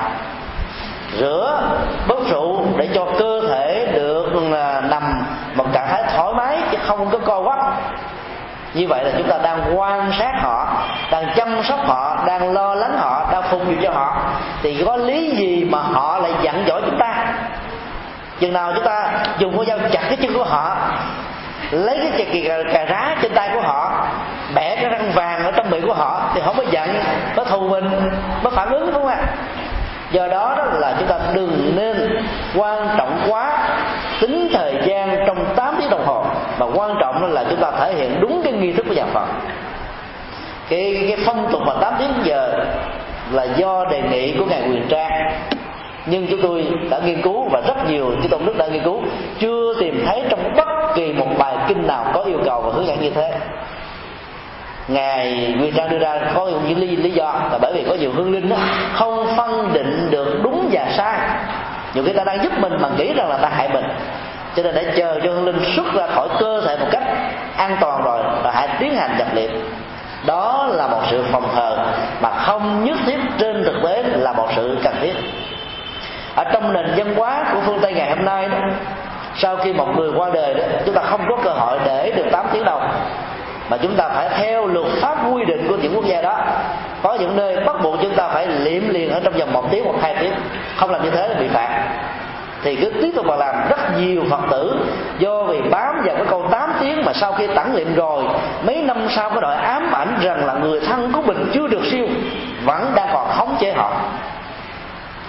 Rửa 1.20 1.62
bớt 2.08 2.28
rượu 2.32 2.66
để 2.78 2.90
cho 2.94 3.06
cơ 3.20 3.42
thể 3.50 3.92
được 3.94 4.26
à, 4.54 4.82
nằm 4.82 5.24
một 5.56 5.66
trạng 5.74 5.88
thái 5.88 6.04
thoải 6.16 6.34
mái 6.34 6.58
chứ 6.72 6.78
không 6.88 7.10
có 7.12 7.18
co 7.26 7.42
quắp. 7.42 7.60
Như 8.74 8.88
vậy 8.88 9.04
là 9.04 9.12
chúng 9.18 9.28
ta 9.28 9.38
đang 9.38 9.80
quan 9.80 10.12
sát 10.20 10.32
họ 10.42 10.68
đang 11.12 11.34
chăm 11.36 11.64
sóc 11.64 11.80
họ 11.88 12.24
đang 12.28 12.54
lo 12.54 12.76
lắng 12.76 12.98
họ 12.98 13.30
đang 13.32 13.44
phục 13.44 13.66
vụ 13.66 13.74
cho 13.84 13.92
họ. 13.92 14.18
Thì 14.64 14.84
có 14.86 14.98
lý 14.98 15.36
gì 15.36 15.68
mà 15.72 15.80
họ 15.80 16.20
lại 16.20 16.32
giận 16.42 16.64
dỗi 16.68 16.82
chúng 16.86 17.00
ta? 17.00 17.34
Chừng 18.42 18.54
nào 18.54 18.72
chúng 18.76 18.86
ta 18.86 19.14
dùng 19.40 19.58
con 19.58 19.66
dao 19.66 19.78
chặt 19.92 20.02
cái 20.08 20.18
chân 20.22 20.34
của 20.34 20.44
họ 20.44 20.78
lấy 21.72 22.00
cái 22.18 22.28
chè 22.34 22.48
cà, 22.48 22.74
cà 22.74 22.86
rá 22.86 23.16
trên 23.22 23.34
tay 23.34 23.50
của 23.54 23.62
họ 23.62 24.08
bẻ 24.56 24.76
cái 24.76 24.90
răng 24.90 25.12
vàng 25.14 25.44
ở 25.44 25.52
trong 25.52 25.70
miệng 25.70 25.88
của 25.88 25.94
họ 25.94 26.32
thì 26.36 26.42
họ 26.42 26.54
mới 26.54 26.66
giận 26.72 26.90
mới 27.36 27.46
thù 27.46 27.70
mình 27.70 27.90
mới 28.44 28.54
phản 28.56 28.70
ứng 28.70 28.86
đúng 28.86 28.94
không 28.94 29.08
ạ? 29.08 29.18
Do 30.12 30.28
đó 30.28 30.54
đó 30.58 30.64
là 30.64 30.96
chúng 31.00 31.08
ta 31.08 31.20
đừng 31.34 31.74
nên 31.76 32.26
quan 32.56 32.88
trọng 32.98 33.22
quá 33.30 33.70
tính 34.22 34.50
thời 34.54 34.74
gian 34.86 35.24
trong 35.28 35.46
8 35.56 35.76
tiếng 35.80 35.90
đồng 35.90 36.06
hồ. 36.06 36.26
Mà 36.60 36.66
quan 36.76 36.96
trọng 37.00 37.34
là 37.34 37.44
chúng 37.50 37.60
ta 37.60 37.72
thể 37.80 37.94
hiện 37.94 38.22
đúng 38.22 38.42
cái 38.44 38.54
nghi 38.54 38.74
thức 38.74 38.86
của 38.90 38.94
nhà 38.94 39.06
Phật. 39.14 39.26
Cái 40.70 41.06
cái 41.08 41.18
phong 41.26 41.52
tục 41.52 41.62
mà 41.66 41.74
8 41.82 41.94
tiếng 42.00 42.14
giờ 42.24 42.66
là 43.32 43.44
do 43.44 43.86
đề 43.86 44.02
nghị 44.02 44.36
của 44.40 44.46
ngài 44.46 44.62
quyền 44.62 44.88
trang 44.90 45.34
nhưng 46.06 46.28
chúng 46.28 46.42
tôi 46.42 46.68
đã 46.90 47.00
nghiên 47.06 47.22
cứu 47.22 47.50
và 47.50 47.62
rất 47.68 47.90
nhiều 47.90 48.16
chư 48.24 48.28
tôn 48.28 48.46
đức 48.46 48.58
đã 48.58 48.68
nghiên 48.68 48.84
cứu 48.84 49.02
chưa 49.40 49.74
tìm 49.80 50.04
thấy 50.06 50.24
trong 50.30 50.56
bất 50.56 50.68
kỳ 50.96 51.14
một 51.14 51.28
bài 51.38 51.56
kinh 51.68 51.88
nào 51.88 52.06
có 52.14 52.22
yêu 52.22 52.40
cầu 52.46 52.62
và 52.62 52.72
hướng 52.74 52.88
dẫn 52.88 53.02
như 53.02 53.10
thế. 53.10 53.34
Ngài 54.88 55.54
nguyên 55.58 55.74
trang 55.74 55.90
đưa 55.90 55.98
ra 55.98 56.20
có 56.36 56.52
những 56.68 56.80
lý, 56.80 56.96
lý 56.96 57.12
do 57.12 57.34
là 57.52 57.58
bởi 57.62 57.74
vì 57.74 57.84
có 57.90 57.96
nhiều 57.96 58.12
hương 58.16 58.32
linh 58.32 58.50
đó, 58.50 58.56
không 58.94 59.28
phân 59.38 59.74
định 59.74 60.08
được 60.12 60.40
đúng 60.44 60.70
và 60.72 60.86
sai. 60.98 61.20
Nhiều 61.94 62.04
khi 62.04 62.14
ta 62.14 62.24
đang 62.24 62.44
giúp 62.44 62.52
mình 62.60 62.74
mà 62.82 62.90
nghĩ 62.98 63.14
rằng 63.14 63.30
là 63.30 63.38
ta 63.38 63.50
hại 63.50 63.70
mình 63.70 63.86
cho 64.56 64.64
nên 64.64 64.76
để 64.76 64.94
chờ 64.98 65.20
cho 65.24 65.32
hương 65.32 65.46
linh 65.46 65.76
xuất 65.76 65.94
ra 65.94 66.08
khỏi 66.08 66.30
cơ 66.40 66.62
thể 66.62 66.78
một 66.78 66.88
cách 66.92 67.04
an 67.58 67.78
toàn 67.82 68.04
rồi 68.04 68.20
là 68.44 68.52
hãy 68.52 68.68
tiến 68.80 68.96
hành 68.96 69.18
nhập 69.18 69.28
liệm 69.34 69.52
đó 70.26 70.70
là 70.72 70.88
một 70.88 71.02
sự 71.12 71.24
phòng 71.32 71.50
thờ 71.56 71.86
mà 72.22 72.30
không 72.30 72.86
nhất 72.86 72.98
thiết 73.06 73.18
trên 73.38 73.64
thực 73.64 73.76
tế 73.84 74.04
là 74.04 74.34
một 74.34 74.48
sự 74.56 74.78
cần 74.84 74.94
thiết 75.02 75.14
ở 76.36 76.44
trong 76.44 76.74
nền 76.74 76.86
văn 76.98 77.16
hóa 77.16 77.44
của 77.54 77.60
phương 77.66 77.80
tây 77.82 77.94
ngày 77.94 78.10
hôm 78.10 78.26
nay 78.26 78.50
đó 78.50 78.58
sau 79.36 79.58
khi 79.58 79.74
một 79.74 79.98
người 79.98 80.12
qua 80.16 80.30
đời 80.34 80.54
đó 80.54 80.64
chúng 80.86 80.96
ta 80.96 81.02
không 81.02 81.22
có 81.30 81.38
cơ 81.44 81.50
hội 81.50 81.80
để 81.86 82.12
được 82.12 82.26
8 82.32 82.46
tiếng 82.54 82.66
đồng, 82.66 82.92
mà 83.70 83.78
chúng 83.78 83.96
ta 83.96 84.10
phải 84.10 84.30
theo 84.30 84.68
luật 84.68 84.86
pháp 85.02 85.18
quy 85.32 85.46
định 85.46 85.68
của 85.70 85.76
những 85.76 85.96
quốc 85.96 86.06
gia 86.06 86.22
đó. 86.22 86.38
Có 87.04 87.14
những 87.14 87.38
nơi 87.38 87.56
bắt 87.66 87.76
buộc 87.84 87.96
chúng 88.02 88.16
ta 88.16 88.28
phải 88.28 88.48
liệm 88.48 88.90
liền 88.90 89.12
ở 89.12 89.20
trong 89.24 89.34
vòng 89.34 89.54
một 89.54 89.72
tiếng 89.72 89.86
hoặc 89.86 89.96
hai 90.02 90.16
tiếng. 90.20 90.34
Không 90.78 90.92
làm 90.92 91.04
như 91.04 91.10
thế 91.10 91.28
là 91.28 91.36
bị 91.40 91.48
phạt. 91.48 91.84
Thì 92.64 92.76
cứ 92.76 92.92
tiếp 93.02 93.12
tục 93.16 93.26
mà 93.26 93.36
làm 93.36 93.56
rất 93.70 93.80
nhiều 94.00 94.24
phật 94.30 94.40
tử 94.52 94.76
do 95.20 95.44
vì 95.44 95.62
bám 95.62 96.02
vào 96.06 96.16
cái 96.16 96.26
câu 96.30 96.48
8 96.52 96.74
tiếng 96.80 97.06
mà 97.06 97.14
sau 97.14 97.34
khi 97.34 97.48
tản 97.48 97.76
liệm 97.76 97.96
rồi 97.96 98.24
mấy 98.66 98.82
năm 98.82 99.08
sau 99.10 99.30
có 99.30 99.42
đội 99.42 99.56
ám 99.56 99.92
ảnh 99.94 100.16
rằng 100.22 100.46
là 100.46 100.54
người 100.54 100.80
thân 100.80 101.12
của 101.14 101.22
mình 101.22 101.52
chưa 101.54 101.68
được 101.68 101.82
siêu 101.92 102.08
vẫn 102.66 102.92
đang 102.96 103.10
còn 103.14 103.28
khống 103.38 103.56
chế 103.60 103.74
họ 103.74 103.92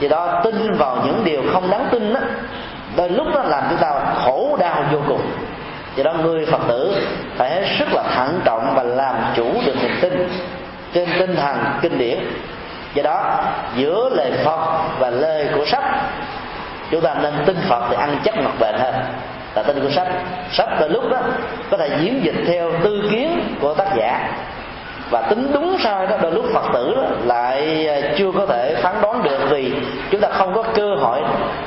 vì 0.03 0.09
đó, 0.09 0.41
tin 0.45 0.73
vào 0.73 0.97
những 1.07 1.25
điều 1.25 1.43
không 1.53 1.71
đáng 1.71 1.89
tin 1.91 2.15
đó 2.15 2.21
đôi 2.97 3.11
lúc 3.11 3.27
nó 3.35 3.43
làm 3.43 3.65
chúng 3.71 3.79
ta 3.79 3.95
khổ 4.25 4.57
đau 4.61 4.85
vô 4.93 4.99
cùng. 5.09 5.21
Do 5.97 6.05
đó, 6.05 6.13
người 6.23 6.47
phật 6.47 6.61
tử 6.69 6.95
phải 7.37 7.51
hết 7.51 7.65
sức 7.79 7.89
là 7.93 8.03
thận 8.15 8.41
trọng 8.45 8.73
và 8.77 8.83
làm 8.83 9.15
chủ 9.37 9.53
được 9.67 9.75
niềm 9.83 9.99
tin 10.01 10.29
trên 10.95 11.09
tinh 11.19 11.37
thần 11.37 11.57
kinh 11.83 11.99
điển. 11.99 12.19
Do 12.95 13.03
đó, 13.03 13.41
giữa 13.77 14.11
lời 14.13 14.33
phật 14.45 14.61
và 14.99 15.11
lời 15.11 15.49
của 15.55 15.65
sách 15.67 15.85
chúng 16.91 17.01
ta 17.01 17.15
nên 17.23 17.35
tin 17.47 17.57
phật 17.69 17.83
thì 17.91 17.97
ăn 17.97 18.19
chắc 18.25 18.37
mặt 18.37 18.53
bền 18.61 18.75
hơn. 18.75 18.95
Là 19.55 19.63
tin 19.63 19.81
của 19.83 19.91
sách 19.91 20.09
sách 20.53 20.69
đôi 20.81 20.89
lúc 20.91 21.05
đó 21.11 21.19
có 21.71 21.77
thể 21.77 21.91
diễn 22.01 22.25
dịch 22.25 22.45
theo 22.47 22.73
tư 22.85 23.09
kiến 23.11 23.57
của 23.61 23.75
tác 23.75 23.89
giả 23.97 24.29
và 25.13 25.23
tính 25.23 25.51
đúng 25.53 25.77
sai 25.85 26.07
đó 26.07 26.17
đôi 26.23 26.33
lúc 26.33 26.45
phật 26.55 26.73
tử 26.75 26.95
đó, 26.97 27.03
lại 27.25 27.89
à, 27.89 28.15
chưa 28.17 28.33
có 28.39 28.47
thể 28.47 28.75
phán 28.83 28.95
đoán 29.03 29.23
được 29.23 29.39
vì 29.51 29.73
chúng 30.11 30.21
ta 30.21 30.29
không 30.29 30.55
có 30.55 30.63
cơ 30.75 30.95
hội 30.95 31.21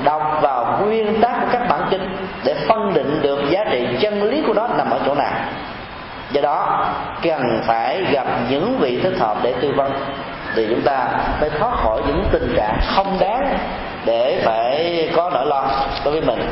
đọc 0.03 0.39
vào 0.41 0.79
nguyên 0.81 1.21
tắc 1.21 1.41
của 1.41 1.47
các 1.51 1.61
bản 1.69 1.87
kinh 1.89 2.15
để 2.43 2.55
phân 2.67 2.93
định 2.93 3.19
được 3.21 3.39
giá 3.49 3.63
trị 3.71 3.87
chân 3.99 4.23
lý 4.23 4.43
của 4.47 4.53
nó 4.53 4.67
nằm 4.67 4.89
ở 4.89 4.99
chỗ 5.05 5.15
nào. 5.15 5.33
Do 6.31 6.41
đó 6.41 6.85
cần 7.21 7.61
phải 7.63 8.03
gặp 8.11 8.27
những 8.49 8.77
vị 8.79 8.99
thích 9.03 9.17
hợp 9.19 9.37
để 9.43 9.53
tư 9.61 9.71
vấn 9.75 9.91
thì 10.55 10.67
chúng 10.69 10.81
ta 10.81 11.07
mới 11.41 11.49
thoát 11.49 11.75
khỏi 11.83 12.01
những 12.07 12.23
tình 12.31 12.53
trạng 12.57 12.79
không 12.95 13.17
đáng 13.19 13.57
để 14.05 14.41
phải 14.45 15.09
có 15.15 15.31
nỗi 15.33 15.45
lo 15.45 15.65
đối 16.05 16.13
với 16.13 16.21
mình. 16.21 16.47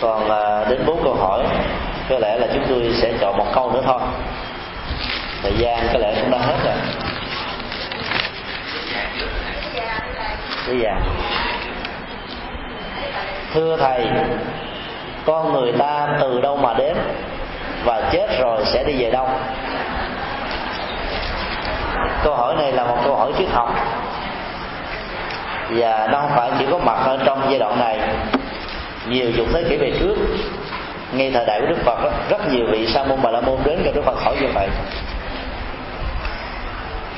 Còn 0.00 0.30
à, 0.30 0.64
đến 0.68 0.80
bốn 0.86 1.04
câu 1.04 1.14
hỏi 1.14 1.44
có 2.08 2.18
lẽ 2.18 2.36
là 2.38 2.46
chúng 2.54 2.64
tôi 2.68 2.92
sẽ 2.94 3.12
chọn 3.20 3.38
một 3.38 3.46
câu 3.54 3.72
nữa 3.72 3.82
thôi. 3.84 4.00
Thời 5.42 5.52
gian 5.58 5.88
có 5.92 5.98
lẽ 5.98 6.14
cũng 6.20 6.30
đã 6.30 6.38
hết 6.38 6.56
rồi. 6.64 6.74
Bây 10.66 10.78
giờ 10.80 10.90
thưa 13.54 13.76
thầy, 13.76 14.06
con 15.26 15.52
người 15.52 15.72
ta 15.72 16.08
từ 16.20 16.40
đâu 16.40 16.56
mà 16.56 16.74
đến 16.74 16.96
và 17.84 18.10
chết 18.12 18.26
rồi 18.40 18.64
sẽ 18.64 18.84
đi 18.84 19.02
về 19.02 19.10
đâu? 19.10 19.28
Câu 22.24 22.34
hỏi 22.34 22.54
này 22.56 22.72
là 22.72 22.84
một 22.84 22.98
câu 23.04 23.16
hỏi 23.16 23.32
triết 23.38 23.48
học. 23.52 23.74
Và 25.70 26.08
nó 26.12 26.20
không 26.20 26.30
phải 26.36 26.50
chỉ 26.58 26.64
có 26.70 26.78
mặt 26.78 26.98
ở 27.04 27.18
trong 27.26 27.46
giai 27.50 27.58
đoạn 27.58 27.78
này. 27.78 27.98
Nhiều 29.08 29.32
chục 29.36 29.46
thế 29.52 29.64
kỷ 29.68 29.76
về 29.76 29.92
trước 30.00 30.14
ngay 31.12 31.30
thời 31.34 31.46
đại 31.46 31.60
của 31.60 31.66
đức 31.66 31.78
phật 31.84 31.98
rất 32.30 32.52
nhiều 32.52 32.66
vị 32.70 32.86
sa 32.86 33.04
môn, 33.04 33.18
bà 33.22 33.30
la 33.30 33.40
môn 33.40 33.56
đến 33.64 33.82
gặp 33.84 33.90
đức 33.94 34.04
phật 34.04 34.18
hỏi 34.20 34.36
như 34.40 34.48
vậy. 34.54 34.68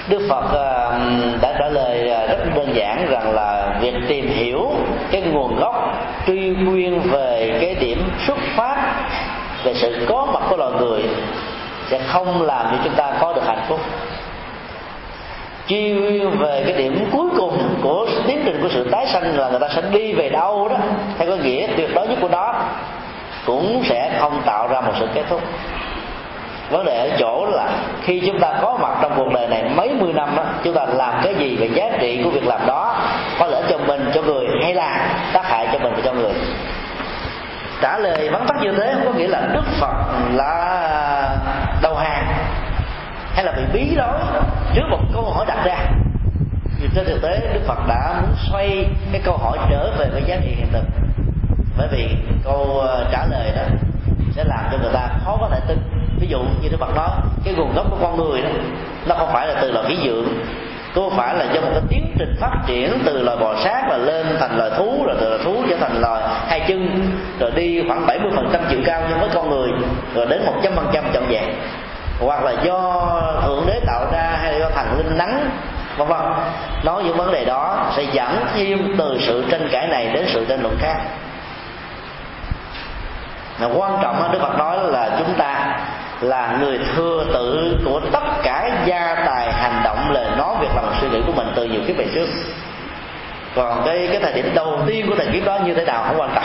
Đức 0.08 0.26
Phật 0.28 0.54
à, 0.54 0.98
đã 1.42 1.54
trả 1.58 1.68
lời 1.68 2.10
à, 2.10 2.26
rất 2.26 2.38
đơn 2.56 2.74
giản 2.74 3.06
rằng 3.10 3.34
là 3.34 3.78
việc 3.80 3.94
tìm 4.08 4.28
hiểu 4.28 4.70
cái 5.10 5.22
nguồn 5.22 5.56
gốc, 5.56 5.94
truy 6.26 6.48
nguyên 6.48 7.00
về 7.00 7.58
cái 7.60 7.74
điểm 7.74 8.10
xuất 8.26 8.38
phát 8.56 8.76
về 9.64 9.74
sự 9.74 10.06
có 10.08 10.26
mặt 10.32 10.42
của 10.50 10.56
loài 10.56 10.72
người 10.80 11.02
sẽ 11.90 11.98
không 11.98 12.42
làm 12.42 12.66
cho 12.70 12.78
chúng 12.84 12.94
ta 12.94 13.12
có 13.20 13.32
được 13.32 13.46
hạnh 13.46 13.64
phúc. 13.68 13.80
Truy 15.68 15.92
nguyên 15.92 16.38
về 16.38 16.62
cái 16.66 16.72
điểm 16.76 17.08
cuối 17.12 17.28
cùng 17.36 17.58
của 17.82 18.06
tiến 18.26 18.42
trình 18.44 18.58
của 18.62 18.68
sự 18.68 18.88
tái 18.90 19.06
sanh 19.06 19.38
là 19.38 19.48
người 19.48 19.60
ta 19.60 19.68
sẽ 19.68 19.82
đi 19.92 20.12
về 20.12 20.28
đâu 20.28 20.68
đó, 20.68 20.76
theo 21.18 21.28
cái 21.28 21.38
nghĩa 21.38 21.66
tuyệt 21.76 21.90
đối 21.94 22.08
nhất 22.08 22.18
của 22.20 22.28
nó 22.28 22.54
cũng 23.48 23.82
sẽ 23.88 24.16
không 24.20 24.42
tạo 24.46 24.68
ra 24.68 24.80
một 24.80 24.92
sự 24.98 25.08
kết 25.14 25.24
thúc. 25.28 25.40
Vấn 26.70 26.84
đề 26.84 26.98
ở 26.98 27.16
chỗ 27.18 27.46
là 27.46 27.68
khi 28.02 28.22
chúng 28.26 28.40
ta 28.40 28.52
có 28.62 28.78
mặt 28.80 28.98
trong 29.02 29.12
cuộc 29.16 29.32
đời 29.34 29.48
này 29.48 29.64
mấy 29.76 29.94
mươi 30.00 30.12
năm 30.12 30.28
đó, 30.36 30.44
chúng 30.64 30.74
ta 30.74 30.86
làm 30.86 31.20
cái 31.22 31.34
gì 31.34 31.56
về 31.56 31.66
giá 31.66 31.90
trị 32.00 32.20
của 32.24 32.30
việc 32.30 32.46
làm 32.46 32.66
đó, 32.66 32.96
có 33.38 33.46
lợi 33.46 33.62
cho 33.70 33.78
mình, 33.78 34.10
cho 34.14 34.22
người, 34.22 34.46
hay 34.62 34.74
là 34.74 35.18
tác 35.32 35.44
hại 35.44 35.68
cho 35.72 35.78
mình 35.78 35.92
và 35.96 36.02
cho 36.04 36.12
người? 36.12 36.32
Trả 37.82 37.98
lời 37.98 38.28
vắn 38.32 38.46
tắt 38.48 38.56
như 38.62 38.72
thế 38.72 38.94
không 38.94 39.12
có 39.12 39.18
nghĩa 39.18 39.28
là 39.28 39.48
đức 39.52 39.64
phật 39.80 39.94
là 40.32 41.36
đầu 41.82 41.94
hàng 41.94 42.26
hay 43.34 43.44
là 43.44 43.52
bị 43.52 43.62
bí 43.72 43.94
đó 43.96 44.18
trước 44.74 44.84
một 44.90 45.00
câu 45.14 45.22
hỏi 45.22 45.46
đặt 45.48 45.58
ra 45.64 45.76
vì 46.80 46.88
trên 46.94 47.04
thực 47.04 47.22
tế 47.22 47.40
đức 47.54 47.60
phật 47.66 47.78
đã 47.88 48.14
muốn 48.20 48.30
xoay 48.50 48.84
cái 49.12 49.20
câu 49.24 49.36
hỏi 49.36 49.58
trở 49.70 49.90
về 49.98 50.06
với 50.12 50.22
giá 50.26 50.36
trị 50.42 50.54
hiện 50.56 50.66
thực 50.72 50.84
bởi 51.78 51.88
vì 51.90 52.08
câu 52.44 52.80
ờ, 52.80 53.06
trả 53.12 53.26
lời 53.30 53.52
đó 53.56 53.62
sẽ 54.36 54.44
làm 54.44 54.64
cho 54.72 54.78
người 54.78 54.92
ta 54.92 55.08
khó 55.24 55.36
có 55.40 55.48
thể 55.48 55.60
tin. 55.68 55.78
Ví 56.20 56.26
dụ 56.26 56.38
như 56.38 56.68
đức 56.68 56.76
phật 56.80 56.94
nói, 56.96 57.10
cái 57.44 57.54
nguồn 57.54 57.74
gốc 57.74 57.86
của 57.90 57.96
con 58.00 58.16
người 58.16 58.42
đó, 58.42 58.48
nó 59.06 59.14
không 59.14 59.28
phải 59.32 59.46
là 59.46 59.58
từ 59.62 59.70
loài 59.72 59.86
khí 59.88 59.96
dưỡng 60.04 60.26
có 60.94 61.10
phải 61.16 61.34
là 61.34 61.44
do 61.44 61.60
một 61.60 61.68
cái 61.72 61.82
tiến 61.88 62.14
trình 62.18 62.36
phát 62.40 62.56
triển 62.66 62.98
từ 63.04 63.22
loài 63.22 63.36
bò 63.36 63.54
sát 63.64 63.88
là 63.88 63.96
lên 63.96 64.26
thành 64.40 64.58
loài 64.58 64.70
thú, 64.76 65.04
rồi 65.06 65.16
từ 65.20 65.28
loài 65.28 65.40
thú 65.44 65.62
trở 65.68 65.76
thành 65.80 66.00
loài 66.00 66.22
hai 66.46 66.60
chân, 66.68 67.10
rồi 67.40 67.50
đi 67.54 67.82
khoảng 67.88 68.06
70 68.06 68.30
phần 68.36 68.50
trăm 68.52 68.62
chiều 68.70 68.80
cao 68.86 69.02
như 69.08 69.14
với 69.20 69.28
con 69.34 69.50
người, 69.50 69.68
rồi 70.14 70.26
đến 70.26 70.46
một 70.46 70.54
trăm 70.62 70.72
phần 70.76 70.86
trăm 70.92 71.04
chậm 71.12 71.26
vẹn 71.28 71.44
hoặc 72.20 72.44
là 72.44 72.52
do 72.64 73.06
thượng 73.46 73.66
đế 73.66 73.80
tạo 73.86 74.06
ra 74.12 74.38
hay 74.42 74.52
là 74.52 74.58
do 74.58 74.70
thần 74.70 74.98
linh 74.98 75.18
nắng, 75.18 75.50
vân 75.96 76.08
vân. 76.08 76.20
Nói 76.84 77.04
những 77.04 77.16
vấn 77.16 77.32
đề 77.32 77.44
đó 77.44 77.92
sẽ 77.96 78.04
dẫn 78.12 78.44
thêm 78.54 78.94
từ 78.98 79.18
sự 79.20 79.44
tranh 79.50 79.68
cãi 79.72 79.86
này 79.86 80.10
đến 80.14 80.24
sự 80.28 80.44
tranh 80.48 80.62
luận 80.62 80.76
khác 80.80 80.96
mà 83.60 83.66
quan 83.76 83.98
trọng 84.02 84.32
đức 84.32 84.38
phật 84.42 84.58
nói 84.58 84.78
là 84.82 85.10
chúng 85.18 85.34
ta 85.34 85.78
là 86.20 86.56
người 86.60 86.80
thừa 86.96 87.24
tự 87.34 87.76
của 87.84 88.00
tất 88.12 88.24
cả 88.42 88.70
gia 88.84 89.14
tài 89.26 89.52
hành 89.52 89.80
động 89.84 90.10
lời 90.10 90.26
nói 90.38 90.54
việc 90.60 90.70
làm 90.74 90.84
suy 91.00 91.08
nghĩ 91.08 91.22
của 91.26 91.32
mình 91.32 91.52
từ 91.56 91.64
nhiều 91.64 91.80
kiếp 91.86 91.96
về 91.96 92.06
trước. 92.14 92.26
Còn 93.56 93.82
cái 93.86 94.08
cái 94.12 94.20
thời 94.22 94.32
điểm 94.32 94.52
đầu 94.54 94.80
tiên 94.86 95.06
của 95.08 95.14
thời 95.16 95.26
kiếp 95.26 95.44
đó 95.44 95.58
như 95.64 95.74
thế 95.74 95.84
nào 95.84 96.04
không 96.06 96.20
quan 96.20 96.30
trọng. 96.34 96.44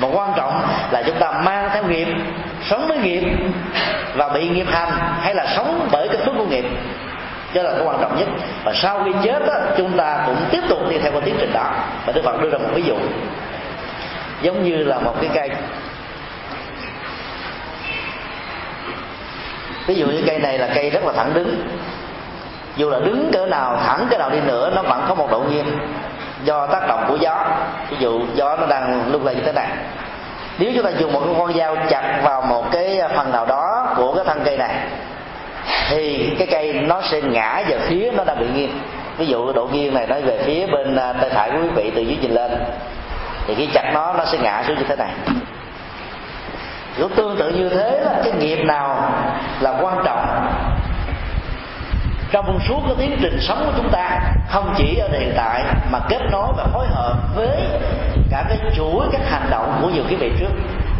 Mà 0.00 0.08
quan 0.12 0.32
trọng 0.36 0.62
là 0.90 1.02
chúng 1.06 1.18
ta 1.18 1.32
mang 1.44 1.70
theo 1.72 1.84
nghiệp 1.84 2.08
sống 2.70 2.88
với 2.88 2.98
nghiệp 2.98 3.24
và 4.14 4.28
bị 4.28 4.48
nghiệp 4.48 4.66
hành 4.70 4.92
hay 5.20 5.34
là 5.34 5.46
sống 5.56 5.88
bởi 5.92 6.08
cái 6.08 6.16
phước 6.26 6.34
của 6.38 6.46
nghiệp. 6.46 6.64
Đó 7.54 7.62
là 7.62 7.72
cái 7.72 7.86
quan 7.86 7.96
trọng 8.00 8.18
nhất. 8.18 8.28
Và 8.64 8.72
sau 8.74 9.04
khi 9.04 9.10
chết 9.24 9.46
đó, 9.46 9.54
chúng 9.76 9.96
ta 9.96 10.22
cũng 10.26 10.36
tiếp 10.50 10.60
tục 10.68 10.78
đi 10.90 10.98
theo 10.98 11.12
cái 11.12 11.20
tiến 11.20 11.34
trình 11.38 11.52
đó. 11.52 11.70
Và 12.06 12.12
đức 12.12 12.22
phật 12.24 12.40
đưa 12.40 12.50
ra 12.50 12.58
một 12.58 12.68
ví 12.74 12.82
dụ. 12.82 12.96
Giống 14.42 14.62
như 14.62 14.76
là 14.76 14.98
một 14.98 15.14
cái 15.20 15.30
cây 15.34 15.50
ví 19.86 19.94
dụ 19.94 20.06
như 20.06 20.22
cây 20.26 20.38
này 20.38 20.58
là 20.58 20.68
cây 20.74 20.90
rất 20.90 21.04
là 21.04 21.12
thẳng 21.12 21.34
đứng. 21.34 21.66
Dù 22.76 22.90
là 22.90 22.98
đứng 22.98 23.30
cỡ 23.32 23.46
nào, 23.46 23.78
thẳng 23.86 24.06
cỡ 24.10 24.18
nào 24.18 24.30
đi 24.30 24.40
nữa, 24.40 24.72
nó 24.74 24.82
vẫn 24.82 25.04
có 25.08 25.14
một 25.14 25.30
độ 25.30 25.40
nghiêng 25.40 25.78
do 26.44 26.66
tác 26.66 26.88
động 26.88 27.04
của 27.08 27.16
gió. 27.16 27.44
Ví 27.90 27.96
dụ 28.00 28.20
gió 28.34 28.56
nó 28.56 28.66
đang 28.66 29.12
lung 29.12 29.24
lay 29.24 29.34
như 29.34 29.42
thế 29.44 29.52
này. 29.52 29.68
Nếu 30.58 30.70
chúng 30.74 30.84
ta 30.84 30.90
dùng 30.90 31.12
một 31.12 31.22
cái 31.24 31.34
con 31.38 31.52
dao 31.52 31.76
chặt 31.90 32.20
vào 32.24 32.42
một 32.42 32.72
cái 32.72 33.00
phần 33.16 33.32
nào 33.32 33.46
đó 33.46 33.94
của 33.96 34.14
cái 34.14 34.24
thân 34.24 34.40
cây 34.44 34.58
này, 34.58 34.74
thì 35.88 36.30
cái 36.38 36.48
cây 36.50 36.72
nó 36.72 37.00
sẽ 37.02 37.20
ngã 37.20 37.62
về 37.68 37.78
phía 37.78 38.10
nó 38.16 38.24
đang 38.24 38.38
bị 38.38 38.46
nghiêng. 38.54 38.80
Ví 39.18 39.26
dụ 39.26 39.52
độ 39.52 39.68
nghiêng 39.72 39.94
này 39.94 40.06
nó 40.06 40.16
về 40.24 40.42
phía 40.44 40.66
bên 40.66 40.96
à, 40.96 41.12
tay 41.12 41.30
phải 41.30 41.50
của 41.50 41.58
quý 41.62 41.68
vị 41.74 41.92
từ 41.94 42.02
dưới 42.02 42.16
nhìn 42.20 42.30
lên, 42.30 42.50
thì 43.46 43.54
khi 43.54 43.66
chặt 43.66 43.90
nó 43.94 44.12
nó 44.12 44.24
sẽ 44.24 44.38
ngã 44.38 44.64
xuống 44.66 44.76
như 44.76 44.84
thế 44.88 44.96
này 44.96 45.10
cũng 46.98 47.12
tương 47.16 47.36
tự 47.38 47.50
như 47.50 47.68
thế 47.68 48.00
là 48.04 48.20
cái 48.24 48.32
nghiệp 48.32 48.64
nào 48.64 49.12
là 49.60 49.78
quan 49.80 49.98
trọng? 50.04 50.52
Trong 52.32 52.58
suốt 52.68 52.80
cái 52.86 52.94
tiến 52.98 53.18
trình 53.22 53.38
sống 53.40 53.62
của 53.66 53.72
chúng 53.76 53.90
ta, 53.90 54.20
không 54.50 54.74
chỉ 54.76 54.96
ở 54.96 55.08
hiện 55.12 55.32
tại 55.36 55.64
mà 55.90 55.98
kết 56.08 56.20
nối 56.30 56.52
và 56.56 56.64
phối 56.72 56.86
hợp 56.86 57.14
với 57.34 57.48
cả 58.30 58.44
cái 58.48 58.58
chuỗi 58.76 59.06
các 59.12 59.20
hành 59.30 59.50
động 59.50 59.78
của 59.82 59.88
nhiều 59.88 60.04
cái 60.08 60.16
vị 60.16 60.32
trước, 60.40 60.50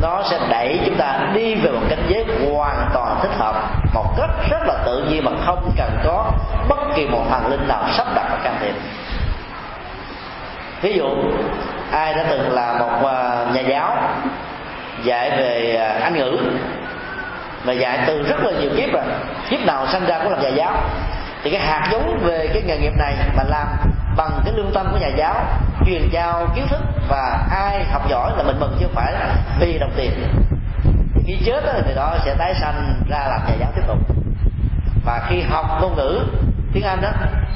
nó 0.03 0.23
sẽ 0.31 0.39
đẩy 0.51 0.81
chúng 0.87 0.97
ta 0.97 1.31
đi 1.35 1.55
về 1.55 1.71
một 1.71 1.81
cảnh 1.89 2.07
giới 2.09 2.25
hoàn 2.53 2.91
toàn 2.95 3.19
thích 3.23 3.33
hợp, 3.39 3.55
một 3.95 4.15
cách 4.17 4.31
rất 4.51 4.63
là 4.67 4.75
tự 4.87 5.05
nhiên 5.09 5.25
mà 5.25 5.31
không 5.47 5.73
cần 5.77 5.91
có 6.05 6.31
bất 6.69 6.79
kỳ 6.97 7.07
một 7.07 7.23
thần 7.31 7.51
linh 7.51 7.69
nào 7.69 7.85
sắp 7.93 8.07
đặt 8.15 8.27
và 8.31 8.39
can 8.45 8.57
thiệp. 8.61 8.75
Ví 10.83 10.93
dụ, 10.93 11.09
ai 11.91 12.15
đã 12.15 12.25
từng 12.31 12.53
là 12.53 12.79
một 12.79 13.09
à, 13.09 13.47
nhà 13.55 13.61
giáo? 13.61 13.97
Dạy 15.05 15.31
về 15.31 15.77
à, 15.77 15.99
anh 16.03 16.15
ngữ. 16.15 16.39
Mà 17.65 17.73
dạy 17.73 17.99
từ 18.07 18.23
rất 18.23 18.41
là 18.41 18.61
nhiều 18.61 18.71
kiếp 18.77 18.93
rồi. 18.93 19.03
Kiếp 19.51 19.61
nào 19.67 19.87
sinh 19.87 20.07
ra 20.07 20.19
cũng 20.19 20.33
làm 20.33 20.43
nhà 20.43 20.49
giáo. 20.49 20.77
Thì 21.43 21.51
cái 21.51 21.61
hạt 21.61 21.89
giống 21.93 22.19
về 22.25 22.49
cái 22.53 22.63
nghề 22.63 22.79
nghiệp 22.79 22.93
này 22.99 23.15
mà 23.37 23.43
làm 23.43 23.67
bằng 24.17 24.31
cái 24.45 24.55
lương 24.57 24.73
tâm 24.75 24.87
của 24.93 24.99
nhà 24.99 25.11
giáo 25.17 25.35
truyền 25.87 26.09
giao 26.13 26.47
kiến 26.55 26.67
thức 26.69 26.81
và 27.09 27.47
ai 27.51 27.85
học 27.85 28.03
giỏi 28.09 28.33
là 28.37 28.43
mình 28.43 28.61
mừng 28.61 28.77
chứ 28.81 28.87
không 28.87 28.95
phải 28.95 29.15
vì 29.61 29.79
đồng 29.79 29.93
tiền. 29.97 30.11
Khi 31.27 31.37
chết 31.45 31.65
đó, 31.67 31.73
thì 31.87 31.95
đó 31.95 32.17
sẽ 32.25 32.35
tái 32.39 32.55
sanh 32.55 32.95
ra 33.11 33.19
làm 33.19 33.41
nhà 33.49 33.55
giáo 33.61 33.73
tiếp 33.77 33.83
tục. 33.87 33.99
Và 35.05 35.21
khi 35.29 35.41
học 35.41 35.67
ngôn 35.81 35.97
ngữ 35.97 36.21
tiếng 36.73 36.85
anh 36.85 37.01
đó 37.03 37.09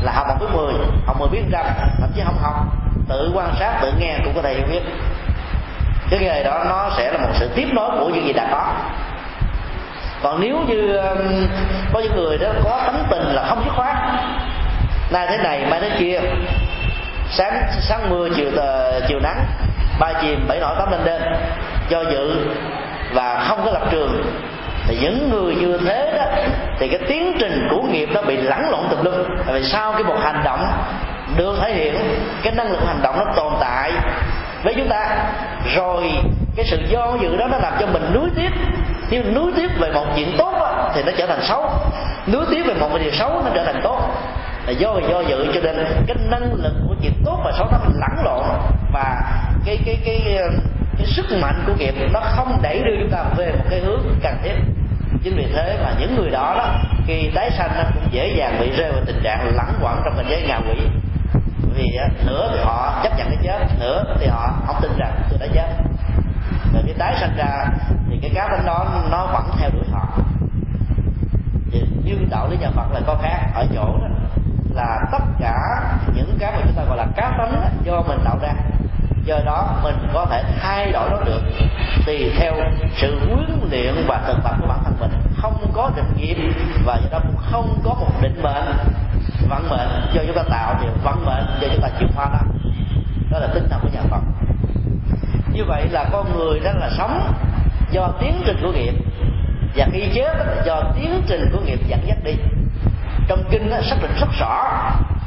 là 0.03 0.13
học 0.13 0.27
một 0.29 0.35
cái 0.41 0.49
mười 0.57 0.75
học 1.07 1.21
mười 1.21 1.29
biết 1.29 1.43
trăm 1.53 1.67
thậm 2.01 2.11
chí 2.15 2.23
không 2.25 2.39
học. 2.43 2.55
Tự 3.09 3.33
quan 3.35 3.55
sát 3.59 3.79
tự 3.83 3.93
nghe 3.99 4.19
cũng 4.25 4.35
có 4.35 4.43
thể 4.43 4.55
hiểu 4.55 4.67
biết 4.71 4.83
cái 6.11 6.21
nghề 6.21 6.43
đó 6.43 6.65
nó 6.69 6.91
sẽ 6.97 7.13
là 7.13 7.19
một 7.19 7.33
sự 7.35 7.49
tiếp 7.55 7.69
nối 7.73 7.91
của 7.91 8.09
những 8.09 8.27
gì 8.27 8.33
đã 8.33 8.49
có. 8.51 8.73
Còn 10.23 10.41
nếu 10.41 10.59
như 10.67 10.97
um, 10.97 11.47
có 11.93 12.01
những 12.01 12.17
người 12.17 12.39
đó 12.39 12.49
có 12.65 12.83
tánh 12.87 13.07
tình 13.11 13.23
là 13.23 13.45
không 13.49 13.63
dứt 13.65 13.73
khoát 13.77 13.97
nay 15.11 15.27
thế 15.31 15.37
này 15.37 15.67
mai 15.71 15.81
thế 15.81 15.91
kia 15.99 16.21
sáng 17.31 17.63
sáng 17.81 18.11
mưa 18.11 18.29
chiều 18.37 18.51
tờ, 18.57 19.01
chiều 19.09 19.21
nắng 19.23 19.45
ba 20.01 20.13
chìm 20.23 20.49
bảy 20.49 20.61
nổi 20.61 20.75
tám 20.79 20.91
lên 20.91 21.01
đêm 21.05 21.23
do 21.89 22.03
dự 22.03 22.49
và 23.13 23.45
không 23.49 23.65
có 23.65 23.71
lập 23.71 23.83
trường 23.91 24.23
thì 24.87 24.99
những 25.01 25.31
người 25.31 25.55
như 25.55 25.79
thế 25.87 26.13
đó 26.17 26.25
thì 26.79 26.89
cái 26.89 27.01
tiến 27.09 27.37
trình 27.39 27.69
của 27.71 27.83
nghiệp 27.83 28.09
nó 28.13 28.23
bị 28.23 28.37
lẫn 28.37 28.71
lộn 28.71 28.89
tùm 28.91 29.05
lum. 29.05 29.15
Vì 29.47 29.65
sau 29.65 29.93
cái 29.93 30.03
một 30.03 30.17
hành 30.23 30.43
động 30.45 30.67
được 31.37 31.59
thể 31.63 31.73
hiện 31.73 31.95
cái 32.43 32.53
năng 32.53 32.73
lực 32.73 32.81
hành 32.87 33.03
động 33.03 33.19
nó 33.19 33.33
tồn 33.37 33.53
tại 33.61 33.93
với 34.67 34.75
chúng 34.75 34.89
ta. 34.89 35.17
Rồi 35.77 36.13
cái 36.57 36.67
sự 36.67 36.79
do 36.89 37.17
dự 37.21 37.37
đó 37.37 37.47
nó 37.51 37.59
làm 37.59 37.73
cho 37.81 37.87
mình 37.87 38.11
nuối 38.15 38.29
tiếc. 38.37 38.51
Nếu 39.11 39.23
nuối 39.35 39.53
tiếc 39.57 39.71
về 39.79 39.93
một 39.93 40.07
chuyện 40.17 40.35
tốt 40.39 40.53
đó, 40.61 40.91
thì 40.95 41.03
nó 41.03 41.13
trở 41.19 41.27
thành 41.27 41.43
xấu. 41.43 41.71
Nuối 42.33 42.45
tiếc 42.51 42.67
về 42.67 42.75
một 42.75 42.89
điều 43.01 43.11
xấu 43.11 43.31
nó 43.31 43.51
trở 43.55 43.65
thành 43.65 43.81
tốt. 43.83 44.01
Là 44.67 44.73
do 44.73 44.99
do 45.11 45.21
dự 45.21 45.47
cho 45.55 45.61
nên 45.61 45.87
cái 46.07 46.17
năng 46.31 46.55
lực 46.55 46.73
của 46.89 46.95
chuyện 47.03 47.13
tốt 47.25 47.41
và 47.45 47.53
xấu 47.59 47.67
nó 47.73 47.79
lẫn 48.01 48.25
lộn. 48.25 48.45
Và 48.93 49.23
cái 49.67 49.79
cái 49.87 49.99
cái 50.05 50.23
cái, 50.25 50.39
cái 50.99 51.07
sức 51.07 51.27
mạnh 51.41 51.63
của 51.67 51.73
nghiệp 51.79 51.95
nó 52.13 52.21
không 52.21 52.59
đẩy 52.63 52.83
đưa 52.85 52.97
chúng 53.01 53.11
ta 53.11 53.25
về 53.37 53.53
một 53.53 53.65
cái 53.71 53.81
hướng 53.81 54.01
cần 54.23 54.37
thiết. 54.45 54.55
Chính 55.25 55.37
vì 55.37 55.47
thế 55.55 55.79
mà 55.83 55.93
những 56.01 56.17
người 56.17 56.31
đó 56.31 56.55
đó 56.59 56.69
khi 57.07 57.31
tái 57.35 57.51
sanh 57.51 57.71
nó 57.77 57.83
cũng 57.95 58.13
dễ 58.13 58.35
dàng 58.39 58.57
bị 58.61 58.71
rơi 58.77 58.93
vào 58.93 59.03
tình 59.07 59.21
trạng 59.23 59.57
lẳng 59.57 59.73
quẩn 59.83 60.01
trong 60.05 60.15
cảnh 60.17 60.27
giới 60.29 60.43
ngạ 60.43 60.61
quỷ 60.69 60.77
vì 61.77 61.97
à, 61.97 62.09
nửa 62.27 62.51
thì 62.53 62.59
họ 62.65 63.01
chấp 63.03 63.19
nhận 63.19 63.29
cái 63.29 63.39
chết, 63.43 63.67
nửa 63.81 64.05
thì 64.19 64.27
họ 64.27 64.53
không 64.67 64.77
tin 64.83 64.91
rằng 64.99 65.23
tôi 65.31 65.39
đã 65.39 65.47
chết. 65.55 65.69
Rồi 66.73 66.83
khi 66.87 66.93
tái 66.93 67.15
sanh 67.21 67.37
ra 67.37 67.67
thì 68.11 68.19
cái 68.23 68.31
cá 68.35 68.49
tính 68.49 68.67
đó 68.67 68.87
nó 69.11 69.27
vẫn 69.27 69.45
theo 69.59 69.71
đuổi 69.71 69.85
họ. 69.93 70.19
Thì 71.73 71.87
như 72.05 72.15
đạo 72.31 72.49
lý 72.51 72.57
nhà 72.57 72.71
Phật 72.71 72.93
là 72.93 73.01
có 73.07 73.17
khác, 73.23 73.51
ở 73.55 73.67
chỗ 73.75 73.99
đó 74.01 74.09
là 74.75 74.99
tất 75.13 75.25
cả 75.41 75.55
những 76.15 76.37
cái 76.41 76.53
mà 76.53 76.59
chúng 76.65 76.73
ta 76.73 76.83
gọi 76.85 76.97
là 76.97 77.07
cá 77.17 77.33
tính 77.39 77.61
do 77.85 78.03
mình 78.09 78.19
tạo 78.25 78.39
ra. 78.43 78.53
Do 79.25 79.39
đó 79.45 79.81
mình 79.83 80.09
có 80.15 80.27
thể 80.31 80.43
thay 80.61 80.93
đổi 80.93 81.11
nó 81.11 81.17
được, 81.25 81.43
tùy 82.07 82.33
theo 82.39 82.55
sự 82.97 83.19
huấn 83.27 83.69
luyện 83.71 83.95
và 84.09 84.21
thực 84.27 84.37
tập 84.45 84.55
của 84.61 84.67
bản 84.69 84.79
thân 84.85 84.97
mình. 85.01 85.11
Không 85.37 85.73
có 85.75 85.91
định 85.97 86.13
nghiệp 86.17 86.37
và 86.85 86.97
do 86.97 87.09
đó 87.11 87.19
cũng 87.23 87.37
không 87.37 87.81
có 87.85 87.95
một 87.95 88.11
định 88.21 88.43
mệnh 88.43 88.77
vận 89.49 89.69
mệnh 89.71 89.89
do 90.13 90.23
chúng 90.27 90.37
ta 90.37 90.43
tạo 90.51 90.75
thì 90.81 90.87
vận 91.05 91.27
mệnh 91.27 91.45
do 91.61 91.69
chúng 91.73 91.83
ta 91.83 91.89
chịu 91.99 92.09
hóa 92.15 92.27
đó 92.33 92.41
đó 93.31 93.39
là 93.39 93.47
tinh 93.55 93.69
thần 93.71 93.81
của 93.83 93.89
nhà 93.95 94.01
phật. 94.11 94.21
Như 95.53 95.65
vậy 95.65 95.89
là 95.91 96.05
con 96.13 96.39
người 96.39 96.61
đó 96.61 96.71
là 96.75 96.91
sống 96.99 97.35
do 97.91 98.09
tiến 98.21 98.43
trình 98.47 98.57
của 98.63 98.73
nghiệp 98.73 98.95
và 99.77 99.87
khi 99.93 100.09
chết 100.15 100.37
là 100.39 100.63
do 100.67 100.83
tiến 100.97 101.23
trình 101.27 101.51
của 101.53 101.61
nghiệp 101.61 101.79
dẫn 101.87 102.01
dắt 102.07 102.19
đi. 102.25 102.33
Trong 103.29 103.43
kinh 103.51 103.71
đó, 103.71 103.77
xác 103.91 103.97
định 104.03 104.11
rất 104.21 104.29
rõ 104.41 104.65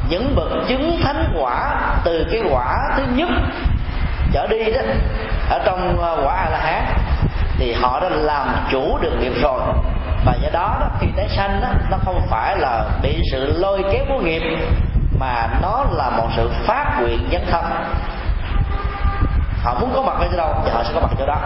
những 0.09 0.35
bậc 0.35 0.51
chứng 0.67 0.99
thánh 1.03 1.33
quả 1.39 1.79
từ 2.03 2.25
cái 2.31 2.41
quả 2.51 2.77
thứ 2.97 3.03
nhất 3.15 3.29
trở 4.33 4.47
đi 4.47 4.71
đó 4.71 4.81
ở 5.49 5.61
trong 5.65 5.99
ờ, 5.99 6.21
quả 6.23 6.35
a 6.35 6.49
la 6.49 6.57
hán 6.57 6.83
thì 7.57 7.73
họ 7.73 7.99
đã 7.99 8.09
làm 8.09 8.47
chủ 8.71 8.97
được 9.01 9.13
nghiệp 9.19 9.33
rồi 9.41 9.61
và 10.25 10.35
do 10.41 10.49
đó, 10.53 10.77
đó 10.79 10.87
khi 10.99 11.07
tái 11.15 11.29
sanh 11.29 11.61
đó, 11.61 11.67
nó 11.89 11.97
không 12.05 12.21
phải 12.29 12.57
là 12.57 12.85
bị 13.03 13.21
sự 13.31 13.57
lôi 13.57 13.83
kéo 13.93 14.05
của 14.07 14.19
nghiệp 14.19 14.41
mà 15.19 15.47
nó 15.61 15.85
là 15.91 16.09
một 16.09 16.27
sự 16.35 16.51
phát 16.65 16.97
nguyện 16.99 17.29
dấn 17.31 17.41
thân. 17.51 17.63
Họ 19.63 19.79
muốn 19.79 19.91
có 19.95 20.01
mặt 20.01 20.15
ở 20.19 20.27
chỗ 20.31 20.37
đâu 20.37 20.53
thì 20.65 20.71
họ 20.71 20.83
sẽ 20.83 20.91
có 20.93 20.99
mặt 20.99 21.09
ở 21.09 21.15
chỗ 21.19 21.25
đó. 21.25 21.37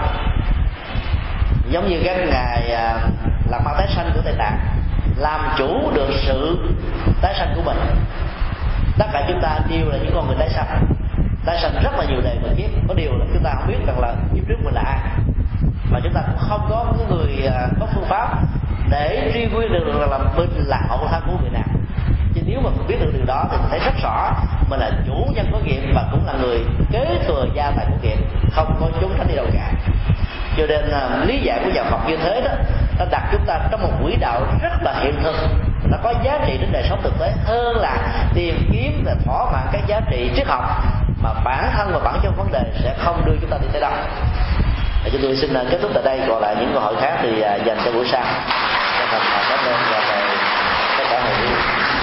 Giống 1.69 1.89
như 1.89 2.01
các 2.05 2.17
ngài 2.17 2.71
à, 2.71 2.95
làm 3.49 3.63
ma 3.65 3.71
tái 3.77 3.87
sanh 3.95 4.11
của 4.13 4.21
tây 4.23 4.33
tạng 4.37 4.57
làm 5.17 5.49
chủ 5.57 5.91
được 5.93 6.09
sự 6.27 6.69
tái 7.21 7.33
sanh 7.39 7.53
của 7.55 7.61
mình. 7.65 7.77
Tất 8.97 9.05
cả 9.13 9.25
chúng 9.27 9.41
ta 9.41 9.59
đều 9.69 9.89
là 9.89 9.97
những 9.97 10.11
con 10.15 10.27
người 10.27 10.35
tái 10.39 10.49
sanh. 10.49 10.85
Tái 11.45 11.59
sanh 11.61 11.71
rất 11.83 11.93
là 11.97 12.05
nhiều 12.05 12.21
đời 12.23 12.39
mình 12.43 12.55
biết 12.57 12.69
có 12.87 12.93
điều 12.93 13.11
là 13.11 13.25
chúng 13.33 13.43
ta 13.43 13.53
không 13.55 13.67
biết 13.67 13.77
rằng 13.87 13.99
là 13.99 14.15
kiếp 14.35 14.43
trước 14.47 14.57
mình 14.63 14.73
là 14.73 14.81
ai. 14.81 14.99
Mà 15.91 15.99
chúng 16.03 16.13
ta 16.13 16.21
cũng 16.21 16.49
không 16.49 16.67
có 16.69 16.85
những 16.97 17.09
người 17.09 17.45
à, 17.45 17.67
có 17.79 17.87
phương 17.95 18.05
pháp 18.09 18.37
để 18.89 19.31
truy 19.33 19.45
nguyên 19.45 19.71
được 19.71 20.07
là 20.09 20.17
mình 20.17 20.49
là 20.67 20.81
hậu 20.89 21.07
thân 21.11 21.23
của 21.25 21.37
người 21.41 21.49
nào. 21.49 21.67
Chứ 22.35 22.41
nếu 22.45 22.59
mà 22.63 22.69
mình 22.69 22.87
biết 22.87 22.95
được 22.99 23.11
điều 23.13 23.25
đó 23.25 23.45
thì 23.51 23.57
mình 23.57 23.67
thấy 23.69 23.79
rất 23.79 23.93
rõ 24.03 24.31
mình 24.69 24.79
là 24.79 24.91
chủ 25.07 25.25
nhân 25.35 25.49
có 25.51 25.59
nghiệp 25.63 25.81
và 25.93 26.03
cũng 26.11 26.25
là 26.25 26.33
người 26.33 26.59
kế 26.91 27.19
thừa 27.27 27.45
gia 27.53 27.71
tài 27.71 27.85
của 27.85 27.97
nghiệp 28.01 28.17
không 28.51 28.77
có 28.79 28.87
chúng 29.01 29.13
tránh 29.17 29.27
đi 29.27 29.35
đâu 29.35 29.45
cả. 29.53 29.71
Cho 30.57 30.65
nên 30.67 30.85
uh, 30.89 31.27
lý 31.27 31.39
giải 31.43 31.59
của 31.63 31.71
nhà 31.75 31.83
Phật 31.83 31.99
như 32.07 32.17
thế 32.17 32.41
đó 32.41 32.51
nó 32.99 33.05
đặt 33.11 33.23
chúng 33.31 33.45
ta 33.45 33.59
trong 33.71 33.81
một 33.81 33.91
quỹ 34.03 34.15
đạo 34.15 34.41
rất 34.61 34.83
là 34.83 34.99
hiện 34.99 35.15
thực. 35.23 35.35
Nó 35.83 35.97
có 36.03 36.13
giá 36.23 36.39
trị 36.47 36.57
đến 36.57 36.69
đời 36.71 36.83
sống 36.89 36.99
thực 37.03 37.19
tế 37.19 37.33
hơn 37.45 37.77
là 37.77 37.97
tìm 38.33 38.69
kiếm 38.71 39.03
và 39.05 39.15
thỏa 39.25 39.51
mãn 39.51 39.67
các 39.71 39.81
giá 39.87 40.01
trị 40.11 40.31
triết 40.35 40.47
học 40.47 40.63
mà 41.23 41.33
bản 41.43 41.69
thân 41.73 41.89
và 41.93 41.99
bản 41.99 42.19
chất 42.23 42.37
vấn 42.37 42.51
đề 42.51 42.63
sẽ 42.83 42.95
không 42.97 43.25
đưa 43.25 43.35
chúng 43.41 43.49
ta 43.49 43.57
đi 43.61 43.67
tới 43.71 43.81
đâu 43.81 43.91
và 45.03 45.09
chúng 45.11 45.21
tôi 45.21 45.35
xin 45.35 45.53
à, 45.53 45.63
kết 45.69 45.77
thúc 45.81 45.91
tại 45.93 46.03
đây. 46.03 46.19
Còn 46.27 46.41
lại 46.41 46.55
những 46.59 46.69
câu 46.73 46.81
hỏi 46.81 46.95
khác 47.01 47.19
thì 47.21 47.41
à, 47.41 47.55
dành 47.65 47.77
cho 47.85 47.91
buổi 47.91 48.05
sau 48.11 48.23
các 48.99 49.07
phần 49.11 49.21
cảm 49.49 49.59
ơn 49.59 49.81
và 49.91 49.99
à, 49.99 50.95
tất 50.97 51.03
cả 51.09 51.21
hội 51.23 52.02